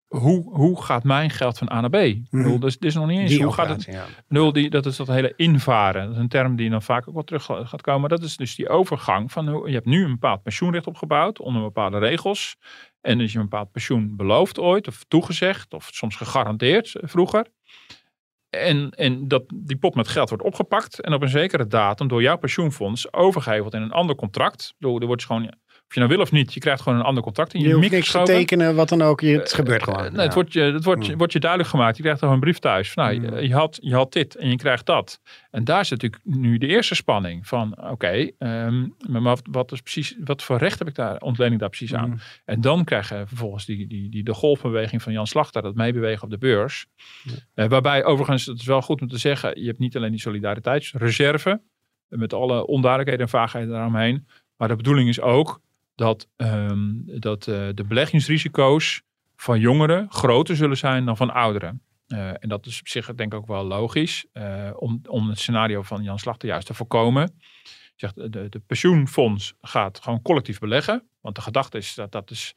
Hoe, 0.08 0.56
hoe 0.56 0.84
gaat 0.84 1.04
mijn 1.04 1.30
geld 1.30 1.58
van 1.58 1.72
A 1.72 1.82
naar 1.82 1.90
B? 1.90 2.16
Bedoel, 2.30 2.60
dus, 2.60 2.78
is 2.78 2.96
nog 2.96 3.08
niet 3.08 3.20
eens. 3.20 3.30
Die 3.30 3.44
hoe 3.44 3.54
gaat 3.54 3.70
het? 3.70 3.84
Ja. 3.84 4.06
Bedoel, 4.28 4.54
die, 4.54 4.70
dat 4.70 4.86
is 4.86 4.96
dat 4.96 5.08
hele 5.08 5.34
invaren. 5.36 6.04
Dat 6.04 6.12
is 6.12 6.18
een 6.18 6.28
term 6.28 6.56
die 6.56 6.70
dan 6.70 6.82
vaak 6.82 7.08
ook 7.08 7.14
wel 7.14 7.24
terug 7.24 7.46
gaat 7.46 7.82
komen. 7.82 8.10
Dat 8.10 8.24
is 8.24 8.38
dus 8.38 8.56
die 8.56 8.70
overgang 8.70 9.32
van 9.32 9.64
je 9.66 9.74
hebt 9.74 9.86
nu 9.86 10.04
een 10.04 10.12
bepaald 10.12 10.44
pensioenrecht 10.44 10.88
opgebouwd 10.88 11.40
onder 11.40 11.62
bepaalde 11.62 11.98
regels. 11.98 12.56
En 13.02 13.18
dus 13.18 13.32
je 13.32 13.38
een 13.38 13.50
bepaald 13.50 13.72
pensioen 13.72 14.16
beloofd 14.16 14.60
ooit, 14.60 14.88
of 14.88 15.04
toegezegd, 15.08 15.74
of 15.74 15.90
soms 15.92 16.16
gegarandeerd 16.16 16.96
vroeger. 17.02 17.48
En, 18.52 18.90
en 18.90 19.28
dat 19.28 19.44
die 19.56 19.78
pot 19.78 19.96
met 19.96 20.08
geld 20.08 20.30
wordt 20.30 20.44
opgepakt 20.44 21.02
en 21.02 21.14
op 21.14 21.22
een 21.22 21.30
zekere 21.30 21.68
datum 21.68 22.08
door 22.08 22.22
jouw 22.22 22.38
pensioenfonds 22.38 23.14
overgeheveld 23.14 23.74
in 23.74 23.82
een 23.82 23.92
ander 23.92 24.16
contract. 24.16 24.74
Er 24.80 25.06
wordt 25.06 25.26
gewoon 25.26 25.54
of 25.92 25.98
je 25.98 26.04
nou 26.04 26.16
wil 26.16 26.24
of 26.26 26.32
niet, 26.32 26.54
je 26.54 26.60
krijgt 26.60 26.82
gewoon 26.82 27.00
een 27.00 27.06
ander 27.06 27.24
contract 27.24 27.54
in 27.54 27.62
je, 27.62 27.68
je 27.68 27.74
hoeft 27.74 27.92
niks 27.92 28.12
te 28.12 28.22
tekenen, 28.24 28.76
wat 28.76 28.90
dan 28.90 29.02
ook. 29.02 29.22
Het 29.22 29.54
gebeurt 29.54 29.84
gewoon. 29.84 30.14
nee, 30.14 30.26
het, 30.26 30.34
wordt 30.34 30.54
je, 30.54 30.62
het 30.62 30.84
wordt, 30.84 31.08
hmm. 31.08 31.18
wordt 31.18 31.34
je 31.34 31.40
duidelijk 31.40 31.70
gemaakt. 31.70 31.96
Je 31.98 32.04
krijgt 32.04 32.22
toch 32.22 32.32
een 32.32 32.40
brief 32.40 32.60
thuis. 32.60 32.92
Van, 32.92 33.04
nou, 33.04 33.28
hmm. 33.28 33.40
je, 33.40 33.54
had, 33.54 33.78
je 33.82 33.96
had 33.96 34.14
dit 34.14 34.36
en 34.36 34.50
je 34.50 34.56
krijgt 34.56 34.86
dat. 34.86 35.22
En 35.50 35.64
daar 35.64 35.86
zit 35.86 36.02
natuurlijk 36.02 36.38
nu 36.40 36.58
de 36.58 36.68
eerste 36.68 36.96
spanning 36.96 37.48
van, 37.48 37.78
oké, 37.78 37.90
okay, 37.90 38.34
um, 38.40 38.96
maar 39.10 39.22
wat, 39.22 39.42
wat, 39.52 39.72
is 39.72 39.82
precies, 39.82 40.16
wat 40.24 40.44
voor 40.44 40.58
recht 40.58 40.80
heb 40.80 40.88
ik 40.88 40.96
daar, 40.96 41.18
ontlening 41.18 41.60
daar 41.60 41.70
precies 41.70 41.94
aan? 41.94 42.10
Hmm. 42.10 42.20
En 42.46 42.62
dan 42.62 42.84
krijg 42.84 43.10
je 43.10 43.24
vervolgens 43.28 43.66
die, 43.66 43.88
die, 43.88 44.10
die, 44.10 44.24
de 44.24 44.34
golfbeweging 44.34 45.02
van 45.02 45.14
Jan 45.14 45.28
Slachter, 45.28 45.62
dat 45.62 45.76
meebewegen 45.76 46.24
op 46.24 46.30
de 46.30 46.38
beurs. 46.38 46.86
Uh, 47.56 47.68
waarbij 47.68 48.04
overigens, 48.04 48.46
het 48.46 48.60
is 48.60 48.66
wel 48.66 48.82
goed 48.82 49.02
om 49.02 49.08
te 49.08 49.18
zeggen, 49.18 49.62
je 49.62 49.68
hebt 49.68 49.80
niet 49.80 49.96
alleen 49.96 50.12
die 50.12 50.20
solidariteitsreserve, 50.20 51.62
met 52.08 52.34
alle 52.34 52.68
onduidelijkheden 52.68 53.26
en 53.26 53.32
vaagheden 53.32 53.70
daaromheen. 53.70 54.28
Maar 54.58 54.68
de 54.68 54.76
bedoeling 54.76 55.10
is 55.10 55.22
ook 55.22 55.62
dat, 56.02 56.28
um, 56.38 57.04
dat 57.06 57.48
uh, 57.48 57.70
de 57.74 57.84
beleggingsrisico's 57.88 59.02
van 59.36 59.60
jongeren 59.60 60.12
groter 60.12 60.56
zullen 60.56 60.78
zijn 60.78 61.06
dan 61.06 61.18
van 61.18 61.34
ouderen. 61.34 61.82
Uh, 62.08 62.30
en 62.30 62.50
dat 62.50 62.66
is 62.66 62.80
op 62.80 62.88
zich 62.88 63.06
denk 63.06 63.34
ik 63.34 63.40
ook 63.40 63.48
wel 63.48 63.64
logisch 63.64 64.26
uh, 64.34 64.70
om, 64.76 65.02
om 65.08 65.30
het 65.30 65.40
scenario 65.40 65.82
van 65.82 66.04
Jan 66.04 66.20
Slachter 66.20 66.48
juist 66.48 66.68
te 66.68 66.74
voorkomen. 66.74 67.40
Zegt, 67.96 68.16
de, 68.16 68.50
de 68.50 68.60
pensioenfonds 68.68 69.54
gaat 69.62 70.00
gewoon 70.00 70.22
collectief 70.22 70.60
beleggen. 70.60 71.08
Want 71.22 71.36
de 71.36 71.42
gedachte 71.42 71.78
is 71.78 71.94
dat 71.96 72.12
dat 72.12 72.32
is, 72.32 72.56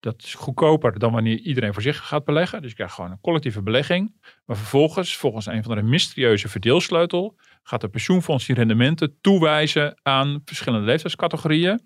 dat 0.00 0.22
is 0.22 0.34
goedkoper 0.34 0.98
dan 0.98 1.12
wanneer 1.12 1.38
iedereen 1.38 1.72
voor 1.72 1.82
zich 1.82 2.06
gaat 2.06 2.24
beleggen. 2.24 2.60
Dus 2.60 2.70
je 2.70 2.76
krijgt 2.76 2.94
gewoon 2.94 3.10
een 3.10 3.20
collectieve 3.20 3.62
belegging. 3.62 4.14
Maar 4.44 4.56
vervolgens, 4.56 5.16
volgens 5.16 5.46
een 5.46 5.62
van 5.62 5.76
de 5.76 5.82
mysterieuze 5.82 6.48
verdeelsleutel, 6.48 7.36
gaat 7.62 7.80
de 7.80 7.88
pensioenfonds 7.88 8.46
die 8.46 8.54
rendementen 8.54 9.16
toewijzen 9.20 9.98
aan 10.02 10.40
verschillende 10.44 10.86
leeftijdscategorieën. 10.86 11.80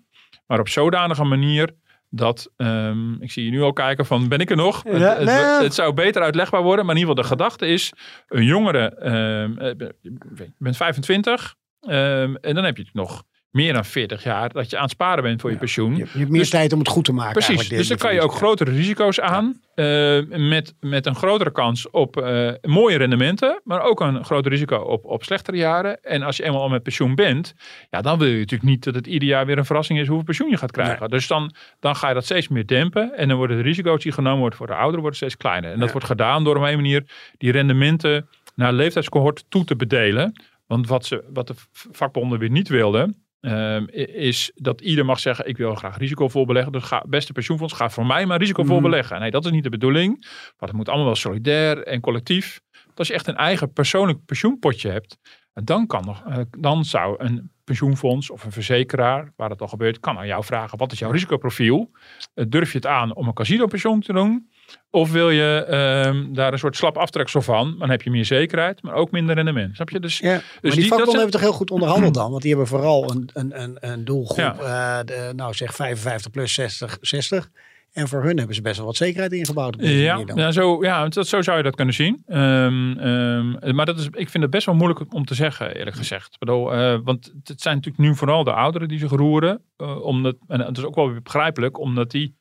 Maar 0.45 0.59
op 0.59 0.67
zodanige 0.67 1.23
manier 1.23 1.69
dat, 2.09 2.51
um, 2.57 3.21
ik 3.21 3.31
zie 3.31 3.45
je 3.45 3.51
nu 3.51 3.61
al 3.61 3.73
kijken 3.73 4.05
van, 4.05 4.27
ben 4.27 4.39
ik 4.39 4.49
er 4.49 4.55
nog? 4.55 4.83
Ja, 4.83 4.91
het, 4.91 5.25
nee. 5.25 5.35
het, 5.35 5.63
het, 5.63 5.73
zou 5.73 5.93
beter 5.93 6.21
uitlegbaar 6.21 6.61
worden, 6.61 6.85
maar 6.85 6.95
in 6.95 7.01
ieder 7.01 7.15
geval 7.15 7.29
de 7.29 7.35
gedachte 7.35 7.67
is, 7.67 7.93
een 8.27 8.43
jongere, 8.43 9.07
um, 9.41 9.59
je 10.01 10.53
bent 10.57 10.77
25 10.77 11.55
um, 11.81 12.35
en 12.35 12.55
dan 12.55 12.63
heb 12.63 12.77
je 12.77 12.89
nog 12.93 13.23
meer 13.51 13.73
dan 13.73 13.85
40 13.85 14.23
jaar 14.23 14.49
dat 14.49 14.69
je 14.69 14.75
aan 14.75 14.81
het 14.81 14.91
sparen 14.91 15.23
bent 15.23 15.41
voor 15.41 15.51
je 15.51 15.57
pensioen. 15.57 15.95
Je, 15.95 16.05
hebt 16.11 16.29
meer 16.29 16.39
dus, 16.39 16.49
tijd 16.49 16.73
om 16.73 16.79
het 16.79 16.87
goed 16.87 17.05
te 17.05 17.13
maken. 17.13 17.33
Precies, 17.33 17.69
dus 17.69 17.87
dan 17.87 17.97
kan 17.97 18.13
je 18.13 18.21
ook 18.21 18.33
grotere 18.33 18.71
risico's 18.71 19.19
aan. 19.19 19.59
Uh, 19.75 20.21
met, 20.27 20.75
met 20.79 21.05
een 21.05 21.15
grotere 21.15 21.51
kans 21.51 21.89
op 21.89 22.17
uh, 22.17 22.51
mooie 22.61 22.97
rendementen. 22.97 23.61
Maar 23.63 23.81
ook 23.81 23.99
een 23.99 24.25
groter 24.25 24.51
risico 24.51 24.77
op, 24.77 25.05
op 25.05 25.23
slechtere 25.23 25.57
jaren. 25.57 26.03
En 26.03 26.21
als 26.21 26.37
je 26.37 26.43
eenmaal 26.43 26.61
al 26.61 26.69
met 26.69 26.83
pensioen 26.83 27.15
bent. 27.15 27.53
Ja, 27.89 28.01
dan 28.01 28.19
wil 28.19 28.27
je 28.27 28.37
natuurlijk 28.37 28.69
niet 28.69 28.83
dat 28.83 28.95
het 28.95 29.07
ieder 29.07 29.27
jaar 29.27 29.45
weer 29.45 29.57
een 29.57 29.65
verrassing 29.65 29.99
is 29.99 30.07
hoeveel 30.07 30.25
pensioen 30.25 30.49
je 30.49 30.57
gaat 30.57 30.71
krijgen. 30.71 30.99
Nee. 30.99 31.09
Dus 31.09 31.27
dan, 31.27 31.53
dan 31.79 31.95
ga 31.95 32.07
je 32.07 32.13
dat 32.13 32.25
steeds 32.25 32.47
meer 32.47 32.65
dempen. 32.65 33.17
En 33.17 33.27
dan 33.27 33.37
worden 33.37 33.57
de 33.57 33.63
risico's 33.63 34.03
die 34.03 34.11
genomen 34.11 34.39
worden 34.39 34.57
voor 34.57 34.67
de 34.67 34.73
ouderen 34.73 34.99
worden 34.99 35.17
steeds 35.17 35.37
kleiner. 35.37 35.71
En 35.71 35.77
dat 35.77 35.85
ja. 35.85 35.91
wordt 35.91 36.07
gedaan 36.07 36.43
door 36.43 36.55
op 36.55 36.63
een 36.63 36.75
manier 36.75 37.03
die 37.37 37.51
rendementen 37.51 38.27
naar 38.55 38.73
leeftijdscohort 38.73 39.45
toe 39.49 39.63
te 39.63 39.75
bedelen. 39.75 40.41
Want 40.67 40.87
wat, 40.87 41.05
ze, 41.05 41.23
wat 41.33 41.47
de 41.47 41.53
vakbonden 41.71 42.39
weer 42.39 42.49
niet 42.49 42.67
wilden, 42.69 43.23
Um, 43.41 43.87
is 44.13 44.51
dat 44.55 44.81
ieder 44.81 45.05
mag 45.05 45.19
zeggen: 45.19 45.47
Ik 45.47 45.57
wil 45.57 45.75
graag 45.75 45.97
risicovol 45.97 46.45
beleggen. 46.45 46.71
Dus 46.71 46.83
ga, 46.83 47.03
beste 47.07 47.31
pensioenfonds, 47.31 47.73
ga 47.73 47.89
voor 47.89 48.05
mij 48.05 48.25
maar 48.25 48.39
risicovol 48.39 48.75
mm. 48.75 48.81
beleggen. 48.81 49.19
Nee, 49.19 49.31
dat 49.31 49.45
is 49.45 49.51
niet 49.51 49.63
de 49.63 49.69
bedoeling. 49.69 50.17
Maar 50.59 50.69
het 50.69 50.77
moet 50.77 50.87
allemaal 50.87 51.05
wel 51.05 51.15
solidair 51.15 51.83
en 51.83 52.01
collectief. 52.01 52.61
Als 52.95 53.07
je 53.07 53.13
echt 53.13 53.27
een 53.27 53.35
eigen 53.35 53.73
persoonlijk 53.73 54.25
pensioenpotje 54.25 54.89
hebt, 54.89 55.17
dan, 55.53 55.87
kan 55.87 56.05
nog, 56.05 56.27
uh, 56.27 56.37
dan 56.57 56.85
zou 56.85 57.15
een 57.17 57.51
pensioenfonds 57.63 58.29
of 58.29 58.43
een 58.43 58.51
verzekeraar, 58.51 59.33
waar 59.35 59.49
dat 59.49 59.61
al 59.61 59.67
gebeurt, 59.67 59.99
kan 59.99 60.17
aan 60.17 60.27
jou 60.27 60.43
vragen: 60.43 60.77
wat 60.77 60.91
is 60.91 60.99
jouw 60.99 61.11
risicoprofiel? 61.11 61.91
Uh, 62.35 62.45
durf 62.49 62.71
je 62.71 62.77
het 62.77 62.87
aan 62.87 63.15
om 63.15 63.27
een 63.27 63.33
casino-pensioen 63.33 63.99
te 63.99 64.13
doen? 64.13 64.50
Of 64.89 65.11
wil 65.11 65.29
je 65.29 65.65
ehm, 65.69 66.33
daar 66.33 66.53
een 66.53 66.59
soort 66.59 66.75
slap 66.75 66.97
aftreksel 66.97 67.41
van? 67.41 67.75
Dan 67.79 67.89
heb 67.89 68.01
je 68.01 68.09
meer 68.09 68.25
zekerheid, 68.25 68.81
maar 68.81 68.93
ook 68.93 69.11
minder 69.11 69.35
rendement. 69.35 69.75
Snap 69.75 69.89
je? 69.89 69.99
Dus, 69.99 70.17
ja, 70.19 70.33
dus 70.35 70.41
maar 70.41 70.61
die, 70.61 70.71
die- 70.71 70.87
vakbonden 70.87 71.13
hebben 71.15 71.31
toch 71.31 71.41
heel 71.41 71.51
goed 71.53 71.71
onderhandeld 71.71 72.13
dan? 72.13 72.29
Want 72.29 72.41
die 72.41 72.49
hebben 72.51 72.67
vooral 72.69 73.11
een, 73.11 73.29
een, 73.33 73.61
een, 73.61 73.77
een 73.79 74.05
doelgroep, 74.05 74.37
Ja. 74.37 74.99
eh, 74.99 75.05
de, 75.05 75.31
nou 75.35 75.53
zeg 75.53 75.75
55 75.75 76.31
plus 76.31 76.53
60, 76.53 76.97
60. 77.01 77.49
En 77.91 78.07
voor 78.07 78.23
hun 78.23 78.37
hebben 78.37 78.55
ze 78.55 78.61
best 78.61 78.77
wel 78.77 78.85
wat 78.85 78.95
zekerheid 78.95 79.31
ingebouwd. 79.31 79.75
Op 79.75 79.81
Ja, 79.81 80.23
dan. 80.23 80.37
ja, 80.37 80.51
zo, 80.51 80.83
ja 80.83 81.07
dat, 81.07 81.27
zo 81.27 81.41
zou 81.41 81.57
je 81.57 81.63
dat 81.63 81.75
kunnen 81.75 81.93
zien. 81.93 82.23
Ehm, 82.27 82.97
ehm, 82.97 83.75
maar 83.75 83.85
dat 83.85 83.99
is, 83.99 84.05
ik 84.11 84.29
vind 84.29 84.43
het 84.43 84.51
best 84.51 84.65
wel 84.65 84.75
moeilijk 84.75 85.13
om 85.13 85.25
te 85.25 85.35
zeggen, 85.35 85.75
eerlijk 85.75 85.95
gezegd. 85.95 86.33
Ik 86.33 86.39
bedoel, 86.39 86.73
eh, 86.73 86.97
want 87.03 87.33
het 87.43 87.61
zijn 87.61 87.75
natuurlijk 87.75 88.03
nu 88.03 88.15
vooral 88.15 88.43
de 88.43 88.53
ouderen 88.53 88.87
die 88.87 88.99
zich 88.99 89.11
roeren. 89.11 89.61
eh, 89.77 90.01
omdat, 90.03 90.35
en 90.47 90.59
het 90.59 90.77
is 90.77 90.83
ook 90.83 90.95
wel 90.95 91.11
weer 91.11 91.21
begrijpelijk, 91.21 91.79
omdat 91.79 92.11
die 92.11 92.35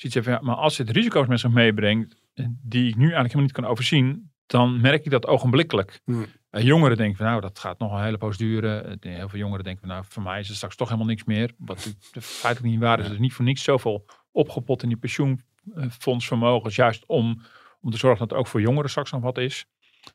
zoiets 0.00 0.14
hebben 0.14 0.22
van, 0.22 0.32
ja, 0.32 0.40
maar 0.40 0.62
als 0.64 0.76
dit 0.76 0.90
risico's 0.90 1.26
met 1.26 1.40
zich 1.40 1.50
meebrengt, 1.50 2.16
eh, 2.34 2.46
die 2.62 2.88
ik 2.88 2.96
nu 2.96 3.02
eigenlijk 3.02 3.26
helemaal 3.26 3.42
niet 3.42 3.52
kan 3.52 3.64
overzien, 3.64 4.30
dan 4.46 4.80
merk 4.80 5.04
ik 5.04 5.10
dat 5.10 5.26
ogenblikkelijk. 5.26 6.00
Hmm. 6.04 6.26
Eh, 6.50 6.62
jongeren 6.62 6.96
denken 6.96 7.16
van, 7.16 7.26
nou, 7.26 7.40
dat 7.40 7.58
gaat 7.58 7.78
nog 7.78 7.92
een 7.92 8.02
hele 8.02 8.18
poos 8.18 8.36
duren. 8.36 9.00
Eh, 9.00 9.12
Heel 9.16 9.28
veel 9.28 9.38
jongeren 9.38 9.64
denken 9.64 9.80
van, 9.86 9.94
nou, 9.94 10.04
voor 10.08 10.22
mij 10.22 10.40
is 10.40 10.46
het 10.46 10.56
straks 10.56 10.76
toch 10.76 10.88
helemaal 10.88 11.08
niks 11.08 11.24
meer. 11.24 11.52
Wat 11.58 11.94
feitelijk 12.20 12.72
niet 12.72 12.80
waar 12.82 12.98
is. 12.98 13.06
Er 13.06 13.12
is 13.12 13.18
niet 13.18 13.32
voor 13.32 13.44
niks 13.44 13.62
zoveel 13.62 14.06
opgepot 14.32 14.82
in 14.82 14.88
die 14.88 14.98
pensioenfondsvermogens. 14.98 16.76
Juist 16.76 17.04
om, 17.06 17.42
om 17.80 17.90
te 17.90 17.96
zorgen 17.96 18.18
dat 18.18 18.32
er 18.32 18.38
ook 18.38 18.46
voor 18.46 18.60
jongeren 18.60 18.90
straks 18.90 19.10
nog 19.10 19.22
wat 19.22 19.38
is. 19.38 19.66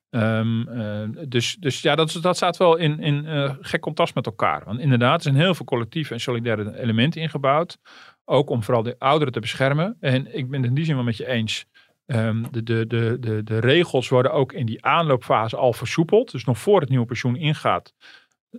Ehm, 0.10 0.68
eh, 0.68 1.26
dus, 1.28 1.56
dus 1.60 1.82
ja, 1.82 1.96
dat, 1.96 2.18
dat 2.22 2.36
staat 2.36 2.58
wel 2.58 2.76
in, 2.76 3.00
in 3.00 3.26
eh, 3.26 3.56
gek 3.60 3.82
contrast 3.82 4.16
met 4.16 4.26
elkaar. 4.26 4.64
Want 4.66 4.80
inderdaad, 4.80 5.16
er 5.16 5.22
zijn 5.22 5.36
heel 5.36 5.56
veel 5.56 5.66
collectieve 5.66 6.14
en 6.14 6.20
solidaire 6.20 6.80
elementen 6.80 7.22
ingebouwd. 7.22 7.78
Ook 8.26 8.50
om 8.50 8.64
vooral 8.64 8.84
de 8.84 8.96
ouderen 9.00 9.34
te 9.34 9.40
beschermen. 9.40 9.98
En 10.00 10.36
ik 10.38 10.50
ben 10.50 10.60
het 10.60 10.70
in 10.70 10.76
die 10.76 10.86
zin 10.86 10.96
wel 10.96 11.04
met 11.04 11.18
je 11.18 11.28
eens. 11.28 11.66
Ehm, 12.06 12.44
de, 12.52 12.64
de, 12.64 12.88
de, 12.88 13.18
de, 13.20 13.44
de 13.44 13.60
regels 13.60 14.10
worden 14.10 14.32
ook 14.34 14.54
in 14.54 14.66
die 14.66 14.86
aanloopfase 14.86 15.58
al 15.58 15.74
versoepeld. 15.74 16.32
Dus 16.32 16.44
nog 16.46 16.58
voor 16.58 16.80
het 16.80 16.90
nieuwe 16.90 17.06
pensioen 17.06 17.36
ingaat, 17.36 17.94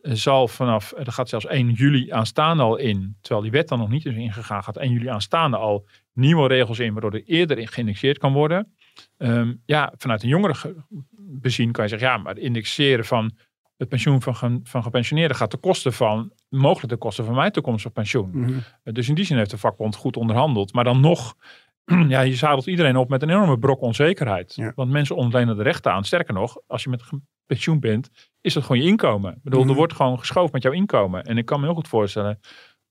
eh, 0.02 0.12
zal 0.12 0.48
vanaf, 0.48 0.92
eh, 0.92 1.06
er 1.06 1.12
gaat 1.12 1.28
zelfs 1.28 1.46
1 1.48 1.70
juli 1.70 2.10
aanstaande 2.10 2.62
al 2.62 2.76
in, 2.76 3.16
terwijl 3.20 3.42
die 3.42 3.50
wet 3.50 3.68
dan 3.68 3.78
nog 3.78 3.88
niet 3.88 4.06
is 4.06 4.14
ingegaan, 4.14 4.64
gaat 4.64 4.76
1 4.76 4.92
juli 4.92 5.08
aanstaande 5.08 5.56
al 5.56 5.86
nieuwe 6.12 6.48
regels 6.48 6.78
in, 6.78 6.92
waardoor 6.92 7.12
er 7.12 7.24
eerder 7.24 7.68
geïndexeerd 7.68 8.18
kan 8.18 8.32
worden. 8.32 8.74
Ehm, 9.18 9.54
ja, 9.66 9.92
vanuit 9.96 10.22
een 10.22 10.28
jongere 10.28 10.54
ge- 10.54 10.76
bezien 11.16 11.72
kan 11.72 11.84
je 11.84 11.90
zeggen, 11.90 12.08
ja, 12.08 12.16
maar 12.16 12.38
indexeren 12.38 13.04
van 13.04 13.32
het 13.76 13.88
pensioen 13.88 14.22
van, 14.22 14.34
ge- 14.36 14.60
van 14.62 14.82
gepensioneerden 14.82 15.36
gaat 15.36 15.50
ten 15.50 15.60
koste 15.60 15.92
van, 15.92 16.32
mogelijk 16.48 16.88
de 16.92 16.98
kosten 16.98 17.24
van 17.24 17.34
mijn 17.34 17.52
toekomstig 17.52 17.92
pensioen. 17.92 18.30
Mhm. 18.32 18.58
Dus 18.82 19.08
in 19.08 19.14
die 19.14 19.24
zin 19.24 19.36
heeft 19.36 19.50
de 19.50 19.58
vakbond 19.58 19.96
goed 19.96 20.16
onderhandeld. 20.16 20.72
Maar 20.72 20.84
dan 20.84 21.00
nog, 21.00 21.34
ja, 22.08 22.20
je 22.20 22.34
zadelt 22.34 22.66
iedereen 22.66 22.96
op 22.96 23.08
met 23.08 23.22
een 23.22 23.30
enorme 23.30 23.58
brok 23.58 23.80
onzekerheid. 23.80 24.54
Ja. 24.54 24.72
Want 24.74 24.90
mensen 24.90 25.16
ontlenen 25.16 25.56
de 25.56 25.62
rechten 25.62 25.92
aan. 25.92 26.04
Sterker 26.04 26.34
nog, 26.34 26.58
als 26.66 26.82
je 26.82 26.90
met 26.90 27.02
pensioen 27.46 27.80
bent, 27.80 28.10
is 28.40 28.54
dat 28.54 28.62
gewoon 28.64 28.82
je 28.82 28.88
inkomen. 28.88 29.32
Ik 29.32 29.42
bedoel, 29.42 29.60
Mhm. 29.60 29.68
er 29.70 29.74
wordt 29.76 29.92
gewoon 29.92 30.18
geschoven 30.18 30.50
met 30.52 30.62
jouw 30.62 30.72
inkomen. 30.72 31.24
En 31.24 31.38
ik 31.38 31.44
kan 31.44 31.60
me 31.60 31.66
heel 31.66 31.74
goed 31.74 31.88
voorstellen 31.88 32.40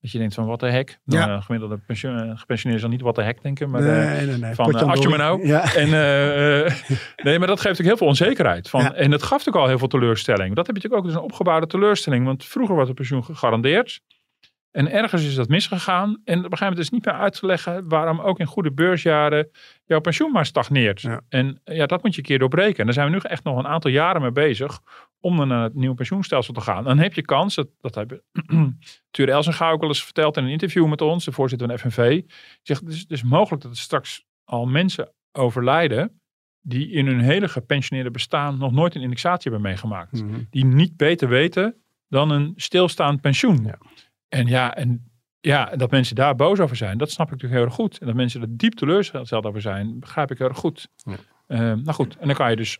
dat 0.03 0.11
je 0.11 0.17
denkt 0.17 0.33
van 0.33 0.45
wat 0.45 0.59
de 0.59 0.69
hek. 0.69 0.99
Nou, 1.05 1.29
Ja. 1.29 1.35
eh, 1.35 1.41
gemiddelde 1.41 1.77
pensioen, 1.77 2.19
eh, 2.19 2.37
gepensioneerden 2.37 2.79
zal 2.79 2.89
niet 2.89 3.01
wat 3.01 3.15
de 3.15 3.23
hek 3.23 3.41
denken. 3.41 3.69
Maar, 3.69 3.81
eh, 3.81 4.11
nee, 4.11 4.25
nee, 4.25 4.37
nee. 4.37 4.53
van, 4.53 4.75
had 4.75 5.01
je 5.01 5.09
me 5.09 5.17
nou? 5.17 5.47
Ja. 5.47 5.75
en, 5.75 5.89
nee, 7.25 7.39
maar 7.39 7.47
dat 7.47 7.61
geeft 7.61 7.79
ook 7.79 7.85
heel 7.85 7.97
veel 7.97 8.07
onzekerheid. 8.07 8.69
Van, 8.69 8.81
Ja. 8.81 8.93
En 8.93 9.09
dat 9.11 9.23
gaf 9.23 9.47
ook 9.47 9.55
al 9.55 9.67
heel 9.67 9.77
veel 9.77 9.87
teleurstelling. 9.87 10.55
Dat 10.55 10.67
heb 10.67 10.75
je 10.75 10.81
natuurlijk 10.81 11.01
ook 11.01 11.07
dus 11.07 11.17
een 11.17 11.29
opgebouwde 11.29 11.67
teleurstelling. 11.67 12.25
Want 12.25 12.45
vroeger 12.45 12.75
was 12.75 12.87
het 12.87 12.95
pensioen 12.95 13.23
gegarandeerd. 13.23 14.01
En 14.71 14.91
ergens 14.91 15.25
is 15.25 15.35
dat 15.35 15.47
misgegaan. 15.47 16.09
En 16.09 16.15
op 16.15 16.27
een 16.27 16.33
gegeven 16.43 16.59
moment 16.59 16.79
is 16.79 16.89
niet 16.89 17.05
meer 17.05 17.13
uit 17.15 17.39
te 17.39 17.45
leggen 17.45 17.87
waarom 17.89 18.19
ook 18.19 18.39
in 18.39 18.45
goede 18.45 18.71
beursjaren 18.71 19.49
jouw 19.85 19.99
pensioen 19.99 20.31
maar 20.31 20.45
stagneert. 20.45 21.01
Ja. 21.01 21.21
En 21.29 21.59
eh, 21.63 21.75
ja, 21.75 21.85
dat 21.85 22.03
moet 22.03 22.11
je 22.15 22.17
een 22.21 22.27
keer 22.27 22.39
doorbreken. 22.39 22.77
En 22.79 22.85
daar 22.85 22.93
zijn 22.93 23.07
we 23.07 23.13
nu 23.13 23.19
echt 23.21 23.43
nog 23.43 23.57
een 23.57 23.67
aantal 23.67 23.91
jaren 23.91 24.21
mee 24.21 24.31
bezig 24.31 24.81
om 25.19 25.37
dan 25.37 25.47
naar 25.47 25.63
het 25.63 25.73
nieuwe 25.73 25.95
pensioenstelsel 25.95 26.53
te 26.53 26.61
gaan. 26.61 26.83
Dan 26.83 26.97
heb 26.97 27.13
je 27.13 27.21
kans, 27.21 27.55
dat, 27.55 27.67
dat 27.81 27.95
hebben 27.95 28.23
Ture 29.11 29.31
Elsenga 29.31 29.69
ook 29.71 29.79
wel 29.79 29.89
eens 29.89 30.03
verteld 30.03 30.37
in 30.37 30.43
een 30.43 30.49
interview 30.49 30.87
met 30.87 31.01
ons, 31.01 31.25
de 31.25 31.31
voorzitter 31.31 31.67
van 31.67 31.77
FNV. 31.77 32.09
Die 32.09 32.25
zegt, 32.61 32.81
het 32.81 32.89
is, 32.93 32.99
het 32.99 33.11
is 33.11 33.23
mogelijk 33.23 33.61
dat 33.61 33.71
er 33.71 33.77
straks 33.77 34.25
al 34.43 34.65
mensen 34.65 35.11
overlijden 35.31 36.21
die 36.61 36.89
in 36.89 37.07
hun 37.07 37.19
hele 37.19 37.47
gepensioneerde 37.47 38.11
bestaan 38.11 38.57
nog 38.57 38.71
nooit 38.71 38.95
een 38.95 39.01
indexatie 39.01 39.51
hebben 39.51 39.69
meegemaakt 39.69 40.23
Mhm. 40.23 40.39
die 40.49 40.65
niet 40.65 40.97
beter 40.97 41.27
weten 41.29 41.75
dan 42.07 42.29
een 42.31 42.53
stilstaand 42.55 43.21
pensioen. 43.21 43.63
Ja. 43.63 43.77
En 44.29 44.47
ja, 44.47 44.75
en 44.75 45.11
ja, 45.45 45.71
en 45.71 45.77
dat 45.77 45.91
mensen 45.91 46.15
daar 46.15 46.35
boos 46.35 46.59
over 46.59 46.75
zijn, 46.75 46.97
dat 46.97 47.11
snap 47.11 47.25
ik 47.25 47.31
natuurlijk 47.31 47.59
heel 47.59 47.69
erg 47.69 47.79
goed. 47.79 47.97
En 47.97 48.07
dat 48.07 48.15
mensen 48.15 48.41
er 48.41 48.57
diep 48.57 48.73
teleurgesteld 48.73 49.45
over 49.45 49.61
zijn, 49.61 49.99
begrijp 49.99 50.31
ik 50.31 50.37
heel 50.37 50.47
erg 50.47 50.57
goed. 50.57 50.87
Ja. 50.95 51.15
Eh, 51.47 51.59
nou 51.59 51.91
goed, 51.91 52.17
en 52.17 52.27
dan 52.27 52.35
kan 52.35 52.49
je 52.49 52.55
dus 52.55 52.79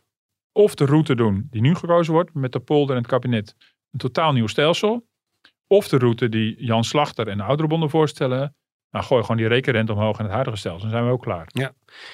of 0.51 0.75
de 0.75 0.85
route 0.85 1.15
doen 1.15 1.47
die 1.49 1.61
nu 1.61 1.75
gekozen 1.75 2.13
wordt 2.13 2.33
met 2.33 2.51
de 2.51 2.59
polder 2.59 2.95
en 2.95 3.01
het 3.01 3.11
kabinet, 3.11 3.55
een 3.91 3.99
totaal 3.99 4.33
nieuw 4.33 4.47
stelsel. 4.47 5.07
Of 5.67 5.87
de 5.87 5.97
route 5.97 6.29
die 6.29 6.63
Jan 6.63 6.83
Slachter 6.83 7.27
en 7.27 7.37
de 7.37 7.43
ouderenbonden 7.43 7.89
voorstellen. 7.89 8.55
Nou, 8.93 9.05
gooi 9.05 9.21
gewoon 9.21 9.37
die 9.37 9.47
rekenrente 9.47 9.93
omhoog 9.93 10.17
in 10.17 10.23
het 10.23 10.33
huidige 10.33 10.57
stelsel. 10.57 10.81
Dan 10.81 10.89
zijn 10.89 11.05
we 11.05 11.11
ook 11.11 11.21
klaar. 11.21 11.47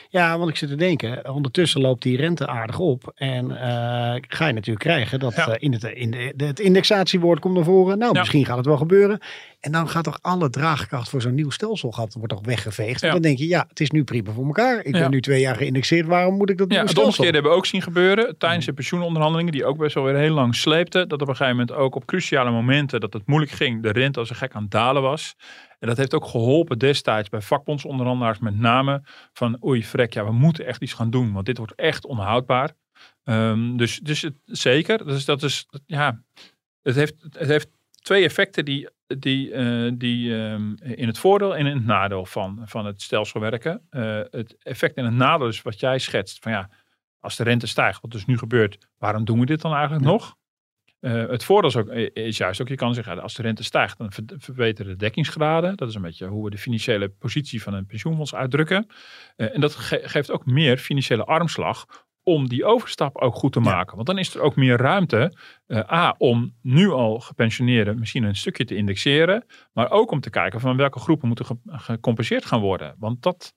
Ja, 0.09 0.37
want 0.37 0.49
ik 0.49 0.55
zit 0.55 0.69
te 0.69 0.75
denken, 0.75 1.29
ondertussen 1.33 1.81
loopt 1.81 2.01
die 2.03 2.17
rente 2.17 2.47
aardig 2.47 2.79
op. 2.79 3.11
En 3.15 3.51
eh, 3.51 4.21
ga 4.27 4.47
je 4.47 4.53
natuurlijk 4.53 4.79
krijgen 4.85 5.19
dat 5.19 5.35
Ja. 5.35 5.47
eh, 5.47 5.55
in 5.59 5.73
het, 5.73 5.83
in 5.83 6.11
de, 6.11 6.45
het 6.45 6.59
indexatiewoord 6.59 7.39
komt 7.39 7.55
naar 7.55 7.63
voren. 7.63 7.97
Nou, 7.97 8.13
Ja. 8.13 8.19
misschien 8.19 8.45
gaat 8.45 8.57
het 8.57 8.65
wel 8.65 8.77
gebeuren. 8.77 9.19
En 9.59 9.71
dan 9.71 9.89
gaat 9.89 10.03
toch 10.03 10.17
alle 10.21 10.49
draagkracht 10.49 11.09
voor 11.09 11.21
zo'n 11.21 11.33
nieuw 11.33 11.49
stelsel 11.49 11.91
gaat, 11.91 12.13
wordt 12.13 12.29
toch 12.33 12.45
weggeveegd. 12.45 13.01
Ja. 13.01 13.07
En 13.07 13.13
dan 13.13 13.21
denk 13.21 13.37
je, 13.37 13.47
ja, 13.47 13.65
het 13.69 13.79
is 13.79 13.91
nu 13.91 14.03
prima 14.03 14.31
voor 14.31 14.45
elkaar. 14.45 14.79
Ik 14.85 14.95
Ja. 14.95 15.01
ben 15.01 15.09
nu 15.11 15.21
twee 15.21 15.39
jaar 15.41 15.55
geïndexeerd. 15.55 16.05
Waarom 16.07 16.37
moet 16.37 16.49
ik 16.49 16.57
dat 16.57 16.71
Ja, 16.73 16.81
het 16.85 16.97
omgekeerde 16.97 17.33
hebben 17.33 17.51
we 17.51 17.57
ook 17.57 17.65
zien 17.65 17.81
gebeuren 17.81 18.37
tijdens 18.37 18.65
de 18.65 18.73
pensioenonderhandelingen, 18.73 19.51
die 19.51 19.65
ook 19.65 19.77
best 19.77 19.93
wel 19.95 20.03
weer 20.03 20.15
heel 20.15 20.33
lang 20.33 20.55
sleepten. 20.55 21.07
Dat 21.09 21.21
op 21.21 21.27
een 21.27 21.35
gegeven 21.35 21.57
moment 21.59 21.77
ook 21.77 21.95
op 21.95 22.05
cruciale 22.05 22.51
momenten 22.51 22.99
dat 22.99 23.13
het 23.13 23.27
moeilijk 23.27 23.51
ging, 23.51 23.83
de 23.83 23.91
rente 23.91 24.19
als 24.19 24.29
een 24.29 24.35
gek 24.35 24.53
aan 24.53 24.61
het 24.61 24.71
dalen 24.71 25.01
was. 25.01 25.35
En 25.79 25.87
dat 25.87 25.97
heeft 25.97 26.13
ook 26.13 26.25
geholpen 26.25 26.79
destijds 26.79 27.29
bij 27.29 27.41
vakbondsonderhandelaars 27.41 28.39
met 28.39 28.57
name 28.57 29.01
van 29.33 29.63
oei 29.65 29.83
frek, 29.83 30.13
ja 30.13 30.25
we 30.25 30.31
moeten 30.31 30.65
echt 30.65 30.81
iets 30.81 30.93
gaan 30.93 31.09
doen, 31.09 31.33
want 31.33 31.45
dit 31.45 31.57
wordt 31.57 31.75
echt 31.75 32.05
onhoudbaar. 32.05 32.71
Ehm, 33.23 33.77
dus 33.77 33.99
dus 33.99 34.21
het, 34.21 34.35
zeker, 34.45 35.05
dus 35.05 35.25
dat 35.25 35.43
is, 35.43 35.65
ja, 35.85 36.23
het 36.81 36.95
heeft, 36.95 37.15
het 37.21 37.47
heeft 37.47 37.69
twee 38.01 38.23
effecten 38.23 38.65
die, 38.65 38.89
die, 39.07 39.51
eh, 39.51 39.91
die 39.93 40.35
ehm, 40.43 40.73
in 40.75 41.07
het 41.07 41.17
voordeel 41.17 41.55
en 41.55 41.65
in 41.65 41.75
het 41.75 41.85
nadeel 41.85 42.25
van, 42.25 42.61
van 42.65 42.85
het 42.85 43.01
stelsel 43.01 43.39
werken. 43.39 43.81
Eh, 43.89 44.21
het 44.29 44.55
effect 44.63 44.95
en 44.95 45.05
het 45.05 45.13
nadeel 45.13 45.47
is 45.47 45.61
wat 45.61 45.79
jij 45.79 45.99
schetst, 45.99 46.39
van 46.39 46.51
ja, 46.51 46.69
als 47.19 47.35
de 47.35 47.43
rente 47.43 47.67
stijgt, 47.67 48.01
wat 48.01 48.11
dus 48.11 48.25
nu 48.25 48.37
gebeurt, 48.37 48.87
waarom 48.97 49.25
doen 49.25 49.39
we 49.39 49.45
dit 49.45 49.61
dan 49.61 49.73
eigenlijk 49.73 50.03
Ja. 50.03 50.09
nog? 50.11 50.37
Eh, 50.99 51.27
het 51.27 51.43
voordeel 51.43 51.69
is, 51.69 51.75
ook, 51.75 51.89
is 52.13 52.37
juist 52.37 52.61
ook, 52.61 52.67
je 52.67 52.75
kan 52.75 52.93
zeggen, 52.93 53.21
als 53.21 53.33
de 53.35 53.41
rente 53.41 53.63
stijgt, 53.63 53.97
dan 53.97 54.11
ver- 54.11 54.23
verbeteren 54.37 54.91
de 54.91 54.97
dekkingsgraden. 54.97 55.77
Dat 55.77 55.89
is 55.89 55.95
een 55.95 56.01
beetje 56.01 56.27
hoe 56.27 56.43
we 56.43 56.49
de 56.49 56.57
financiële 56.57 57.09
positie 57.09 57.61
van 57.63 57.73
een 57.73 57.85
pensioenfonds 57.85 58.35
uitdrukken. 58.35 58.87
Eh, 59.35 59.55
en 59.55 59.61
dat 59.61 59.75
ge- 59.75 60.01
geeft 60.03 60.31
ook 60.31 60.45
meer 60.45 60.77
financiële 60.77 61.23
armslag 61.25 61.85
om 62.23 62.47
die 62.49 62.65
overstap 62.65 63.17
ook 63.17 63.35
goed 63.35 63.51
te 63.53 63.59
Ja. 63.61 63.69
maken. 63.69 63.95
Want 63.95 64.07
dan 64.07 64.17
is 64.17 64.35
er 64.35 64.41
ook 64.41 64.55
meer 64.55 64.77
ruimte, 64.77 65.37
eh, 65.67 65.91
A, 65.91 66.15
om 66.17 66.55
nu 66.61 66.89
al 66.89 67.19
gepensioneerden 67.19 67.99
misschien 67.99 68.23
een 68.23 68.35
stukje 68.35 68.65
te 68.65 68.75
indexeren, 68.75 69.45
maar 69.73 69.91
ook 69.91 70.11
om 70.11 70.19
te 70.19 70.29
kijken 70.29 70.59
van 70.59 70.77
welke 70.77 70.99
groepen 70.99 71.27
moeten 71.27 71.45
ge- 71.45 71.57
gecompenseerd 71.65 72.45
gaan 72.45 72.59
worden. 72.61 72.95
Want 72.97 73.21
dat, 73.21 73.53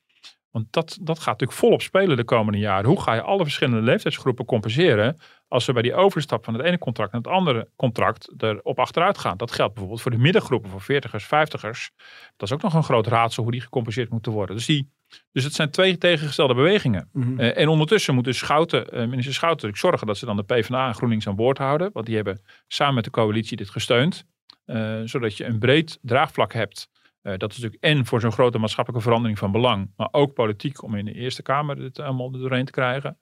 want 0.51 0.67
dat, 0.71 0.99
dat 1.01 1.17
gaat 1.19 1.27
natuurlijk 1.27 1.59
volop 1.59 1.83
spelen 1.83 2.17
de 2.17 2.25
komende 2.25 2.59
jaren. 2.59 2.89
Hoe 2.89 3.01
ga 3.03 3.15
je 3.15 3.23
alle 3.23 3.43
verschillende 3.43 3.83
leeftijdsgroepen 3.83 4.45
compenseren 4.45 5.19
als 5.53 5.65
ze 5.65 5.73
bij 5.73 5.83
die 5.83 5.95
overstap 5.95 6.45
van 6.45 6.55
het 6.55 6.62
ene 6.62 6.79
contract 6.79 7.12
naar 7.12 7.21
het 7.21 7.31
andere 7.31 7.69
contract 7.77 8.33
erop 8.38 8.79
achteruit 8.79 9.19
gaan? 9.19 9.37
Dat 9.37 9.53
geldt 9.53 9.73
bijvoorbeeld 9.73 10.03
voor 10.03 10.11
de 10.11 10.19
middengroepen, 10.19 10.71
voor 10.71 10.83
40ers, 10.83 11.25
50ers. 11.25 11.95
Dat 12.37 12.49
is 12.49 12.53
ook 12.53 12.62
nog 12.62 12.75
een 12.75 12.83
groot 12.83 13.07
raadsel 13.07 13.43
hoe 13.43 13.53
die 13.53 13.61
gecompenseerd 13.61 14.11
moeten 14.11 14.33
worden. 14.33 14.57
Dus, 14.57 14.67
die, 14.67 14.91
dus 15.33 15.45
het 15.45 15.55
zijn 15.55 15.71
twee 15.71 15.99
tegengestelde 15.99 16.55
bewegingen. 16.55 17.09
Mhm. 17.12 17.41
Eh, 17.41 17.59
en 17.59 17.69
ondertussen 17.69 18.15
moet 18.15 18.25
dus 18.25 18.38
Schouten, 18.38 18.91
eh, 18.91 18.99
minister 18.99 19.35
Schouten 19.35 19.51
natuurlijk 19.51 19.81
zorgen 19.81 20.07
dat 20.07 20.19
ze 20.19 20.27
dan 20.27 20.37
de 20.37 20.43
PvdA 20.43 20.87
en 20.87 20.95
GroenLinks 20.95 21.29
aan 21.29 21.37
boord 21.37 21.59
houden. 21.59 21.91
Want 21.93 22.07
die 22.07 22.15
hebben 22.15 22.43
samen 22.69 22.95
met 22.95 23.05
de 23.05 23.11
coalitie 23.11 23.57
dit 23.57 23.71
gesteund. 23.71 24.25
Eh, 24.65 25.01
zodat 25.05 25.37
je 25.37 25.45
een 25.45 25.59
breed 25.59 25.99
draagvlak 26.03 26.53
hebt 26.53 26.88
Uh, 27.23 27.33
dat 27.37 27.51
is 27.51 27.59
natuurlijk 27.59 27.83
en 27.83 28.07
voor 28.07 28.21
zo'n 28.21 28.33
grote 28.33 28.59
maatschappelijke 28.59 29.05
verandering 29.05 29.39
van 29.39 29.53
belang, 29.53 29.91
maar 29.97 30.09
ook 30.11 30.35
politiek 30.35 30.83
om 30.83 30.95
in 30.95 31.05
de 31.05 31.13
Eerste 31.13 31.43
Kamer 31.43 31.77
dit 31.77 32.01
allemaal 32.01 32.31
doorheen 32.31 32.65
te 32.65 32.73
krijgen. 32.73 33.19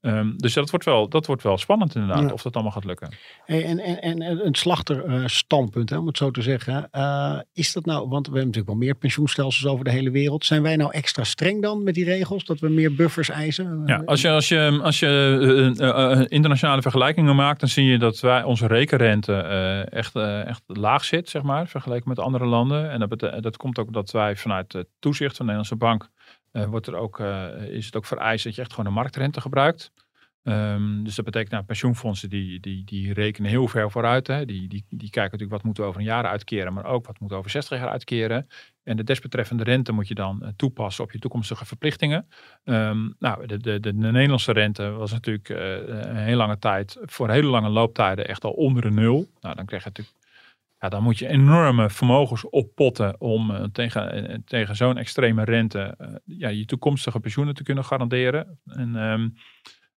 Um, 0.00 0.36
dus 0.36 0.54
dat 0.54 0.70
wordt, 0.70 0.84
wel, 0.84 1.08
dat 1.08 1.26
wordt 1.26 1.42
wel 1.42 1.58
spannend 1.58 1.94
inderdaad, 1.94 2.22
ja. 2.22 2.32
of 2.32 2.42
dat 2.42 2.54
allemaal 2.54 2.72
gaat 2.72 2.84
lukken. 2.84 3.14
Hey, 3.44 3.64
en, 3.64 3.78
en, 3.78 4.00
en 4.00 4.46
een 4.46 4.54
slachterstandpunt, 4.54 5.90
uh, 5.92 5.98
om 5.98 6.06
het 6.06 6.16
zo 6.16 6.30
te 6.30 6.42
zeggen. 6.42 6.88
Uh, 6.92 7.38
is 7.52 7.72
dat 7.72 7.84
nou, 7.84 8.08
want 8.08 8.26
we 8.26 8.32
hebben 8.32 8.46
natuurlijk 8.46 8.66
wel 8.66 8.76
meer 8.76 8.94
pensioenstelsels 8.94 9.72
over 9.72 9.84
de 9.84 9.90
hele 9.90 10.10
wereld. 10.10 10.44
Zijn 10.44 10.62
wij 10.62 10.76
nou 10.76 10.92
extra 10.92 11.24
streng 11.24 11.62
dan 11.62 11.82
met 11.82 11.94
die 11.94 12.04
regels, 12.04 12.44
dat 12.44 12.58
we 12.58 12.68
meer 12.68 12.94
buffers 12.94 13.28
eisen? 13.28 13.82
Ja, 13.86 14.02
als 14.04 14.20
je, 14.20 14.30
als 14.30 14.48
je, 14.48 14.80
als 14.82 14.98
je 14.98 16.26
internationale 16.28 16.82
vergelijkingen 16.82 17.36
maakt, 17.36 17.60
dan 17.60 17.68
zie 17.68 17.84
je 17.84 17.98
dat 17.98 18.20
wij 18.20 18.42
onze 18.42 18.66
rekenrente 18.66 19.32
echt, 19.90 20.16
echt 20.46 20.62
laag 20.66 21.04
zit, 21.04 21.28
zeg 21.28 21.42
maar, 21.42 21.68
vergeleken 21.68 22.08
met 22.08 22.18
andere 22.18 22.46
landen. 22.46 22.90
En 22.90 22.98
dat, 22.98 23.08
betekent, 23.08 23.43
dat 23.44 23.56
komt 23.56 23.78
ook 23.78 23.92
dat 23.92 24.10
wij 24.10 24.36
vanuit 24.36 24.72
het 24.72 24.88
toezicht 24.98 25.36
van 25.36 25.46
de 25.46 25.52
Nederlandse 25.52 25.86
bank 25.86 26.10
uh, 26.52 26.64
wordt 26.64 26.86
er 26.86 26.96
ook, 26.96 27.18
uh, 27.18 27.62
is 27.62 27.86
het 27.86 27.96
ook 27.96 28.04
vereist 28.04 28.44
dat 28.44 28.54
je 28.54 28.60
echt 28.60 28.70
gewoon 28.70 28.86
een 28.86 28.92
marktrente 28.92 29.40
gebruikt. 29.40 29.92
Um, 30.42 31.04
dus 31.04 31.14
dat 31.14 31.24
betekent, 31.24 31.50
nou, 31.50 31.64
pensioenfondsen 31.64 32.30
die, 32.30 32.60
die, 32.60 32.84
die 32.84 33.12
rekenen 33.12 33.50
heel 33.50 33.68
ver 33.68 33.90
vooruit. 33.90 34.26
Hè. 34.26 34.44
Die, 34.44 34.68
die, 34.68 34.84
die 34.88 35.10
kijken 35.10 35.22
natuurlijk 35.22 35.50
wat 35.50 35.62
moeten 35.62 35.82
we 35.82 35.88
over 35.88 36.00
een 36.00 36.06
jaar 36.06 36.26
uitkeren, 36.26 36.72
maar 36.72 36.84
ook 36.84 37.06
wat 37.06 37.18
moeten 37.18 37.28
we 37.28 37.36
over 37.36 37.50
60 37.50 37.78
jaar 37.78 37.88
uitkeren. 37.88 38.46
En 38.82 38.96
de 38.96 39.04
desbetreffende 39.04 39.64
rente 39.64 39.92
moet 39.92 40.08
je 40.08 40.14
dan 40.14 40.40
uh, 40.42 40.48
toepassen 40.56 41.04
op 41.04 41.12
je 41.12 41.18
toekomstige 41.18 41.64
verplichtingen. 41.64 42.28
Um, 42.64 43.14
nou, 43.18 43.46
de, 43.46 43.56
de, 43.56 43.80
de, 43.80 43.96
de, 43.98 44.10
Nederlandse 44.10 44.52
rente 44.52 44.90
was 44.90 45.12
natuurlijk 45.12 45.48
een 45.48 46.16
hele 46.16 46.36
lange 46.36 46.58
tijd, 46.58 46.98
voor 47.02 47.30
hele 47.30 47.48
lange 47.48 47.68
looptijden, 47.68 48.28
echt 48.28 48.44
al 48.44 48.52
onder 48.52 48.82
de 48.82 48.90
nul. 48.90 49.30
Nou, 49.40 49.54
dan 49.54 49.66
krijg 49.66 49.82
je 49.82 49.88
natuurlijk 49.88 50.23
ja, 50.84 50.90
dan 50.90 51.02
moet 51.02 51.18
je 51.18 51.28
enorme 51.28 51.90
vermogens 51.90 52.48
oppotten 52.48 53.20
om 53.20 53.50
uh, 53.50 53.64
tegen, 53.72 54.30
uh, 54.30 54.36
tegen 54.44 54.76
zo'n 54.76 54.96
extreme 54.96 55.44
rente 55.44 55.94
uh, 56.00 56.08
ja, 56.24 56.48
je 56.48 56.64
toekomstige 56.64 57.20
pensioenen 57.20 57.54
te 57.54 57.62
kunnen 57.62 57.84
garanderen. 57.84 58.58
En, 58.66 58.94
um, 58.94 59.34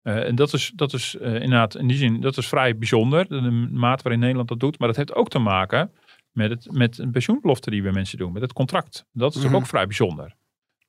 en 0.01 0.35
dat 0.35 0.53
is, 0.53 0.71
dat 0.75 0.93
is 0.93 1.15
inderdaad 1.15 1.75
in 1.75 1.87
die 1.87 1.97
zin, 1.97 2.21
dat 2.21 2.37
is 2.37 2.47
vrij 2.47 2.77
bijzonder, 2.77 3.27
de, 3.27 3.67
mate 3.71 4.03
waarin 4.03 4.21
Nederland 4.21 4.49
dat 4.49 4.59
doet. 4.59 4.79
Maar 4.79 4.87
dat 4.87 4.97
heeft 4.97 5.15
ook 5.15 5.29
te 5.29 5.39
maken 5.39 5.91
met, 6.31 6.49
het, 6.49 6.71
met 6.71 6.97
een 6.97 7.11
pensioenbelofte 7.11 7.69
die 7.69 7.83
we 7.83 7.91
mensen 7.91 8.17
doen, 8.17 8.33
met 8.33 8.41
het 8.41 8.53
contract. 8.53 9.05
Dat 9.11 9.35
is 9.35 9.41
mm 9.41 9.47
-hmm. 9.47 9.55
ook 9.55 9.65
vrij 9.65 9.85
bijzonder. 9.85 10.35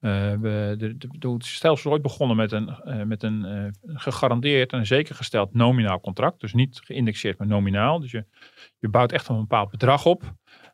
Uh, 0.00 0.32
we, 0.40 0.74
de, 0.78 1.32
het 1.32 1.44
stelsel 1.44 1.90
is 1.90 1.92
ooit 1.92 2.02
begonnen 2.02 2.37
met 2.37 2.52
een, 2.52 2.76
uh, 2.84 3.02
met 3.02 3.22
een 3.22 3.44
uh, 3.44 3.96
gegarandeerd 3.96 4.72
en 4.72 4.87
zeker 4.87 5.14
gesteld 5.14 5.54
nominaal 5.54 6.00
contract. 6.00 6.40
Dus 6.40 6.52
niet 6.52 6.80
geïndexeerd, 6.84 7.38
maar 7.38 7.46
nominaal. 7.46 8.00
Dus 8.00 8.11
je, 8.11 8.24
je 8.78 8.88
bouwt 8.88 9.12
echt 9.12 9.28
een 9.28 9.37
bepaald 9.37 9.70
bedrag 9.70 10.04
op. 10.06 10.22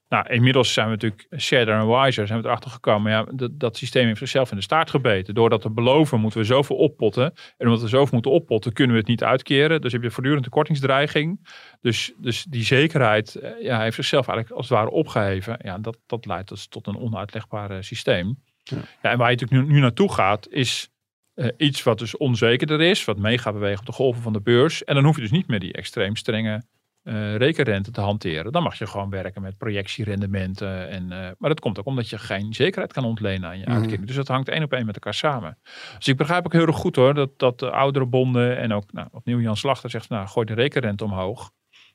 Nou, 0.08 0.28
inmiddels 0.28 0.72
zijn 0.72 0.86
we 0.86 0.92
natuurlijk 0.92 1.26
shader 1.38 1.78
en 1.78 1.88
wiser, 1.88 2.26
zijn 2.26 2.40
we 2.40 2.46
erachter 2.46 2.70
gekomen. 2.70 3.12
Ja, 3.12 3.26
dat, 3.34 3.60
dat 3.60 3.76
systeem 3.76 4.06
heeft 4.06 4.18
zichzelf 4.18 4.50
in 4.50 4.56
de 4.56 4.62
staart 4.62 4.90
gebeten. 4.90 5.34
Doordat 5.34 5.62
we 5.62 5.70
beloven, 5.70 6.20
moeten 6.20 6.40
we 6.40 6.46
zoveel 6.46 6.76
oppotten. 6.76 7.32
En 7.56 7.66
omdat 7.66 7.82
we 7.82 7.88
zoveel 7.88 8.12
moeten 8.12 8.30
oppotten, 8.30 8.72
kunnen 8.72 8.94
we 8.94 9.00
het 9.00 9.10
niet 9.10 9.24
uitkeren. 9.24 9.80
Dus 9.80 9.92
heb 9.92 10.02
je 10.02 10.10
voortdurend 10.10 10.48
kortingsdreiging. 10.48 11.48
Dus, 11.80 12.14
dus 12.16 12.44
die 12.44 12.64
zekerheid 12.64 13.54
ja, 13.60 13.80
heeft 13.80 13.96
zichzelf 13.96 14.28
eigenlijk 14.28 14.58
als 14.58 14.68
het 14.68 14.78
ware 14.78 14.90
opgeheven. 14.90 15.58
Ja, 15.62 15.78
dat, 15.78 15.98
dat 16.06 16.26
leidt 16.26 16.48
dus 16.48 16.66
tot 16.66 16.86
een 16.86 16.98
onuitlegbaar 16.98 17.84
systeem. 17.84 18.38
Ja. 18.64 18.76
ja. 19.02 19.10
en 19.10 19.18
waar 19.18 19.30
je 19.30 19.36
natuurlijk 19.36 19.68
nu, 19.68 19.74
nu 19.74 19.80
naartoe 19.80 20.12
gaat, 20.12 20.48
is 20.48 20.88
uh, 21.34 21.48
iets 21.56 21.82
wat 21.82 21.98
dus 21.98 22.16
onzekerder 22.16 22.80
is, 22.80 23.04
wat 23.04 23.18
mee 23.18 23.38
gaat 23.38 23.52
bewegen 23.52 23.80
op 23.80 23.86
de 23.86 23.92
golven 23.92 24.22
van 24.22 24.32
de 24.32 24.40
beurs. 24.40 24.84
En 24.84 24.94
dan 24.94 25.04
hoef 25.04 25.14
je 25.14 25.22
dus 25.22 25.30
niet 25.30 25.48
meer 25.48 25.60
die 25.60 25.72
extreem 25.72 26.16
strenge 26.16 26.62
uh, 27.04 27.36
rekenrente 27.36 27.90
te 27.90 28.00
hanteren. 28.00 28.52
Dan 28.52 28.62
mag 28.62 28.78
je 28.78 28.86
gewoon 28.86 29.10
werken 29.10 29.42
met 29.42 29.58
projectierendementen. 29.58 30.88
En, 30.88 31.02
uh, 31.02 31.10
maar 31.10 31.48
dat 31.50 31.60
komt 31.60 31.78
ook 31.78 31.86
omdat 31.86 32.08
je 32.08 32.18
geen 32.18 32.54
zekerheid 32.54 32.92
kan 32.92 33.04
ontlenen 33.04 33.48
aan 33.48 33.58
je 33.58 33.64
Mhm. 33.64 33.74
uitkering. 33.74 34.06
Dus 34.06 34.16
dat 34.16 34.28
hangt 34.28 34.48
één 34.48 34.62
op 34.62 34.72
één 34.72 34.86
met 34.86 34.94
elkaar 34.94 35.14
samen. 35.14 35.58
Dus 35.96 36.08
ik 36.08 36.16
begrijp 36.16 36.44
ook 36.44 36.52
heel 36.52 36.66
erg 36.66 36.76
goed 36.76 36.96
hoor, 36.96 37.14
dat, 37.14 37.38
dat 37.38 37.58
de 37.58 37.70
oudere 37.70 38.06
bonden 38.06 38.58
en 38.58 38.72
ook 38.72 38.92
nou, 38.92 39.08
opnieuw 39.10 39.40
Jan 39.40 39.56
Slachter 39.56 39.90
zegt, 39.90 40.08
nou 40.08 40.28
gooi 40.28 40.46
de 40.46 40.54
rekenrente 40.54 41.04
omhoog. 41.04 41.50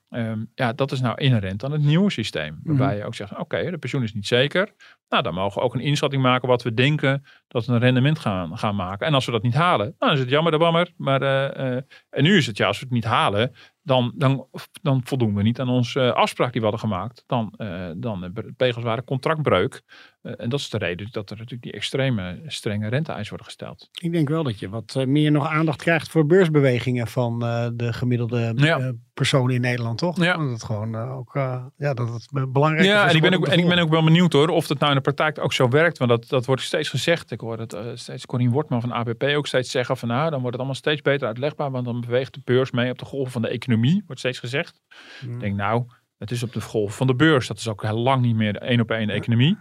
Ehm, 0.10 0.44
ja, 0.56 0.74
dat 0.74 0.92
is 0.92 1.02
nou 1.02 1.18
inherent 1.22 1.64
aan 1.64 1.72
het 1.72 1.82
nieuwe 1.84 2.12
systeem. 2.12 2.60
Waarbij 2.64 2.88
Mhm. 2.88 2.98
je 2.98 3.06
ook 3.06 3.16
zegt, 3.16 3.38
oké, 3.38 3.72
de 3.72 3.78
pensioen 3.78 4.04
is 4.04 4.14
niet 4.14 4.28
zeker. 4.28 4.74
Nou, 5.10 5.24
dan 5.24 5.34
mogen 5.34 5.60
we 5.60 5.66
ook 5.66 5.74
een 5.74 5.80
inschatting 5.82 6.22
maken 6.22 6.48
wat 6.48 6.64
we 6.64 6.74
denken 6.74 7.24
dat 7.50 7.66
we 7.66 7.74
een 7.74 7.80
rendement 7.80 8.20
gaan, 8.20 8.58
gaan 8.58 8.76
maken. 8.76 9.08
En 9.08 9.14
als 9.14 9.26
we 9.26 9.32
dat 9.32 9.44
niet 9.44 9.54
halen, 9.54 9.96
dan 9.98 10.12
is 10.12 10.20
het 10.20 10.30
jammer 10.30 10.52
de 10.52 10.58
bammer. 10.58 10.94
Maar, 10.98 11.22
eh, 11.22 11.76
eh, 11.78 11.84
en 12.10 12.24
nu 12.24 12.38
is 12.38 12.46
het 12.48 12.58
ja, 12.58 12.68
als 12.68 12.78
we 12.80 12.84
het 12.86 12.94
niet 12.94 13.04
halen, 13.04 13.52
dan, 13.84 14.12
dan, 14.16 14.48
dan 14.82 15.02
voldoen 15.04 15.36
we 15.36 15.42
niet 15.44 15.60
aan 15.60 15.70
onze 15.70 16.14
afspraak 16.14 16.52
die 16.52 16.62
we 16.62 16.68
hadden 16.68 16.90
gemaakt. 16.90 17.24
Dan, 17.28 17.54
eh 17.58 17.90
dan 17.98 18.34
pegelsware 18.58 19.04
contractbreuk. 19.04 19.82
Eh, 20.22 20.34
en 20.38 20.50
dat 20.50 20.60
is 20.60 20.70
de 20.70 20.78
reden 20.78 21.08
dat 21.12 21.30
er 21.30 21.36
natuurlijk 21.36 21.64
die 21.64 21.72
extreme 21.72 22.42
strenge 22.48 22.88
renteeisen 22.88 23.30
worden 23.30 23.46
gesteld. 23.46 23.90
Ik 24.02 24.12
denk 24.12 24.30
wel 24.30 24.44
dat 24.44 24.60
je 24.60 24.70
wat 24.70 24.94
eh, 24.98 25.06
meer 25.06 25.32
nog 25.32 25.48
aandacht 25.48 25.82
krijgt 25.82 26.10
voor 26.10 26.26
beursbewegingen 26.26 27.08
van 27.08 27.46
eh, 27.46 27.68
de 27.74 27.94
gemiddelde 27.94 28.52
Ja. 28.56 28.80
eh, 28.80 28.90
persoon 29.14 29.52
in 29.52 29.62
Nederland, 29.62 29.98
toch? 29.98 30.24
Ja. 30.24 30.38
Dat 30.38 30.50
het 30.50 30.64
gewoon 30.64 30.96
eh, 30.96 31.18
ook 31.18 31.36
eh, 31.36 31.64
ja, 31.78 31.94
dat 31.94 32.14
het 32.14 32.28
be- 32.32 32.48
belangrijk 32.48 32.86
is. 32.86 32.92
Ja, 32.92 33.10
en 33.10 33.16
ik, 33.16 33.22
ben 33.22 33.34
ook, 33.34 33.48
en 33.48 33.60
ik 33.60 33.68
ben 33.68 33.80
ook 33.80 33.90
wel 33.90 34.04
benieuwd 34.04 34.34
hoor, 34.34 34.48
of 34.50 34.68
dat 34.68 34.78
nou 34.80 34.90
in 34.92 34.98
de 34.98 35.04
praktijk 35.04 35.40
ook 35.44 35.54
zo 35.54 35.68
werkt. 35.70 35.98
Want 35.98 36.10
dat, 36.10 36.28
dat 36.28 36.46
wordt 36.46 36.62
steeds 36.62 36.90
gezegd. 36.90 37.32
Ik 37.40 37.46
hoor 37.46 37.60
het 37.60 37.74
eh, 37.74 37.86
steeds 37.94 38.26
Corine 38.26 38.52
Wortman 38.52 38.82
van 38.82 38.92
ABP 38.94 39.24
ook 39.24 39.48
steeds 39.48 39.72
zeggen 39.72 39.98
van 39.98 40.08
nou, 40.08 40.22
dan 40.22 40.40
wordt 40.40 40.48
het 40.48 40.56
allemaal 40.56 40.76
steeds 40.76 41.02
beter 41.02 41.28
uitlegbaar. 41.28 41.72
Want 41.72 41.86
dan 41.86 42.02
beweegt 42.02 42.34
de 42.34 42.42
beurs 42.44 42.72
mee 42.72 42.92
op 42.92 43.00
de 43.00 43.06
golven 43.06 43.32
van 43.32 43.42
de 43.42 43.48
economie, 43.48 44.04
wordt 44.06 44.20
steeds 44.20 44.40
gezegd. 44.40 44.82
Mm. 45.26 45.34
Ik 45.34 45.40
denk 45.40 45.56
nou, 45.56 45.86
het 46.18 46.32
is 46.32 46.44
op 46.44 46.54
de 46.54 46.62
golf 46.62 46.96
van 46.96 47.08
de 47.08 47.16
beurs. 47.16 47.48
Dat 47.48 47.58
is 47.58 47.68
ook 47.68 47.82
heel 47.82 47.98
lang 47.98 48.22
niet 48.22 48.36
meer 48.36 48.54
de 48.54 48.60
één 48.60 48.80
op 48.80 48.92
één 48.92 49.10
economie. 49.10 49.58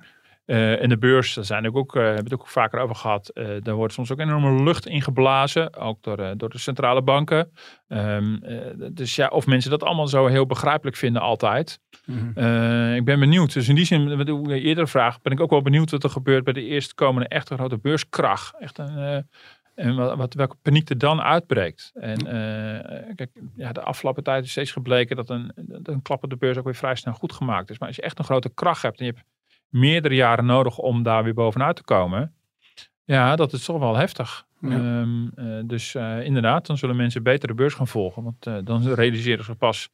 Eh, 0.48 0.82
en 0.82 0.88
de 0.88 0.98
beurs, 0.98 1.34
daar 1.34 1.44
zijn 1.44 1.66
ook, 1.66 1.76
ook, 1.76 1.96
eh, 1.96 2.02
hebben 2.02 2.24
we 2.24 2.30
het 2.30 2.40
ook 2.40 2.48
vaker 2.48 2.80
over 2.80 2.96
gehad. 2.96 3.28
eh, 3.28 3.46
daar 3.62 3.74
wordt 3.74 3.92
soms 3.92 4.12
ook 4.12 4.18
enorme 4.18 4.62
lucht 4.62 4.86
ingeblazen, 4.86 5.76
ook 5.76 6.02
door, 6.02 6.36
door 6.36 6.48
de 6.48 6.58
centrale 6.58 7.02
banken. 7.02 7.52
Ehm, 7.88 8.34
eh, 8.34 8.88
dus 8.92 9.16
ja, 9.16 9.28
of 9.28 9.46
mensen 9.46 9.70
dat 9.70 9.82
allemaal 9.82 10.08
zo 10.08 10.26
heel 10.26 10.46
begrijpelijk 10.46 10.96
vinden 10.96 11.22
altijd. 11.22 11.80
Mhm. 12.04 12.94
Ik 12.94 13.04
ben 13.04 13.20
benieuwd. 13.20 13.52
Dus 13.52 13.68
in 13.68 13.74
die 13.74 13.84
zin, 13.84 14.16
wat 14.16 14.28
ik 14.28 14.46
eerdere 14.48 14.86
vraag, 14.86 15.20
ben 15.20 15.32
ik 15.32 15.40
ook 15.40 15.50
wel 15.50 15.62
benieuwd 15.62 15.90
wat 15.90 16.04
er 16.04 16.10
gebeurt 16.10 16.44
bij 16.44 16.52
de 16.52 16.64
eerstkomende 16.64 17.28
echte 17.28 17.54
grote 17.54 17.78
beurskracht. 17.78 18.54
Echt 18.58 18.78
een, 18.78 19.26
en 19.74 19.96
wat, 19.96 20.16
wat, 20.16 20.34
welke 20.34 20.56
paniek 20.62 20.90
er 20.90 20.98
dan 20.98 21.20
uitbreekt. 21.20 21.90
En 21.94 22.24
kijk, 23.14 23.30
ja, 23.56 23.72
de 23.72 23.82
afgelopen 23.82 24.22
tijd 24.22 24.44
is 24.44 24.50
steeds 24.50 24.72
gebleken 24.72 25.16
dat 25.16 25.30
een, 25.30 25.52
dat 25.56 25.94
een 25.94 26.02
klap 26.02 26.24
op 26.24 26.30
de 26.30 26.36
beurs 26.36 26.56
ook 26.56 26.64
weer 26.64 26.74
vrij 26.74 26.94
snel 26.94 27.14
goed 27.14 27.32
gemaakt 27.32 27.70
is. 27.70 27.78
Maar 27.78 27.88
als 27.88 27.96
je 27.96 28.02
echt 28.02 28.18
een 28.18 28.24
grote 28.24 28.54
kracht 28.54 28.82
hebt 28.82 28.98
en 28.98 29.06
je 29.06 29.12
hebt 29.12 29.24
meerdere 29.68 30.14
jaren 30.14 30.46
nodig 30.46 30.78
om 30.78 31.02
daar 31.02 31.24
weer 31.24 31.34
bovenuit 31.34 31.76
te 31.76 31.84
komen. 31.84 32.34
Ja, 33.04 33.36
dat 33.36 33.52
is 33.52 33.64
toch 33.64 33.78
wel 33.78 33.96
heftig. 33.96 34.46
Ja. 34.60 34.70
Ehm, 34.70 35.28
eh, 35.34 35.60
dus 35.64 35.94
eh, 35.94 36.24
inderdaad, 36.24 36.66
dan 36.66 36.78
zullen 36.78 36.96
mensen 36.96 37.22
beter 37.22 37.48
de 37.48 37.54
beurs 37.54 37.74
gaan 37.74 37.88
volgen. 37.88 38.22
Want 38.22 38.46
eh, 38.46 38.56
dan 38.64 38.88
realiseren 38.88 39.44
ze 39.44 39.54
pas 39.54 39.88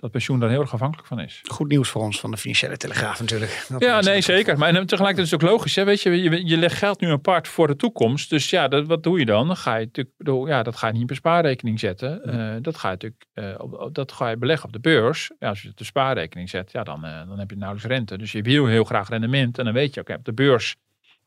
dat 0.00 0.10
pensioen 0.10 0.40
daar 0.40 0.50
heel 0.50 0.60
erg 0.60 0.72
afhankelijk 0.72 1.08
van 1.08 1.20
is. 1.20 1.40
Goed 1.44 1.68
nieuws 1.68 1.88
voor 1.88 2.02
ons 2.02 2.20
van 2.20 2.30
de 2.30 2.36
Financiële 2.36 2.76
Telegraaf 2.76 3.20
natuurlijk. 3.20 3.66
Dat 3.68 3.82
Ja, 3.82 4.00
nee, 4.00 4.20
zeker. 4.20 4.58
Maar 4.58 4.68
en 4.68 4.74
tegelijkertijd 4.74 5.26
is 5.26 5.30
het 5.30 5.42
ook 5.42 5.50
logisch. 5.50 5.76
Hè? 5.76 5.84
Weet 5.84 6.02
je, 6.02 6.22
je, 6.22 6.46
je 6.46 6.56
legt 6.56 6.76
geld 6.76 7.00
nu 7.00 7.10
apart 7.10 7.48
voor 7.48 7.66
de 7.66 7.76
toekomst. 7.76 8.30
Dus 8.30 8.50
ja, 8.50 8.68
dat, 8.68 8.86
wat 8.86 9.02
doe 9.02 9.18
je 9.18 9.24
dan? 9.24 9.46
Dan 9.46 9.56
ga 9.56 9.76
je 9.76 9.84
natuurlijk, 9.84 10.48
ja, 10.48 10.62
dat 10.62 10.76
ga 10.76 10.86
je 10.86 10.92
niet 10.92 11.02
op 11.02 11.10
een 11.10 11.16
spaarrekening 11.16 11.80
zetten. 11.80 12.22
Eh, 12.24 12.56
dat 12.62 12.76
ga 12.76 12.90
je 12.90 12.94
natuurlijk, 12.94 13.26
eh, 13.32 13.54
op, 13.58 13.94
dat 13.94 14.12
ga 14.12 14.28
je 14.28 14.36
beleggen 14.36 14.66
op 14.66 14.72
de 14.72 14.80
beurs. 14.80 15.30
Ja, 15.38 15.48
als 15.48 15.58
je 15.58 15.68
het 15.68 15.72
op 15.72 15.78
de 15.78 15.84
spaarrekening 15.84 16.50
zet, 16.50 16.72
ja, 16.72 16.82
dan, 16.82 17.04
eh, 17.04 17.26
dan 17.28 17.38
heb 17.38 17.50
je 17.50 17.56
nauwelijks 17.56 17.88
rente. 17.88 18.18
Dus 18.18 18.32
je 18.32 18.42
wil 18.42 18.66
heel 18.66 18.84
graag 18.84 19.08
rendement. 19.08 19.58
En 19.58 19.64
dan 19.64 19.74
weet 19.74 19.94
je, 19.94 20.00
oké, 20.00 20.14
op 20.14 20.24
de 20.24 20.32
beurs 20.32 20.76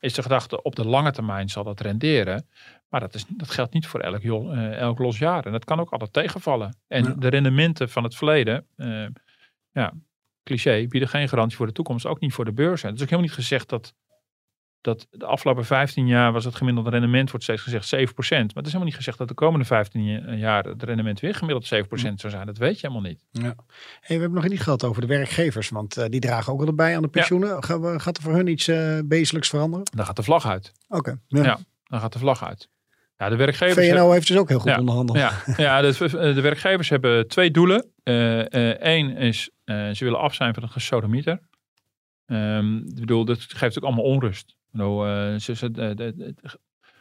is 0.00 0.14
de 0.14 0.22
gedachte, 0.22 0.62
op 0.62 0.76
de 0.76 0.86
lange 0.86 1.12
termijn 1.12 1.48
zal 1.48 1.64
dat 1.64 1.80
renderen. 1.80 2.48
Maar 2.92 3.00
dat, 3.00 3.14
is, 3.14 3.24
dat 3.28 3.50
geldt 3.50 3.72
niet 3.72 3.86
voor 3.86 4.00
elk, 4.00 4.22
eh, 4.22 4.76
elk 4.78 4.98
los 4.98 5.18
jaar. 5.18 5.46
En 5.46 5.52
dat 5.52 5.64
kan 5.64 5.80
ook 5.80 5.90
altijd 5.90 6.12
tegenvallen. 6.12 6.76
En 6.88 7.04
Ja. 7.04 7.14
de 7.18 7.28
rendementen 7.28 7.88
van 7.88 8.04
het 8.04 8.14
verleden, 8.16 8.66
eh, 8.76 9.06
ja, 9.70 9.92
cliché, 10.44 10.86
bieden 10.88 11.08
geen 11.08 11.28
garantie 11.28 11.56
voor 11.56 11.66
de 11.66 11.72
toekomst, 11.72 12.06
ook 12.06 12.20
niet 12.20 12.32
voor 12.32 12.44
de 12.44 12.52
beurs. 12.52 12.82
En 12.82 12.88
het 12.88 12.96
is 12.96 13.02
ook 13.02 13.10
helemaal 13.10 13.30
niet 13.30 13.38
gezegd 13.38 13.68
dat, 13.68 13.94
dat 14.80 15.06
de 15.10 15.26
afgelopen 15.26 15.64
15 15.64 16.06
jaar 16.06 16.32
was 16.32 16.44
het 16.44 16.54
gemiddelde 16.54 16.90
rendement, 16.90 17.30
wordt 17.30 17.44
steeds 17.44 17.62
gezegd 17.62 17.86
7%. 17.88 18.46
Maar 18.54 18.62
het 18.62 18.66
is 18.66 18.72
helemaal 18.72 18.84
niet 18.84 18.94
gezegd 18.96 19.18
dat 19.18 19.28
de 19.28 19.34
komende 19.34 19.64
15 19.66 20.04
ja- 20.04 20.32
jaar 20.32 20.64
het 20.64 20.82
rendement 20.82 21.20
weer 21.20 21.34
gemiddeld 21.34 21.66
7% 21.66 22.20
zou 22.20 22.32
zijn. 22.32 22.46
Dat 22.46 22.58
weet 22.58 22.80
je 22.80 22.86
helemaal 22.88 23.08
niet. 23.10 23.24
Ja. 23.30 23.40
Hey, 24.00 24.16
we 24.16 24.22
hebben 24.22 24.32
nog 24.40 24.48
niet 24.48 24.60
gehad 24.62 24.84
over 24.84 25.00
de 25.00 25.06
werkgevers, 25.06 25.68
want 25.68 25.96
eh, 25.96 26.08
die 26.08 26.20
dragen 26.20 26.52
ook 26.52 26.64
wel 26.64 26.74
bij 26.74 26.96
aan 26.96 27.02
de 27.02 27.08
pensioenen. 27.08 27.62
Gaat 28.00 28.16
er 28.16 28.22
voor 28.22 28.34
hun 28.34 28.46
iets 28.46 28.68
eh 28.68 28.98
bezelijks 29.04 29.48
veranderen? 29.48 29.86
Dan 29.96 30.06
gaat 30.06 30.16
de 30.16 30.22
vlag 30.22 30.46
uit. 30.46 30.72
Oké. 30.88 31.18
Ja. 31.26 31.58
Dan 31.84 32.00
gaat 32.00 32.12
de 32.12 32.18
vlag 32.18 32.44
uit. 32.44 32.70
Ja, 33.22 33.28
de 33.28 33.36
werkgevers 33.36 33.86
VNO 33.86 33.94
hebben- 33.96 34.12
heeft 34.12 34.26
dus 34.26 34.36
ook 34.36 34.48
heel 34.48 34.58
goed 34.58 34.70
Ja. 34.70 34.78
onderhandeld. 34.78 35.18
Ja, 35.18 35.32
ja 35.56 35.80
de, 35.80 36.32
de 36.34 36.40
werkgevers 36.40 36.88
hebben 36.88 37.28
twee 37.28 37.50
doelen. 37.50 37.90
Eén 38.02 39.16
is, 39.16 39.50
eh, 39.64 39.90
ze 39.90 40.04
willen 40.04 40.18
af 40.20 40.34
zijn 40.34 40.54
van 40.54 40.62
het 40.62 40.72
gesodemieter. 40.72 41.40
Ehm, 42.26 42.76
ik 42.76 43.00
bedoel, 43.00 43.24
dat 43.24 43.40
geeft 43.40 43.78
ook 43.78 43.84
allemaal 43.84 44.04
onrust. 44.04 44.56
Bedoel, 44.70 45.06
eh, 45.06 45.34
ze, 45.38 45.54
ze, 45.54 45.70
de, 45.70 45.94
de- 45.94 46.12
de- 46.16 46.34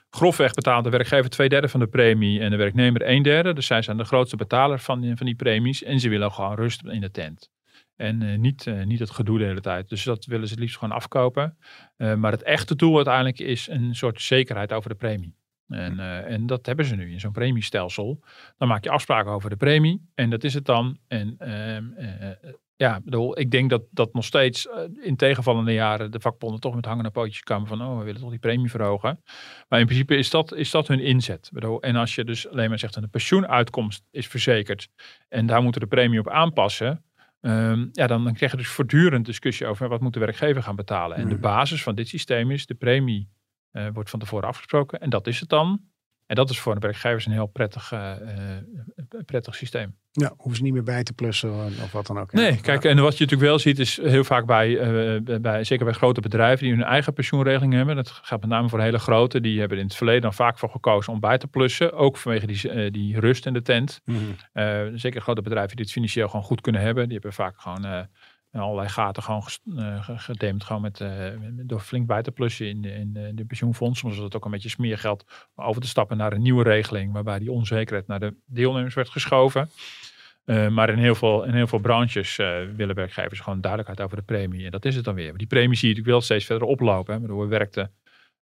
grofweg 0.09 0.53
betaalt 0.53 0.83
de 0.83 0.89
werkgever 0.89 1.29
twee 1.29 1.49
derde 1.49 1.67
van 1.69 1.79
de 1.79 1.87
premie 1.87 2.39
en 2.39 2.49
de 2.51 2.57
werknemer 2.57 3.07
een 3.09 3.21
derde. 3.23 3.53
Dus 3.53 3.65
zij 3.65 3.81
zijn 3.81 3.97
de 3.97 4.03
grootste 4.03 4.35
betaler 4.35 4.79
van, 4.79 5.01
die- 5.01 5.15
van 5.15 5.25
die 5.25 5.35
premies. 5.35 5.83
En 5.83 5.99
ze 5.99 6.09
willen 6.09 6.31
gewoon 6.31 6.55
rust 6.55 6.83
in 6.85 7.01
de 7.01 7.11
tent. 7.11 7.49
En 7.95 8.21
eh, 8.21 8.37
niet, 8.37 8.67
eh, 8.67 8.83
niet 8.83 8.99
het 8.99 9.09
gedoe 9.11 9.37
de 9.39 9.45
hele 9.45 9.61
tijd. 9.61 9.89
Dus 9.89 10.03
dat 10.03 10.25
willen 10.25 10.47
ze 10.47 10.53
het 10.53 10.61
liefst 10.61 10.77
gewoon 10.77 10.95
afkopen. 10.95 11.57
Eh, 11.97 12.13
maar 12.15 12.31
het 12.31 12.43
echte 12.43 12.75
doel 12.75 12.95
uiteindelijk 12.95 13.39
is 13.39 13.67
een 13.69 13.95
soort 13.95 14.21
zekerheid 14.21 14.73
over 14.73 14.89
de 14.89 14.95
premie. 14.95 15.35
En, 15.73 15.99
eh, 15.99 16.31
en 16.33 16.45
dat 16.45 16.65
hebben 16.65 16.85
ze 16.85 16.95
nu 16.95 17.11
in 17.11 17.19
zo'n 17.19 17.31
premiestelsel. 17.31 18.19
Dan 18.57 18.67
maak 18.67 18.83
je 18.83 18.89
afspraken 18.89 19.31
over 19.31 19.49
de 19.49 19.55
premie. 19.55 20.09
En 20.15 20.29
dat 20.29 20.43
is 20.43 20.53
het 20.53 20.65
dan. 20.65 20.97
En 21.07 21.35
ehm, 21.37 21.91
eh, 21.93 22.29
ja, 22.75 22.97
ik 22.97 23.03
bedoel, 23.03 23.39
ik 23.39 23.51
denk 23.51 23.69
dat, 23.69 23.81
dat 23.91 24.13
nog 24.13 24.25
steeds 24.25 24.67
eh, 24.67 24.81
in 25.01 25.15
tegenvallende 25.15 25.73
jaren 25.73 26.11
de 26.11 26.19
vakbonden 26.19 26.59
toch 26.59 26.75
met 26.75 26.85
hangende 26.85 27.09
pootjes 27.09 27.41
komen 27.41 27.67
van 27.67 27.81
oh, 27.81 27.97
we 27.97 28.03
willen 28.03 28.21
toch 28.21 28.29
die 28.29 28.39
premie 28.39 28.69
verhogen. 28.69 29.21
Maar 29.69 29.79
in 29.79 29.85
principe 29.85 30.15
is 30.15 30.29
dat, 30.29 30.53
is 30.53 30.71
dat 30.71 30.87
hun 30.87 30.99
inzet. 30.99 31.51
En 31.79 31.95
als 31.95 32.15
je 32.15 32.23
dus 32.23 32.49
alleen 32.49 32.69
maar 32.69 32.79
zegt 32.79 32.93
dat 32.93 33.03
de 33.03 33.09
pensioenuitkomst 33.09 34.03
is 34.11 34.27
verzekerd 34.27 34.87
en 35.29 35.45
daar 35.45 35.61
moeten 35.63 35.81
de 35.81 35.87
premie 35.87 36.19
op 36.19 36.29
aanpassen. 36.29 37.03
ehm, 37.41 37.87
ja, 37.91 38.07
dan, 38.07 38.23
dan 38.23 38.33
krijg 38.33 38.51
je 38.51 38.57
dus 38.57 38.67
voortdurend 38.67 39.25
discussie 39.25 39.67
over 39.67 39.87
wat 39.89 40.01
moet 40.01 40.13
de 40.13 40.19
werkgever 40.19 40.63
gaan 40.63 40.75
betalen. 40.75 41.17
En 41.17 41.27
de 41.27 41.33
Mhm. 41.33 41.41
basis 41.41 41.83
van 41.83 41.95
dit 41.95 42.07
systeem 42.07 42.51
is 42.51 42.65
de 42.65 42.73
premie 42.73 43.29
eh, 43.71 43.87
wordt 43.93 44.09
van 44.09 44.19
tevoren 44.19 44.47
afgesproken 44.47 44.99
en 44.99 45.09
dat 45.09 45.27
is 45.27 45.39
het 45.39 45.49
dan. 45.49 45.81
En 46.25 46.37
dat 46.37 46.49
is 46.49 46.59
voor 46.59 46.73
de 46.73 46.79
werkgevers 46.79 47.25
een 47.25 47.31
heel 47.31 47.47
prettig, 47.47 47.91
eh, 47.91 48.11
eh, 48.11 48.63
prettig 49.25 49.55
systeem. 49.55 49.95
Ja, 50.11 50.33
hoeven 50.37 50.55
ze 50.55 50.63
niet 50.63 50.73
meer 50.73 50.83
bij 50.83 51.03
te 51.03 51.13
plussen 51.13 51.53
of 51.83 51.91
wat 51.91 52.07
dan 52.07 52.19
ook. 52.19 52.33
Nee, 52.33 52.61
kijk, 52.61 52.83
en 52.83 52.95
wat 52.95 53.17
je 53.17 53.23
natuurlijk 53.23 53.49
wel 53.49 53.59
ziet 53.59 53.79
is 53.79 54.01
heel 54.01 54.23
vaak 54.23 54.45
bij, 54.45 55.21
bij 55.41 55.63
zeker 55.63 55.85
bij 55.85 55.93
grote 55.93 56.21
bedrijven 56.21 56.65
die 56.65 56.75
hun 56.75 56.83
eigen 56.83 57.13
pensioenregeling 57.13 57.73
hebben. 57.73 57.95
Dat 57.95 58.09
gaat 58.09 58.41
met 58.41 58.49
name 58.49 58.69
voor 58.69 58.81
hele 58.81 58.99
grote. 58.99 59.41
Die 59.41 59.59
hebben 59.59 59.77
in 59.77 59.83
het 59.83 59.95
verleden 59.95 60.21
dan 60.21 60.33
vaak 60.33 60.59
voor 60.59 60.69
gekozen 60.69 61.13
om 61.13 61.19
bij 61.19 61.37
te 61.37 61.47
plussen. 61.47 61.93
Ook 61.93 62.17
vanwege 62.17 62.47
die, 62.47 62.91
die 62.91 63.19
rust 63.19 63.45
in 63.45 63.53
de 63.53 63.61
tent. 63.61 64.01
Mhm. 64.05 64.97
Zeker 64.97 65.21
grote 65.21 65.41
bedrijven 65.41 65.75
die 65.75 65.85
het 65.85 65.93
financieel 65.93 66.27
gewoon 66.27 66.45
goed 66.45 66.61
kunnen 66.61 66.81
hebben. 66.81 67.03
Die 67.03 67.13
hebben 67.13 67.33
vaak 67.33 67.59
gewoon 67.59 68.07
eh, 68.51 68.61
allerlei 68.61 68.89
gaten 68.89 69.23
gewoon 69.23 69.43
eh, 69.77 70.03
ge- 70.03 70.17
gedempt. 70.17 70.63
Gewoon 70.63 70.81
met, 70.81 71.01
eh, 71.01 71.09
met- 71.39 71.69
door 71.69 71.79
flink 71.79 72.07
bij 72.07 72.21
te 72.21 72.31
plussen 72.31 72.67
in 72.69 72.83
in 72.85 73.15
in 73.15 73.35
de 73.35 73.45
pensioenfonds. 73.45 73.99
Soms 73.99 74.15
was 74.15 74.23
het 74.23 74.35
ook 74.35 74.45
een 74.45 74.51
beetje 74.51 74.69
smeergeld 74.69 75.25
over 75.55 75.81
te 75.81 75.87
stappen 75.87 76.17
naar 76.17 76.33
een 76.33 76.41
nieuwe 76.41 76.63
regeling. 76.63 77.13
Waarbij 77.13 77.39
die 77.39 77.51
onzekerheid 77.51 78.07
naar 78.07 78.19
de 78.19 78.35
deelnemers 78.45 78.93
werd 78.93 79.09
geschoven. 79.09 79.69
Eh, 80.45 80.67
maar 80.67 80.89
in 80.89 80.97
heel 80.97 81.15
veel, 81.15 81.43
in 81.43 81.53
heel 81.53 81.67
veel 81.67 81.79
branches 81.79 82.35
willen 82.75 82.95
werkgevers 82.95 83.39
gewoon 83.39 83.61
duidelijkheid 83.61 84.01
over 84.05 84.17
de 84.17 84.23
premie. 84.33 84.65
En 84.65 84.71
dat 84.71 84.85
is 84.85 84.95
het 84.95 85.05
dan 85.05 85.15
weer. 85.15 85.29
Maar 85.29 85.37
die 85.37 85.47
premie 85.47 85.77
zie 85.77 85.87
je 85.89 85.93
natuurlijk 85.95 86.07
wel 86.07 86.21
steeds 86.21 86.45
verder 86.45 86.67
oplopen. 86.67 87.13
Hè. 87.13 87.19
Ik 87.19 87.27
bedoel, 87.27 87.47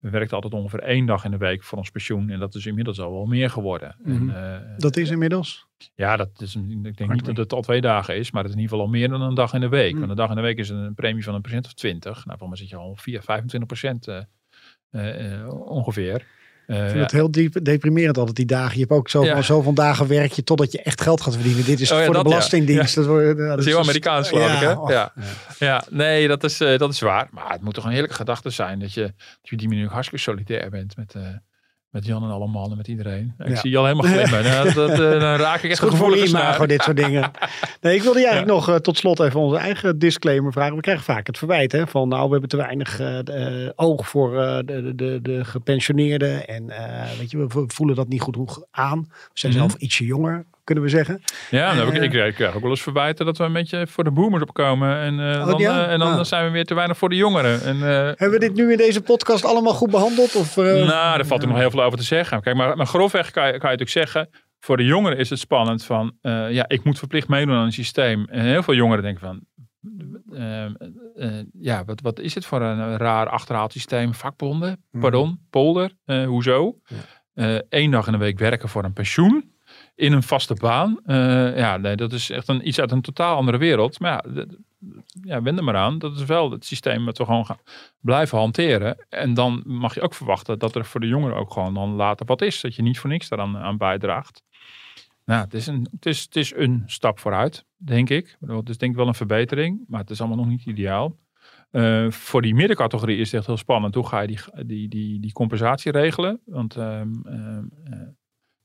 we, 0.04 0.10
werkten, 0.10 0.12
we 0.12 0.18
werkten 0.18 0.36
altijd 0.36 0.54
ongeveer 0.54 0.80
één 0.80 1.06
dag 1.06 1.26
in 1.26 1.32
de 1.32 1.38
week 1.38 1.64
voor 1.64 1.78
ons 1.78 1.92
pensioen. 1.92 2.30
En 2.30 2.40
dat 2.40 2.56
is 2.56 2.66
inmiddels 2.66 3.00
al 3.00 3.12
wel 3.12 3.26
meer 3.26 3.50
geworden. 3.50 3.96
Mhm. 4.04 4.30
en, 4.30 4.56
eh, 4.56 4.78
Dat 4.78 4.98
is 4.98 5.10
inmiddels. 5.10 5.68
ja, 5.96 6.18
dat 6.18 6.42
is, 6.42 6.56
ik 6.56 6.98
denk 6.98 7.12
niet 7.12 7.26
dat 7.26 7.38
het 7.38 7.54
al 7.54 7.62
twee 7.62 7.82
dagen 7.82 8.18
is, 8.18 8.32
maar 8.32 8.42
het 8.44 8.52
is 8.52 8.58
in 8.58 8.62
ieder 8.62 8.78
geval 8.78 8.92
al 8.92 9.00
meer 9.00 9.10
dan 9.10 9.22
een 9.22 9.36
dag 9.36 9.54
in 9.54 9.62
de 9.62 9.70
week. 9.70 9.94
Mm. 9.94 9.98
Want 10.00 10.10
een 10.12 10.18
dag 10.18 10.30
in 10.30 10.36
de 10.36 10.42
week 10.42 10.58
is 10.58 10.70
een 10.70 10.94
premie 10.94 11.24
van 11.24 11.36
een 11.36 11.42
procent 11.42 11.66
of 11.66 11.74
20. 11.74 12.26
Nou, 12.26 12.38
voor 12.38 12.48
mij 12.48 12.58
zit 12.58 12.70
je 12.70 12.76
al 12.76 12.96
4, 12.96 13.22
25 13.22 13.68
procent 13.68 14.08
eh, 14.08 15.42
eh, 15.42 15.50
ongeveer. 15.50 16.26
Eh, 16.68 16.84
Ik 16.84 16.90
vind 16.90 17.02
het 17.02 17.12
heel 17.12 17.32
diep, 17.32 17.64
deprimerend 17.64 18.18
altijd 18.18 18.36
die 18.36 18.46
dagen. 18.46 18.74
Je 18.74 18.80
hebt 18.80 18.92
ook 18.92 19.10
zoveel, 19.10 19.36
Ja. 19.36 19.42
zoveel 19.42 19.74
dagen 19.74 20.08
werk 20.08 20.32
je 20.32 20.44
totdat 20.44 20.72
je 20.72 20.82
echt 20.82 21.02
geld 21.02 21.22
gaat 21.22 21.34
verdienen. 21.34 21.66
Dit 21.66 21.80
is 21.80 21.92
Oh 21.92 21.98
ja, 21.98 22.04
voor 22.06 22.14
dat 22.14 22.24
de 22.24 22.30
ja. 22.30 22.36
Belastingdienst. 22.36 22.96
Dat, 22.96 23.06
wordt- 23.06 23.38
ja, 23.38 23.48
Dat 23.48 23.60
is 23.60 23.66
heel 23.66 23.80
Amerikaans, 23.80 24.28
geloof 24.30 24.54
ik, 24.54 24.60
hè? 24.60 24.72
oh, 24.72 24.90
Ja. 24.90 25.14
Ja, 25.60 25.84
nee, 25.90 26.28
dat 26.28 26.44
is, 26.44 26.60
eh, 26.62 26.78
dat 26.78 26.94
is 26.94 27.00
waar. 27.00 27.28
Maar 27.32 27.52
het 27.52 27.62
moet 27.62 27.74
toch 27.74 27.86
een 27.86 27.92
heerlijke 27.92 28.16
gedachte 28.16 28.50
zijn 28.50 28.80
dat 28.80 28.94
je, 28.94 29.02
dat 29.02 29.14
je 29.42 29.56
die 29.58 29.68
manier 29.68 29.86
ook 29.86 29.92
hartstikke 29.92 30.24
solidair 30.24 30.70
bent 30.70 30.98
met, 30.98 31.14
eh, 31.16 31.22
met 31.94 32.06
Jan 32.06 32.24
en 32.24 32.30
alle 32.30 32.48
mannen, 32.48 32.78
met 32.78 32.88
iedereen. 32.88 33.34
Ik 33.40 33.48
Ja. 33.48 33.56
zie 33.56 33.72
je 33.72 33.78
al 33.78 33.86
helemaal 33.86 34.12
glimmen. 34.12 34.44
Nou, 34.52 34.64
dat, 34.66 34.74
dat, 34.76 34.90
eh, 34.92 34.98
dan 34.98 35.36
raak 35.36 35.62
ik 35.62 35.70
echt 35.72 35.80
goed 35.80 35.96
voor 35.96 36.18
imago, 36.18 36.66
dit 36.66 36.82
soort 36.84 36.98
dingen. 36.98 37.32
Nee, 37.82 37.96
ik 37.96 38.02
wilde 38.04 38.20
je 38.20 38.26
eigenlijk 38.28 38.56
nog 38.56 38.70
eh, 38.70 38.76
tot 38.76 38.98
slot 38.98 39.20
even 39.20 39.40
onze 39.40 39.58
eigen 39.58 40.00
disclaimer 40.00 40.52
vragen. 40.52 40.76
We 40.76 40.82
krijgen 40.82 41.04
vaak 41.04 41.28
het 41.28 41.38
verwijt 41.38 41.72
hè, 41.72 41.88
van 41.88 42.08
nou, 42.08 42.26
we 42.26 42.32
hebben 42.32 42.50
te 42.50 42.58
weinig 42.58 43.00
eh, 43.00 43.70
oog 43.76 44.08
voor 44.08 44.32
de, 44.32 44.64
de, 44.66 44.96
de, 44.96 45.20
de 45.22 45.46
gepensioneerden. 45.46 46.48
En 46.48 46.66
weet 47.20 47.32
je, 47.32 47.38
we 47.38 47.50
vo- 47.50 47.66
voelen 47.68 47.96
dat 47.96 48.08
niet 48.08 48.22
goed 48.22 48.66
aan. 48.72 49.00
We 49.10 49.10
zijn 49.34 49.52
Mhm. 49.54 49.62
zelf 49.62 49.76
ietsje 49.76 50.06
jonger, 50.06 50.46
kunnen 50.64 50.84
we 50.84 50.90
zeggen. 50.90 51.22
Ja, 51.50 51.74
nou, 51.74 51.88
ik, 51.88 51.94
Eh. 51.94 52.04
ik, 52.04 52.14
ik 52.14 52.34
krijg 52.36 52.56
ook 52.56 52.62
wel 52.62 52.70
eens 52.70 52.82
verwijten 52.82 53.26
dat 53.26 53.38
we 53.38 53.44
een 53.44 53.54
beetje 53.54 53.88
voor 53.88 54.04
de 54.04 54.12
boomers 54.12 54.44
opkomen. 54.44 54.98
En, 54.98 55.20
eh, 55.20 55.40
Oh, 55.42 55.48
dan, 55.48 55.60
ja? 55.60 55.86
eh, 55.86 55.92
en 55.94 56.00
dan, 56.00 56.08
Ah. 56.10 56.16
dan 56.16 56.26
zijn 56.26 56.46
we 56.46 56.52
weer 56.52 56.66
te 56.66 56.74
weinig 56.74 56.98
voor 56.98 57.10
de 57.10 57.16
jongeren. 57.16 57.62
En, 57.62 57.78
Hebben 57.80 58.32
we 58.32 58.40
dit 58.40 58.54
nu 58.54 58.72
in 58.72 58.78
deze 58.78 59.02
podcast 59.02 59.46
allemaal 59.46 59.74
goed 59.74 59.92
behandeld? 59.92 60.36
Of, 60.36 60.56
nou, 60.56 60.86
daar 60.88 61.26
valt 61.26 61.42
er 61.42 61.48
nog 61.48 61.58
heel 61.58 61.72
veel 61.72 61.84
over 61.84 61.98
te 61.98 62.04
zeggen. 62.06 62.42
Kijk, 62.42 62.56
maar, 62.56 62.78
maar 62.78 62.86
grofweg 62.88 63.32
kan 63.32 63.44
je, 63.46 63.52
kan 63.52 63.72
je 63.72 63.78
natuurlijk 63.78 63.90
zeggen... 64.12 64.30
Voor 64.60 64.78
de 64.78 64.86
jongeren 64.86 65.18
is 65.18 65.30
het 65.30 65.40
spannend 65.40 65.84
van... 65.86 66.18
ja, 66.50 66.66
ik 66.68 66.84
moet 66.84 66.98
verplicht 67.00 67.28
meedoen 67.28 67.56
aan 67.56 67.66
een 67.66 67.72
systeem. 67.72 68.26
En 68.30 68.46
heel 68.46 68.64
veel 68.64 68.74
jongeren 68.74 69.04
denken 69.04 69.22
van... 69.22 69.42
ja, 71.60 71.86
wat, 71.86 72.02
wat 72.02 72.20
is 72.20 72.36
het 72.36 72.46
voor 72.46 72.62
een 72.62 72.98
raar 72.98 73.30
achterhaald 73.30 73.72
systeem? 73.72 74.14
Vakbonden? 74.14 74.84
Mhm. 74.92 75.02
Pardon? 75.02 75.40
Polder? 75.50 75.92
Hoezo? 76.26 76.76
Ja. 77.34 77.62
Eén 77.70 77.92
dag 77.92 78.06
in 78.06 78.12
de 78.12 78.18
week 78.18 78.40
werken 78.40 78.70
voor 78.70 78.84
een 78.84 78.94
pensioen. 78.94 79.53
In 79.96 80.14
een 80.14 80.24
vaste 80.24 80.54
baan. 80.54 81.00
Eh, 81.06 81.58
ja, 81.58 81.78
nee, 81.78 81.96
dat 81.96 82.14
is 82.14 82.30
echt 82.30 82.48
een, 82.48 82.68
iets 82.68 82.80
uit 82.80 82.92
een 82.92 83.02
totaal 83.02 83.36
andere 83.36 83.58
wereld. 83.58 84.00
Maar 84.00 84.26
ja, 84.34 84.46
ja, 85.22 85.42
wend 85.42 85.58
er 85.58 85.64
maar 85.64 85.76
aan. 85.76 86.00
Dat 86.00 86.16
is 86.16 86.26
wel 86.26 86.52
het 86.52 86.66
systeem 86.66 87.06
dat 87.06 87.18
we 87.18 87.26
gewoon 87.26 87.46
gaan 87.46 87.60
blijven 88.00 88.38
hanteren. 88.38 89.06
En 89.10 89.34
dan 89.34 89.64
mag 89.66 89.94
je 89.94 90.02
ook 90.02 90.14
verwachten 90.14 90.60
dat 90.60 90.76
er 90.76 90.86
voor 90.86 91.00
de 91.00 91.08
jongeren 91.08 91.38
ook 91.38 91.54
gewoon 91.54 91.74
dan 91.74 91.90
later 91.90 92.26
wat 92.26 92.42
is. 92.42 92.62
Dat 92.62 92.76
je 92.76 92.82
niet 92.82 93.00
voor 93.00 93.10
niks 93.10 93.30
daaraan 93.30 93.58
aan 93.58 93.78
bijdraagt. 93.78 94.44
Nou, 95.26 95.44
het 95.44 95.54
is, 95.54 95.68
een, 95.68 95.88
het, 95.92 96.06
is, 96.06 96.22
het 96.22 96.36
is 96.36 96.54
een 96.56 96.84
stap 96.86 97.20
vooruit, 97.20 97.66
denk 97.78 98.10
ik. 98.10 98.38
Het 98.46 98.70
is 98.70 98.78
denk 98.78 98.92
ik 98.92 98.98
wel 98.98 99.08
een 99.08 99.14
verbetering, 99.14 99.84
maar 99.88 100.00
het 100.00 100.10
is 100.10 100.20
allemaal 100.20 100.38
nog 100.38 100.48
niet 100.48 100.66
ideaal. 100.66 101.18
Eh, 101.72 102.12
voor 102.12 102.42
die 102.42 102.56
middencategorie 102.56 103.18
is 103.18 103.32
het 103.32 103.36
echt 103.36 103.48
heel 103.48 103.58
spannend. 103.58 103.96
Hoe 103.96 104.08
ga 104.08 104.20
je 104.22 104.28
die, 104.28 104.66
die, 104.66 104.88
die, 104.88 105.20
die 105.20 105.32
compensatie 105.32 105.92
regelen? 105.92 106.40
Want 106.46 106.76
ehm, 106.76 107.12
ehm, 107.26 107.64
eh, 107.84 108.00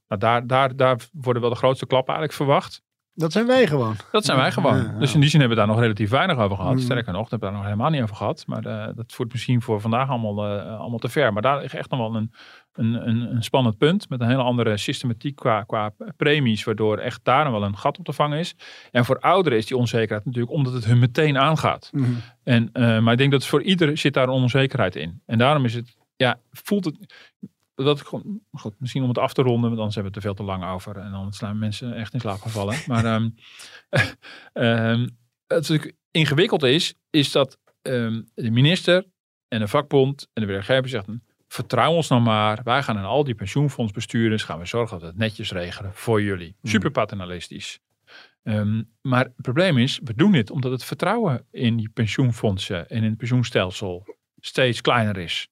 nou, 0.08 0.20
daar, 0.20 0.46
daar, 0.46 0.76
daar 0.76 0.98
worden 1.12 1.42
wel 1.42 1.50
de 1.50 1.56
grootste 1.56 1.86
klappen 1.86 2.14
eigenlijk 2.14 2.42
verwacht. 2.42 2.82
Dat 3.18 3.32
zijn 3.32 3.46
wij 3.46 3.66
gewoon. 3.66 3.96
Dat 4.12 4.24
zijn 4.24 4.38
wij 4.38 4.52
gewoon. 4.52 4.76
Ja, 4.76 4.82
ja. 4.82 4.98
Dus 4.98 5.14
in 5.14 5.20
die 5.20 5.28
zin 5.28 5.40
hebben 5.40 5.58
we 5.58 5.64
daar 5.64 5.74
nog 5.74 5.82
relatief 5.82 6.10
weinig 6.10 6.38
over 6.38 6.56
gehad. 6.56 6.72
Mm. 6.72 6.78
Sterker 6.78 7.12
nog, 7.12 7.30
hebben 7.30 7.38
we 7.38 7.44
daar 7.44 7.54
nog 7.54 7.64
helemaal 7.64 7.90
niet 7.90 8.02
over 8.02 8.16
gehad. 8.16 8.44
Maar 8.46 8.64
eh, 8.64 8.94
dat 8.94 9.12
voert 9.12 9.32
misschien 9.32 9.62
voor 9.62 9.80
vandaag 9.80 10.08
allemaal, 10.08 10.46
eh, 10.46 10.78
allemaal 10.80 10.98
te 10.98 11.08
ver. 11.08 11.32
Maar 11.32 11.42
daar 11.42 11.60
ligt 11.60 11.74
echt 11.74 11.90
nog 11.90 12.00
wel 12.00 12.14
een, 12.14 12.32
een, 12.72 13.08
een, 13.08 13.34
een 13.34 13.42
spannend 13.42 13.78
punt. 13.78 14.08
Met 14.08 14.20
een 14.20 14.28
hele 14.28 14.42
andere 14.42 14.76
systematiek 14.76 15.36
qua, 15.36 15.62
qua 15.62 15.92
premies. 16.16 16.64
Waardoor 16.64 16.98
echt 16.98 17.20
daar 17.22 17.44
nog 17.44 17.52
wel 17.52 17.62
een 17.62 17.76
gat 17.76 17.98
op 17.98 18.04
te 18.04 18.12
vangen 18.12 18.38
is. 18.38 18.54
En 18.90 19.04
voor 19.04 19.18
ouderen 19.18 19.58
is 19.58 19.66
die 19.66 19.76
onzekerheid 19.76 20.24
natuurlijk 20.24 20.54
omdat 20.54 20.72
het 20.72 20.84
hun 20.84 20.98
meteen 20.98 21.38
aangaat. 21.38 21.90
Mhm. 21.92 22.10
En, 22.44 22.70
eh, 22.72 22.98
maar 22.98 23.12
ik 23.12 23.18
denk 23.18 23.32
dat 23.32 23.46
voor 23.46 23.62
ieder 23.62 23.98
zit 23.98 24.14
daar 24.14 24.28
een 24.28 24.42
onzekerheid 24.42 24.96
in. 24.96 25.22
En 25.26 25.38
daarom 25.38 25.64
is 25.64 25.74
het, 25.74 25.96
ja, 26.16 26.38
voelt 26.50 26.84
het. 26.84 27.14
Dat 27.84 28.00
goed, 28.52 28.74
misschien 28.78 29.02
om 29.02 29.08
het 29.08 29.18
af 29.18 29.32
te 29.32 29.42
ronden, 29.42 29.68
want 29.68 29.76
anders 29.76 29.94
hebben 29.94 30.12
we 30.12 30.18
het 30.18 30.26
er 30.26 30.34
veel 30.34 30.44
te 30.46 30.52
lang 30.52 30.72
over. 30.72 30.96
En 30.96 31.10
dan 31.10 31.32
slaan 31.32 31.58
mensen 31.58 31.94
echt 31.94 32.14
in 32.14 32.20
slaap 32.20 32.40
gevallen. 32.40 32.76
Maar 32.86 33.04
ehm, 33.04 33.30
het 35.46 35.68
natuurlijk 35.68 35.94
ingewikkeld 36.10 36.62
is, 36.62 36.94
is 37.10 37.32
dat 37.32 37.58
ehm, 37.82 38.22
de 38.34 38.50
minister 38.50 39.04
en 39.48 39.60
de 39.60 39.68
vakbond 39.68 40.28
en 40.32 40.42
de 40.42 40.48
werkgever 40.48 40.88
zeggen, 40.88 41.24
vertrouw 41.48 41.92
ons 41.92 42.08
nou 42.08 42.22
maar. 42.22 42.60
Wij 42.62 42.82
gaan 42.82 42.98
aan 42.98 43.04
al 43.04 43.24
die 43.24 43.34
pensioenfondsbestuurders, 43.34 44.44
gaan 44.44 44.58
we 44.58 44.66
zorgen 44.66 44.92
dat 44.92 45.00
we 45.00 45.06
het 45.06 45.16
netjes 45.16 45.52
regelen 45.52 45.94
voor 45.94 46.22
jullie. 46.22 46.56
Super 46.62 46.90
paternalistisch. 46.90 47.80
Maar 49.02 49.24
het 49.24 49.42
probleem 49.42 49.78
is, 49.78 50.00
we 50.04 50.14
doen 50.14 50.32
dit 50.32 50.50
omdat 50.50 50.70
het 50.70 50.84
vertrouwen 50.84 51.46
in 51.50 51.76
die 51.76 51.88
pensioenfondsen 51.88 52.88
en 52.88 52.96
in 52.96 53.08
het 53.08 53.16
pensioenstelsel 53.16 54.16
steeds 54.40 54.80
kleiner 54.80 55.16
is. 55.16 55.48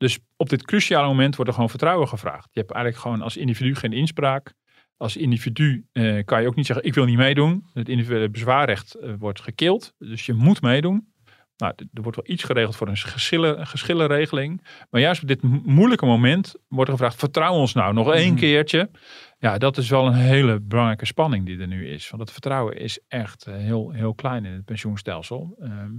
Dus 0.00 0.18
op 0.36 0.48
dit 0.48 0.64
cruciale 0.64 1.06
moment 1.06 1.34
wordt 1.34 1.48
er 1.50 1.54
gewoon 1.54 1.70
vertrouwen 1.70 2.08
gevraagd. 2.08 2.48
Je 2.52 2.60
hebt 2.60 2.72
eigenlijk 2.72 3.02
gewoon 3.04 3.22
als 3.22 3.36
individu 3.36 3.74
geen 3.74 3.92
inspraak. 3.92 4.52
Als 4.96 5.16
individu 5.16 5.86
eh, 5.92 6.24
kan 6.24 6.40
je 6.42 6.46
ook 6.48 6.54
niet 6.54 6.66
zeggen, 6.66 6.86
ik 6.86 6.94
wil 6.94 7.04
niet 7.04 7.16
meedoen. 7.16 7.64
Het 7.72 7.88
individuele 7.88 8.30
bezwaarrecht 8.30 8.94
eh, 8.94 9.12
wordt 9.18 9.40
gekild. 9.40 9.94
Dus 9.98 10.26
je 10.26 10.32
moet 10.32 10.60
meedoen. 10.62 11.08
Nou, 11.56 11.72
er 11.92 12.02
wordt 12.02 12.16
wel 12.16 12.30
iets 12.34 12.44
geregeld 12.44 12.76
voor 12.76 12.88
een 12.88 12.96
geschillen, 12.96 13.66
geschillenregeling. 13.66 14.66
Maar 14.90 15.00
juist 15.00 15.22
op 15.22 15.28
dit 15.28 15.42
mo- 15.42 15.60
moeilijke 15.64 16.06
moment 16.06 16.54
wordt 16.68 16.90
er 16.90 16.96
gevraagd, 16.96 17.18
vertrouw 17.18 17.52
ons 17.54 17.72
nou 17.72 17.92
nog 17.94 18.12
één 18.12 18.30
Mhm. 18.30 18.38
keertje. 18.40 18.90
Ja, 19.38 19.58
dat 19.58 19.76
is 19.76 19.88
wel 19.90 20.06
een 20.06 20.14
hele 20.14 20.60
belangrijke 20.60 21.06
spanning 21.06 21.46
die 21.46 21.58
er 21.58 21.66
nu 21.66 21.88
is. 21.88 22.10
Want 22.10 22.22
het 22.22 22.32
vertrouwen 22.32 22.76
is 22.78 23.00
echt 23.08 23.46
eh, 23.46 23.54
heel, 23.54 23.90
heel 23.90 24.14
klein 24.14 24.44
in 24.44 24.52
het 24.52 24.64
pensioenstelsel. 24.64 25.56
Ehm, 25.60 25.90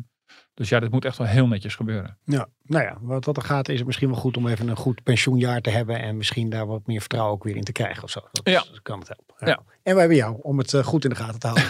dus 0.53 0.69
ja, 0.69 0.79
dat 0.79 0.91
moet 0.91 1.05
echt 1.05 1.17
wel 1.17 1.27
heel 1.27 1.47
netjes 1.47 1.75
gebeuren. 1.75 2.17
Ja, 2.25 2.47
nou 2.63 2.83
ja, 2.83 2.97
wat 3.01 3.37
er 3.37 3.43
gaat 3.43 3.69
is 3.69 3.77
het 3.77 3.85
misschien 3.85 4.09
wel 4.09 4.17
goed 4.19 4.37
om 4.37 4.47
even 4.47 4.67
een 4.67 4.75
goed 4.75 5.03
pensioenjaar 5.03 5.61
te 5.61 5.69
hebben. 5.69 5.99
En 5.99 6.17
misschien 6.17 6.49
daar 6.49 6.65
wat 6.67 6.87
meer 6.87 6.99
vertrouwen 6.99 7.33
ook 7.33 7.43
weer 7.43 7.55
in 7.55 7.63
te 7.63 7.71
krijgen 7.71 8.03
of 8.03 8.09
zo. 8.09 8.19
Dat 8.31 8.49
Ja. 8.49 8.63
kan 8.83 8.99
het 8.99 9.07
helpen. 9.07 9.47
Ja. 9.47 9.59
En 9.83 9.91
wij 9.93 9.99
hebben 9.99 10.17
jou 10.17 10.37
om 10.41 10.57
het 10.57 10.73
eh, 10.73 10.83
goed 10.83 11.03
in 11.03 11.09
de 11.09 11.15
gaten 11.15 11.39
te 11.39 11.47
houden. 11.47 11.69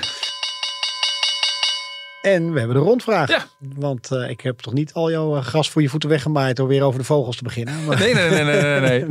En 2.22 2.54
we 2.54 2.60
hebben 2.60 2.78
de 2.78 2.84
rondvraag. 2.84 3.30
Ja. 3.30 3.46
Want 3.60 4.12
eh, 4.12 4.30
ik 4.30 4.42
heb 4.42 4.60
toch 4.60 4.74
niet 4.74 4.94
al 4.94 5.12
jouw 5.12 5.36
eh, 5.36 5.44
gras 5.44 5.70
voor 5.70 5.82
je 5.82 5.90
voeten 5.90 6.10
weggemaaid 6.10 6.56
door 6.56 6.68
weer 6.68 6.84
over 6.84 7.00
de 7.00 7.06
vogels 7.06 7.38
te 7.38 7.44
beginnen. 7.44 7.74
Maar, 7.86 8.00
Nee, 8.00 8.14
nee, 8.14 8.30
nee, 8.30 8.44
nee, 8.44 8.62
nee. 8.62 8.80
nee. 8.80 9.08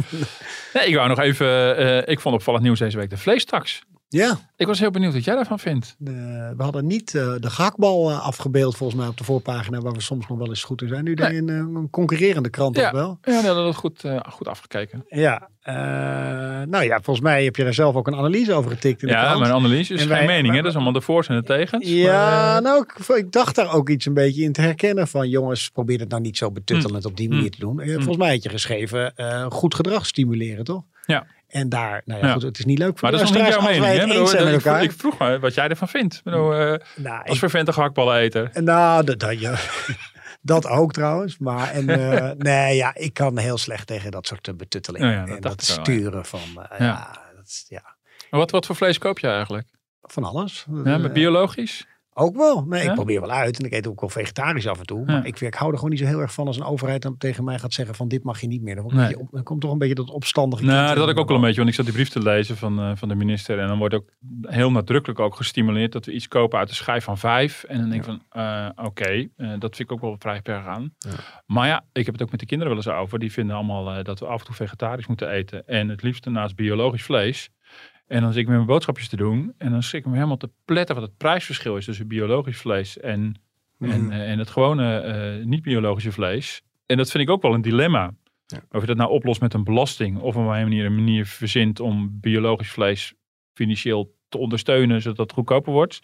nee 0.73 0.87
ik 0.91 0.95
wou 0.95 1.09
nog 1.09 1.19
even, 1.19 2.09
ik 2.09 2.21
vond 2.21 2.35
opvallend 2.35 2.65
nieuws 2.65 2.79
deze 2.79 2.97
week 2.97 3.11
de 3.11 3.17
vleestaks. 3.17 3.83
Ja, 4.13 4.39
Ik 4.57 4.67
was 4.67 4.79
heel 4.81 4.91
benieuwd 4.91 5.13
wat 5.13 5.25
jij 5.25 5.35
daarvan 5.35 5.59
vindt. 5.59 5.95
de- 5.99 6.53
we 6.57 6.63
hadden 6.63 6.87
niet 6.87 7.15
eh, 7.15 7.35
de 7.41 7.51
gehaktbal 7.51 8.11
eh, 8.11 8.21
afgebeeld 8.27 8.77
volgens 8.77 8.99
mij 9.01 9.09
op 9.09 9.17
de 9.17 9.25
voorpagina, 9.25 9.81
waar 9.81 9.93
we 9.93 10.01
soms 10.01 10.27
nog 10.29 10.39
wel 10.39 10.49
eens 10.49 10.63
goed 10.65 10.83
in 10.83 10.89
zijn. 10.89 11.05
Nu 11.05 11.13
ik 11.13 11.21
een, 11.21 11.49
eh, 11.49 11.57
een 11.57 11.89
concurrerende 11.91 12.51
krant 12.51 12.77
Ja. 12.77 12.87
ook 12.87 12.93
wel. 12.93 13.19
Ja, 13.23 13.33
hadden 13.35 13.65
dat 13.65 13.75
goed, 13.77 14.05
eh, 14.05 14.21
goed 14.29 14.49
afgekeken. 14.49 15.05
Ja, 15.09 15.49
nou 16.65 16.85
ja, 16.85 16.95
volgens 17.03 17.21
mij 17.21 17.45
heb 17.45 17.57
je 17.57 17.65
daar 17.65 17.75
zelf 17.75 17.95
ook 17.95 18.07
een 18.07 18.15
analyse 18.17 18.53
over 18.53 18.71
getikt 18.71 19.03
in 19.03 19.09
de 19.09 19.15
Ja, 19.15 19.23
krant. 19.25 19.41
mijn 19.41 19.53
analyse 19.53 19.95
is 19.95 20.01
En 20.01 20.07
geen 20.09 20.17
wij- 20.17 20.27
mening. 20.27 20.55
hè. 20.55 20.61
Dat 20.61 20.69
is 20.71 20.75
allemaal 20.75 20.93
de 20.93 21.01
voor's 21.01 21.29
en 21.29 21.37
de 21.37 21.43
tegens. 21.43 21.89
Ja, 21.89 22.13
Maar, 22.13 22.63
nou, 22.63 22.85
ik, 22.99 23.17
ik 23.17 23.33
dacht 23.33 23.55
daar 23.55 23.73
ook 23.75 23.89
iets 23.89 24.07
een 24.07 24.15
beetje 24.15 24.43
in 24.43 24.53
te 24.53 24.61
herkennen 24.61 25.09
van 25.09 25.29
jongens, 25.29 25.69
probeer 25.71 25.99
het 26.01 26.09
nou 26.09 26.23
niet 26.23 26.37
zo 26.37 26.51
betuttelend 26.51 27.05
op 27.05 27.17
die 27.17 27.29
manier 27.29 27.45
Mm. 27.45 27.51
te 27.51 27.59
doen. 27.61 27.81
Eh, 27.81 27.95
Volgens 27.95 28.17
mij 28.17 28.31
had 28.33 28.43
je 28.43 28.49
geschreven, 28.49 29.13
goed 29.49 29.75
gedrag 29.75 30.07
stimuleren, 30.07 30.65
toch? 30.65 30.83
Ja. 31.07 31.27
En 31.51 31.69
daar, 31.69 32.03
nou 32.05 32.21
ja, 32.21 32.27
Ja. 32.27 32.33
goed, 32.33 32.43
het 32.43 32.59
is 32.59 32.65
niet 32.65 32.79
leuk 32.79 32.99
voor 32.99 33.11
maar 33.11 33.11
de 33.11 33.17
dat 33.27 33.37
is 33.37 33.43
niet 33.43 33.53
jouw 33.53 33.61
mening. 33.61 33.85
als 33.85 33.95
Hè? 33.97 34.03
Ik 34.03 34.09
bedoel, 34.09 34.91
vroeg 34.99 35.19
me 35.19 35.39
wat 35.39 35.55
jij 35.55 35.69
ervan 35.69 35.89
vindt. 35.89 36.21
Bedoel, 36.25 36.55
eh, 36.55 36.75
nou, 36.97 37.19
als 37.23 37.33
ik- 37.33 37.39
vervente 37.39 37.73
gehaktballeneter. 37.73 38.51
nou 38.55 39.05
dat, 39.05 39.19
dat, 39.19 39.41
ja, 39.41 39.55
dat 40.43 40.67
ook 40.67 40.93
trouwens. 40.93 41.39
Maar 41.39 41.71
en, 41.71 41.89
eh, 41.89 42.31
nee, 42.53 42.77
ja, 42.77 42.95
ik 42.95 43.15
kan 43.15 43.39
heel 43.39 43.59
slecht 43.59 43.87
tegen 43.87 44.11
dat 44.11 44.27
soort 44.27 44.49
eh, 44.49 44.55
betutteling. 44.55 45.05
Ja, 45.05 45.11
ja, 45.11 45.21
dat 45.27 45.35
en 45.37 45.41
dat 45.41 45.67
wel, 45.67 45.85
sturen 45.85 46.25
van, 46.25 46.41
ja. 46.79 47.19
Dat 47.37 47.47
is, 47.47 47.65
ja, 47.69 47.83
Maar 48.31 48.41
wat, 48.41 48.51
wat 48.51 48.67
voor 48.67 48.77
vlees 48.77 48.99
koop 48.99 49.19
je 49.19 49.29
eigenlijk? 49.29 49.69
van 50.03 50.25
alles. 50.25 50.67
Ja, 50.85 50.99
maar 50.99 51.13
biologisch? 51.13 51.87
Ook 52.21 52.37
wel. 52.37 52.65
Nee, 52.69 52.83
Ja? 52.83 52.89
ik 52.89 52.95
probeer 52.95 53.21
wel 53.21 53.31
uit. 53.31 53.59
En 53.59 53.65
ik 53.67 53.73
eet 53.73 53.87
ook 53.87 54.01
wel 54.01 54.09
vegetarisch 54.09 54.67
af 54.67 54.79
en 54.79 54.87
toe. 54.87 54.99
Ja. 54.99 55.05
Maar 55.13 55.27
ik, 55.27 55.41
ik 55.41 55.55
hou 55.55 55.71
er 55.71 55.75
gewoon 55.77 55.91
niet 55.91 55.99
zo 56.01 56.07
heel 56.07 56.21
erg 56.21 56.33
van 56.33 56.47
als 56.47 56.57
een 56.57 56.65
overheid 56.65 57.03
dan 57.03 57.17
tegen 57.17 57.45
mij 57.45 57.59
gaat 57.59 57.73
zeggen 57.73 57.95
van 57.95 58.09
dit 58.09 58.23
mag 58.25 58.41
je 58.41 58.47
niet 58.47 58.63
meer. 58.63 58.75
Dan, 58.75 58.91
Nee. 58.95 59.19
op- 59.19 59.29
dan 59.31 59.43
komt 59.43 59.61
toch 59.61 59.73
een 59.73 59.79
beetje 59.79 59.95
dat 59.95 60.11
opstandige 60.11 60.65
Nou, 60.65 60.89
dat 60.89 60.97
had 60.99 61.09
ik 61.09 61.19
ook 61.19 61.27
wel 61.29 61.37
een 61.37 61.43
beetje, 61.43 61.57
want 61.57 61.69
ik 61.69 61.75
zat 61.75 61.85
die 61.85 61.95
brief 61.95 62.09
te 62.09 62.23
lezen 62.23 62.57
van, 62.57 62.79
eh, 62.79 62.91
van 62.95 63.09
de 63.09 63.15
minister. 63.15 63.59
En 63.59 63.69
dan 63.69 63.79
wordt 63.79 63.95
ook 63.95 64.09
heel 64.43 64.71
nadrukkelijk 64.71 65.21
ook 65.21 65.37
gestimuleerd 65.37 65.93
dat 65.93 66.07
we 66.07 66.13
iets 66.13 66.29
kopen 66.29 66.59
uit 66.59 66.69
de 66.69 66.75
schijf 66.75 67.05
van 67.05 67.19
vijf. 67.19 67.65
En 67.65 67.81
dan 67.81 67.91
denk 67.91 68.05
ik 68.05 68.09
van, 68.09 68.23
eh, 68.43 68.69
oké, 68.85 69.05
eh, 69.37 69.49
dat 69.59 69.77
vind 69.77 69.79
ik 69.91 69.93
ook 69.93 70.01
wel 70.01 70.17
vrij 70.19 70.41
ver 70.43 70.63
gaan. 70.63 70.95
Maar 71.47 71.67
ja, 71.67 71.85
ik 71.93 72.05
heb 72.05 72.15
het 72.15 72.23
ook 72.23 72.31
met 72.31 72.41
de 72.41 72.47
kinderen 72.47 72.75
wel 72.75 72.85
eens 72.85 72.95
over. 73.01 73.19
Die 73.19 73.33
vinden 73.33 73.57
allemaal 73.57 74.03
dat 74.03 74.21
we 74.21 74.27
af 74.27 74.41
en 74.41 74.47
toe 74.47 74.55
vegetarisch 74.55 75.07
moeten 75.07 75.31
eten. 75.31 75.67
En 75.67 75.89
het 75.89 76.03
liefst 76.03 76.27
naast 76.27 76.55
biologisch 76.57 77.03
vlees. 77.03 77.51
En 78.11 78.21
dan 78.21 78.33
zit 78.33 78.41
ik 78.43 78.47
met 78.47 78.55
mijn 78.57 78.69
boodschapjes 78.69 79.09
te 79.09 79.17
doen. 79.17 79.55
En 79.59 79.71
dan 79.71 79.83
schrik 79.83 80.01
ik 80.01 80.07
me 80.11 80.15
helemaal 80.15 80.37
te 80.37 80.51
pletten 80.65 80.95
wat 80.95 81.05
het 81.05 81.17
prijsverschil 81.17 81.77
is 81.77 81.85
tussen 81.85 82.09
biologisch 82.09 82.57
vlees 82.59 82.99
en, 82.99 83.35
en, 83.79 84.03
Mhm. 84.05 84.11
eh, 84.13 84.31
en 84.31 84.39
het 84.39 84.51
gewone 84.51 84.97
eh, 84.99 85.45
niet-biologische 85.45 86.13
vlees. 86.13 86.63
En 86.87 86.97
dat 86.97 87.11
vind 87.11 87.23
ik 87.23 87.31
ook 87.31 87.43
wel 87.43 87.55
een 87.55 87.63
dilemma. 87.63 88.11
Of 88.71 88.81
je 88.81 88.87
dat 88.87 88.97
nou 88.97 89.11
oplost 89.11 89.41
met 89.41 89.55
een 89.55 89.65
belasting 89.65 90.19
of 90.19 90.35
op 90.37 90.41
een 90.41 90.47
manier, 90.47 90.85
een 90.85 90.95
manier 90.95 91.27
verzint 91.27 91.81
om 91.81 92.19
biologisch 92.21 92.71
vlees 92.71 93.15
financieel 93.55 94.15
te 94.29 94.39
ondersteunen 94.39 95.03
zodat 95.03 95.19
het 95.19 95.33
goedkoper 95.33 95.73
wordt. 95.73 96.01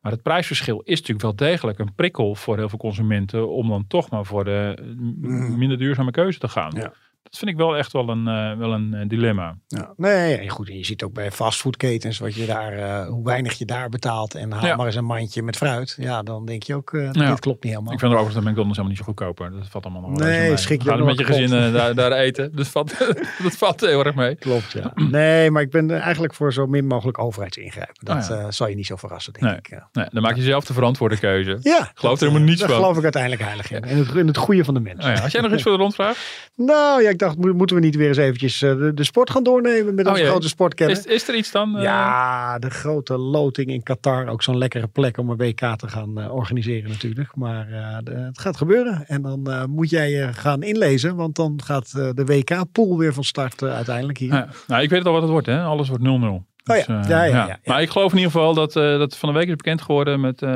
Maar 0.00 0.12
het 0.12 0.22
prijsverschil 0.22 0.80
is 0.80 0.98
natuurlijk 0.98 1.22
wel 1.22 1.36
degelijk 1.48 1.78
een 1.78 1.94
prikkel 1.94 2.34
voor 2.34 2.56
heel 2.56 2.68
veel 2.68 2.78
consumenten 2.78 3.48
om 3.50 3.68
dan 3.68 3.86
toch 3.86 4.10
maar 4.10 4.24
voor 4.24 4.44
de 4.44 4.74
eh, 4.78 4.84
m- 4.84 5.14
Mhm. 5.20 5.58
minder 5.58 5.78
duurzame 5.78 6.10
keuze 6.10 6.38
te 6.38 6.48
gaan. 6.48 6.72
Ja. 6.76 6.92
Dat 7.24 7.38
vind 7.38 7.50
ik 7.50 7.56
wel 7.56 7.76
echt 7.76 7.92
wel 7.92 8.08
een, 8.08 8.28
eh, 8.28 8.58
wel 8.58 8.72
een 8.72 8.94
eh, 8.94 9.08
dilemma. 9.08 9.56
Ja. 9.66 9.92
Nee, 9.96 10.36
en 10.36 10.48
goed. 10.48 10.68
En 10.68 10.76
je 10.78 10.84
ziet 10.84 11.02
ook 11.02 11.12
bij 11.12 11.30
fastfoodketens 11.30 12.18
wat 12.18 12.34
je 12.34 12.46
daar, 12.46 12.72
eh, 12.72 13.06
hoe 13.08 13.24
weinig 13.24 13.52
je 13.58 13.64
daar 13.64 13.88
betaalt. 13.88 14.34
En 14.34 14.52
haal 14.52 14.66
Ja. 14.66 14.76
maar 14.76 14.86
eens 14.86 14.94
een 14.94 15.04
mandje 15.04 15.42
met 15.42 15.56
fruit. 15.56 15.96
Ja, 16.00 16.22
dan 16.22 16.44
denk 16.46 16.62
je 16.62 16.74
ook, 16.74 16.92
eh, 16.94 17.08
Ja. 17.12 17.28
dit 17.30 17.40
klopt 17.40 17.62
niet 17.64 17.72
helemaal. 17.72 17.92
Ik 17.92 17.98
vind 17.98 18.12
er 18.12 18.18
overigens 18.18 18.44
de 18.44 18.50
McDonald's 18.50 18.76
helemaal 18.78 18.88
niet 18.88 18.98
zo 18.98 19.04
goedkoper. 19.04 19.50
Dat 19.50 19.68
valt 19.68 19.84
allemaal 19.84 20.10
nog 20.10 20.18
wel 20.18 20.28
Nee, 20.28 20.56
schrik 20.56 20.82
je 20.82 20.88
Ga 20.88 20.96
met 20.96 21.18
je 21.18 21.24
gezin 21.24 21.72
daar, 21.72 21.94
daar 21.94 22.12
eten. 22.12 22.56
Dus 22.56 22.68
valt, 22.68 22.98
dat 23.42 23.56
valt 23.56 23.80
heel 23.80 24.04
erg 24.04 24.14
mee. 24.14 24.34
Klopt, 24.34 24.72
ja. 24.72 24.92
Nee, 24.94 25.50
maar 25.50 25.62
ik 25.62 25.70
ben 25.70 25.90
eigenlijk 26.00 26.34
voor 26.34 26.52
zo 26.52 26.66
min 26.66 26.86
mogelijk 26.86 27.18
overheidsingrijpen. 27.18 28.04
Dat 28.04 28.30
Oh 28.30 28.46
zal 28.48 28.68
je 28.68 28.74
niet 28.74 28.86
zo 28.86 28.96
verrassen, 28.96 29.32
denk 29.32 29.44
Nee. 29.46 29.56
ik. 29.56 29.82
Nee, 29.92 30.06
dan 30.10 30.22
maak 30.22 30.36
je 30.36 30.42
zelf 30.42 30.64
de 30.64 30.72
verantwoorde 30.72 31.18
keuze. 31.18 31.58
ja 31.62 31.90
geloof 31.94 31.94
dat, 31.94 32.20
er 32.20 32.26
helemaal 32.26 32.48
niets 32.48 32.60
Daar 32.60 32.68
van. 32.68 32.78
geloof 32.78 32.96
ik 32.96 33.02
uiteindelijk 33.02 33.42
heilig 33.42 33.70
in. 33.72 33.82
Het, 33.98 34.14
in 34.14 34.26
het 34.26 34.36
goede 34.36 34.64
van 34.64 34.74
de 34.74 34.80
mens. 34.80 35.04
Oh 35.04 35.10
ja, 35.14 35.20
had 35.20 35.32
jij 35.32 35.40
nog 35.40 35.52
iets 35.52 35.62
voor 35.62 35.72
de 35.72 35.78
rondvraag? 35.78 36.16
Nou 36.56 37.02
ja, 37.02 37.12
ik 37.14 37.20
dacht, 37.20 37.38
mo- 37.38 37.52
moeten 37.54 37.76
we 37.76 37.82
niet 37.82 37.96
weer 37.96 38.08
eens 38.08 38.16
eventjes 38.16 38.62
eh, 38.62 38.76
de, 38.76 38.94
de 38.94 39.04
sport 39.04 39.30
gaan 39.30 39.42
doornemen 39.42 39.94
met 39.94 40.04
Oh 40.04 40.10
onze 40.10 40.22
jee. 40.22 40.30
grote 40.30 40.48
sportkenner? 40.48 40.96
Is, 40.96 41.04
is 41.06 41.28
er 41.28 41.34
iets 41.34 41.50
dan? 41.50 41.76
eh, 41.76 41.82
Ja, 41.82 42.58
de 42.58 42.70
grote 42.70 43.16
loting 43.18 43.68
in 43.70 43.82
Qatar. 43.82 44.28
Ook 44.28 44.42
zo'n 44.42 44.58
lekkere 44.58 44.86
plek 44.86 45.18
om 45.18 45.30
een 45.30 45.36
WK 45.36 45.60
te 45.76 45.88
gaan 45.88 46.20
eh, 46.20 46.34
organiseren 46.34 46.90
natuurlijk. 46.90 47.36
Maar 47.36 47.66
de- 48.04 48.10
het 48.14 48.38
gaat 48.38 48.56
gebeuren. 48.56 49.04
En 49.06 49.22
dan 49.22 49.70
moet 49.70 49.90
jij 49.90 50.10
je 50.10 50.32
gaan 50.32 50.62
inlezen. 50.62 51.16
Want 51.16 51.36
dan 51.36 51.60
gaat 51.64 51.92
de 51.92 52.24
WK-pool 52.24 52.98
weer 52.98 53.14
van 53.14 53.24
start 53.24 53.62
uiteindelijk 53.62 54.18
hier. 54.18 54.32
Ja, 54.32 54.48
nou, 54.66 54.82
ik 54.82 54.88
weet 54.90 54.98
het 54.98 55.06
al 55.08 55.12
wat 55.12 55.22
het 55.22 55.30
wordt, 55.30 55.46
hè? 55.46 55.62
Alles 55.62 55.88
wordt 55.88 56.04
0-0. 56.04 56.53
Ja. 56.64 56.74
Dus, 56.74 56.86
eh, 56.86 57.08
Ja, 57.08 57.24
ja, 57.24 57.24
ja, 57.24 57.46
ja. 57.46 57.58
Maar 57.64 57.82
ik 57.82 57.90
geloof 57.90 58.10
in 58.12 58.16
ieder 58.18 58.32
geval 58.32 58.54
dat, 58.54 58.76
eh, 58.76 58.82
dat 58.98 59.16
van 59.16 59.32
de 59.32 59.38
week 59.38 59.48
is 59.48 59.54
bekend 59.56 59.82
geworden 59.82 60.20
met, 60.20 60.42
eh, 60.42 60.50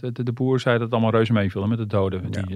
met 0.00 0.16
de, 0.16 0.22
de 0.22 0.32
boer 0.32 0.60
zei 0.60 0.74
dat 0.74 0.84
het 0.84 0.92
allemaal 0.92 1.10
reuze 1.10 1.32
meeviel 1.32 1.66
met 1.66 1.78
de 1.78 1.86
doden. 1.86 2.30
Die, 2.30 2.46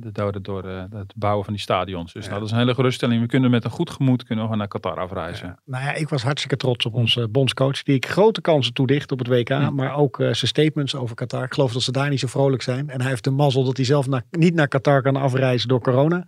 de 0.00 0.12
doden 0.12 0.42
door 0.42 0.64
het 0.68 1.12
bouwen 1.16 1.44
van 1.44 1.52
die 1.52 1.62
stadions. 1.62 2.12
Dus 2.12 2.26
nou, 2.26 2.38
dat 2.38 2.46
is 2.48 2.52
een 2.54 2.58
hele 2.60 2.74
geruststelling. 2.74 3.20
We 3.20 3.26
kunnen 3.26 3.50
met 3.50 3.64
een 3.64 3.70
goed 3.70 3.90
gemoed 3.90 4.24
kunnen 4.24 4.48
we 4.50 4.56
naar 4.56 4.68
Qatar 4.68 4.98
afreizen. 4.98 5.58
Nou 5.64 5.84
ja, 5.84 5.94
ik 5.94 6.08
was 6.08 6.22
hartstikke 6.22 6.56
trots 6.56 6.86
op 6.86 6.94
onze 6.94 7.28
bondscoach. 7.28 7.82
Die 7.82 7.94
ik 7.94 8.06
grote 8.06 8.40
kansen 8.40 8.72
toedicht 8.72 9.12
op 9.12 9.18
het 9.18 9.28
WK. 9.28 9.70
Maar 9.70 9.94
ook 9.96 10.16
zijn 10.16 10.36
statements 10.36 10.94
over 10.94 11.14
Qatar. 11.16 11.44
Ik 11.44 11.54
geloof 11.54 11.72
dat 11.72 11.82
ze 11.82 11.92
daar 11.92 12.08
niet 12.10 12.20
zo 12.20 12.26
vrolijk 12.26 12.62
zijn. 12.62 12.90
En 12.90 13.00
hij 13.00 13.10
heeft 13.10 13.24
de 13.24 13.30
mazzel 13.30 13.64
dat 13.64 13.76
hij 13.76 13.86
zelf 13.86 14.06
naar- 14.08 14.24
niet 14.30 14.54
naar 14.54 14.68
Qatar 14.68 15.02
kan 15.02 15.16
afreizen 15.16 15.68
door 15.68 15.80
corona. 15.80 16.24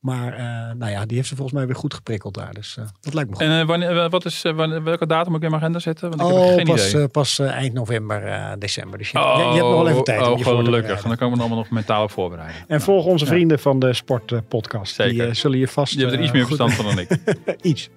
Maar 0.00 0.32
eh, 0.32 0.74
nou 0.76 0.90
ja, 0.90 1.06
die 1.06 1.16
heeft 1.16 1.28
ze 1.28 1.34
volgens 1.34 1.56
mij 1.56 1.66
weer 1.66 1.76
goed 1.76 1.94
geprikkeld 1.94 2.34
daar. 2.34 2.54
Dus 2.54 2.76
eh, 2.76 2.84
dat 3.00 3.14
lijkt 3.14 3.30
me 3.30 3.36
goed. 3.36 3.44
En 3.44 3.60
eh, 3.60 3.66
wanneer, 3.66 4.08
wat 4.10 4.24
is, 4.24 4.42
wanneer- 4.42 4.82
welke 4.82 5.06
datum 5.06 5.26
moet 5.32 5.36
ik 5.36 5.42
in 5.44 5.50
mijn 5.50 5.62
agenda 5.62 5.78
zetten? 5.78 6.08
Want 6.10 6.20
ik 6.22 6.28
heb 6.28 6.36
Oh, 6.46 6.54
geen 6.54 6.64
pas, 6.66 6.88
idee. 6.90 7.08
pas 7.08 7.38
eind 7.38 7.72
november, 7.74 8.54
december. 8.58 8.98
Dus 8.98 9.10
je, 9.10 9.18
oh, 9.18 9.34
je, 9.36 9.42
je 9.42 9.48
hebt 9.48 9.60
nog 9.60 9.70
wel 9.82 9.88
even 9.88 10.04
tijd 10.04 10.18
om 10.20 10.24
oh, 10.26 10.30
voor 10.30 10.38
te 10.38 10.44
gelukkig. 10.48 10.80
bereiden. 10.80 11.08
Dan 11.08 11.16
komen 11.16 11.34
we 11.36 11.40
allemaal 11.40 11.58
nog 11.58 11.70
mentaal 11.70 12.02
op 12.02 12.10
voorbereiden. 12.10 12.56
En 12.68 12.80
volg 12.80 13.04
onze 13.04 13.26
vrienden 13.26 13.58
van 13.58 13.78
de 13.78 13.92
Sportpodcast. 13.92 14.96
die 14.96 15.34
zullen 15.34 15.58
je 15.58 15.68
vast... 15.68 15.92
Je 15.94 16.00
hebt 16.00 16.12
er 16.12 16.20
iets 16.22 16.32
meer 16.32 16.46
verstand 16.46 16.72
van 16.74 16.84
dan 16.84 16.98
ik. 16.98 17.08
iets. 17.62 17.88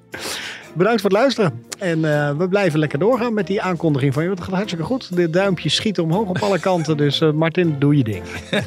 Bedankt 0.74 1.02
voor 1.02 1.10
het 1.10 1.20
luisteren. 1.20 1.66
En 1.80 2.06
eh, 2.06 2.38
we 2.38 2.48
blijven 2.48 2.80
lekker 2.80 3.00
doorgaan 3.00 3.34
met 3.34 3.48
die 3.48 3.62
aankondiging 3.62 4.14
van 4.14 4.24
je. 4.24 4.30
Het 4.30 4.42
gaat 4.42 4.54
hartstikke 4.54 4.84
goed. 4.84 5.16
De 5.16 5.30
duimpjes 5.30 5.76
schieten 5.76 6.04
omhoog 6.04 6.30
op 6.30 6.38
alle 6.38 6.60
kanten. 6.60 6.98
Dus 6.98 7.22
eh, 7.22 7.32
Martin, 7.32 7.76
doe 7.80 7.98
je 7.98 8.04
ding. 8.04 8.24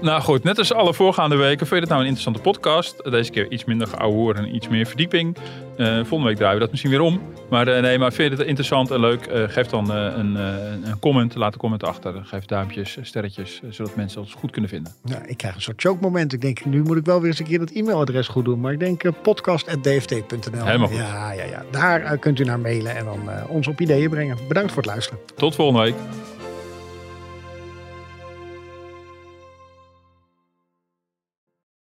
Nou 0.00 0.22
goed, 0.22 0.42
net 0.42 0.58
als 0.58 0.72
alle 0.72 0.94
voorgaande 0.94 1.36
weken, 1.36 1.66
vind 1.66 1.70
je 1.70 1.80
dit 1.80 1.88
nou 1.88 2.00
een 2.00 2.06
interessante 2.06 2.40
podcast? 2.40 3.10
Deze 3.10 3.30
keer 3.30 3.50
iets 3.50 3.64
minder 3.64 3.86
geouwehoer 3.86 4.36
en 4.36 4.54
iets 4.54 4.68
meer 4.68 4.86
verdieping. 4.86 5.36
Eh, 5.76 5.94
volgende 5.94 6.24
week 6.24 6.36
draaien 6.36 6.54
we 6.54 6.60
dat 6.60 6.70
misschien 6.70 6.90
weer 6.90 7.00
om. 7.00 7.20
Maar 7.50 7.68
eh, 7.68 7.82
nee, 7.82 7.98
maar 7.98 8.12
vind 8.12 8.30
je 8.30 8.36
dit 8.36 8.46
interessant 8.46 8.90
en 8.90 9.00
leuk? 9.00 9.26
eh, 9.26 9.42
geef 9.48 9.66
dan 9.66 9.90
een, 9.90 10.34
een 10.34 10.98
comment. 11.00 11.34
Laat 11.34 11.52
een 11.52 11.58
comment 11.58 11.84
achter. 11.84 12.14
Geef 12.24 12.44
duimpjes, 12.44 12.98
sterretjes, 13.02 13.60
zodat 13.70 13.96
mensen 13.96 14.20
ons 14.20 14.34
goed 14.34 14.50
kunnen 14.50 14.70
vinden. 14.70 14.92
Nou, 15.02 15.22
ik 15.26 15.36
krijg 15.36 15.54
een 15.54 15.62
soort 15.62 15.80
choke 15.80 15.98
moment. 16.00 16.32
Ik 16.32 16.40
denk, 16.40 16.64
nu 16.64 16.82
moet 16.82 16.96
ik 16.96 17.04
wel 17.04 17.20
weer 17.20 17.28
eens 17.28 17.38
een 17.38 17.44
keer 17.44 17.58
dat 17.58 17.70
e-mailadres 17.70 18.28
goed 18.28 18.44
doen. 18.44 18.60
Maar 18.60 18.72
ik 18.72 18.78
denk 18.78 19.02
podcast.dft.nl. 19.22 20.64
Helemaal 20.64 20.88
goed. 20.88 20.96
Ja, 20.96 21.32
ja, 21.32 21.44
ja. 21.44 21.62
Daar 21.70 22.18
kunt 22.18 22.40
u 22.40 22.44
naar 22.44 22.60
mailen 22.60 22.96
en 22.96 23.04
dan 23.04 23.20
ons 23.48 23.66
op 23.66 23.80
ideeën 23.80 24.10
brengen. 24.10 24.36
Bedankt 24.48 24.72
voor 24.72 24.82
het 24.82 24.90
luisteren. 24.90 25.20
Tot 25.36 25.54
volgende 25.54 25.82
week. 25.82 25.94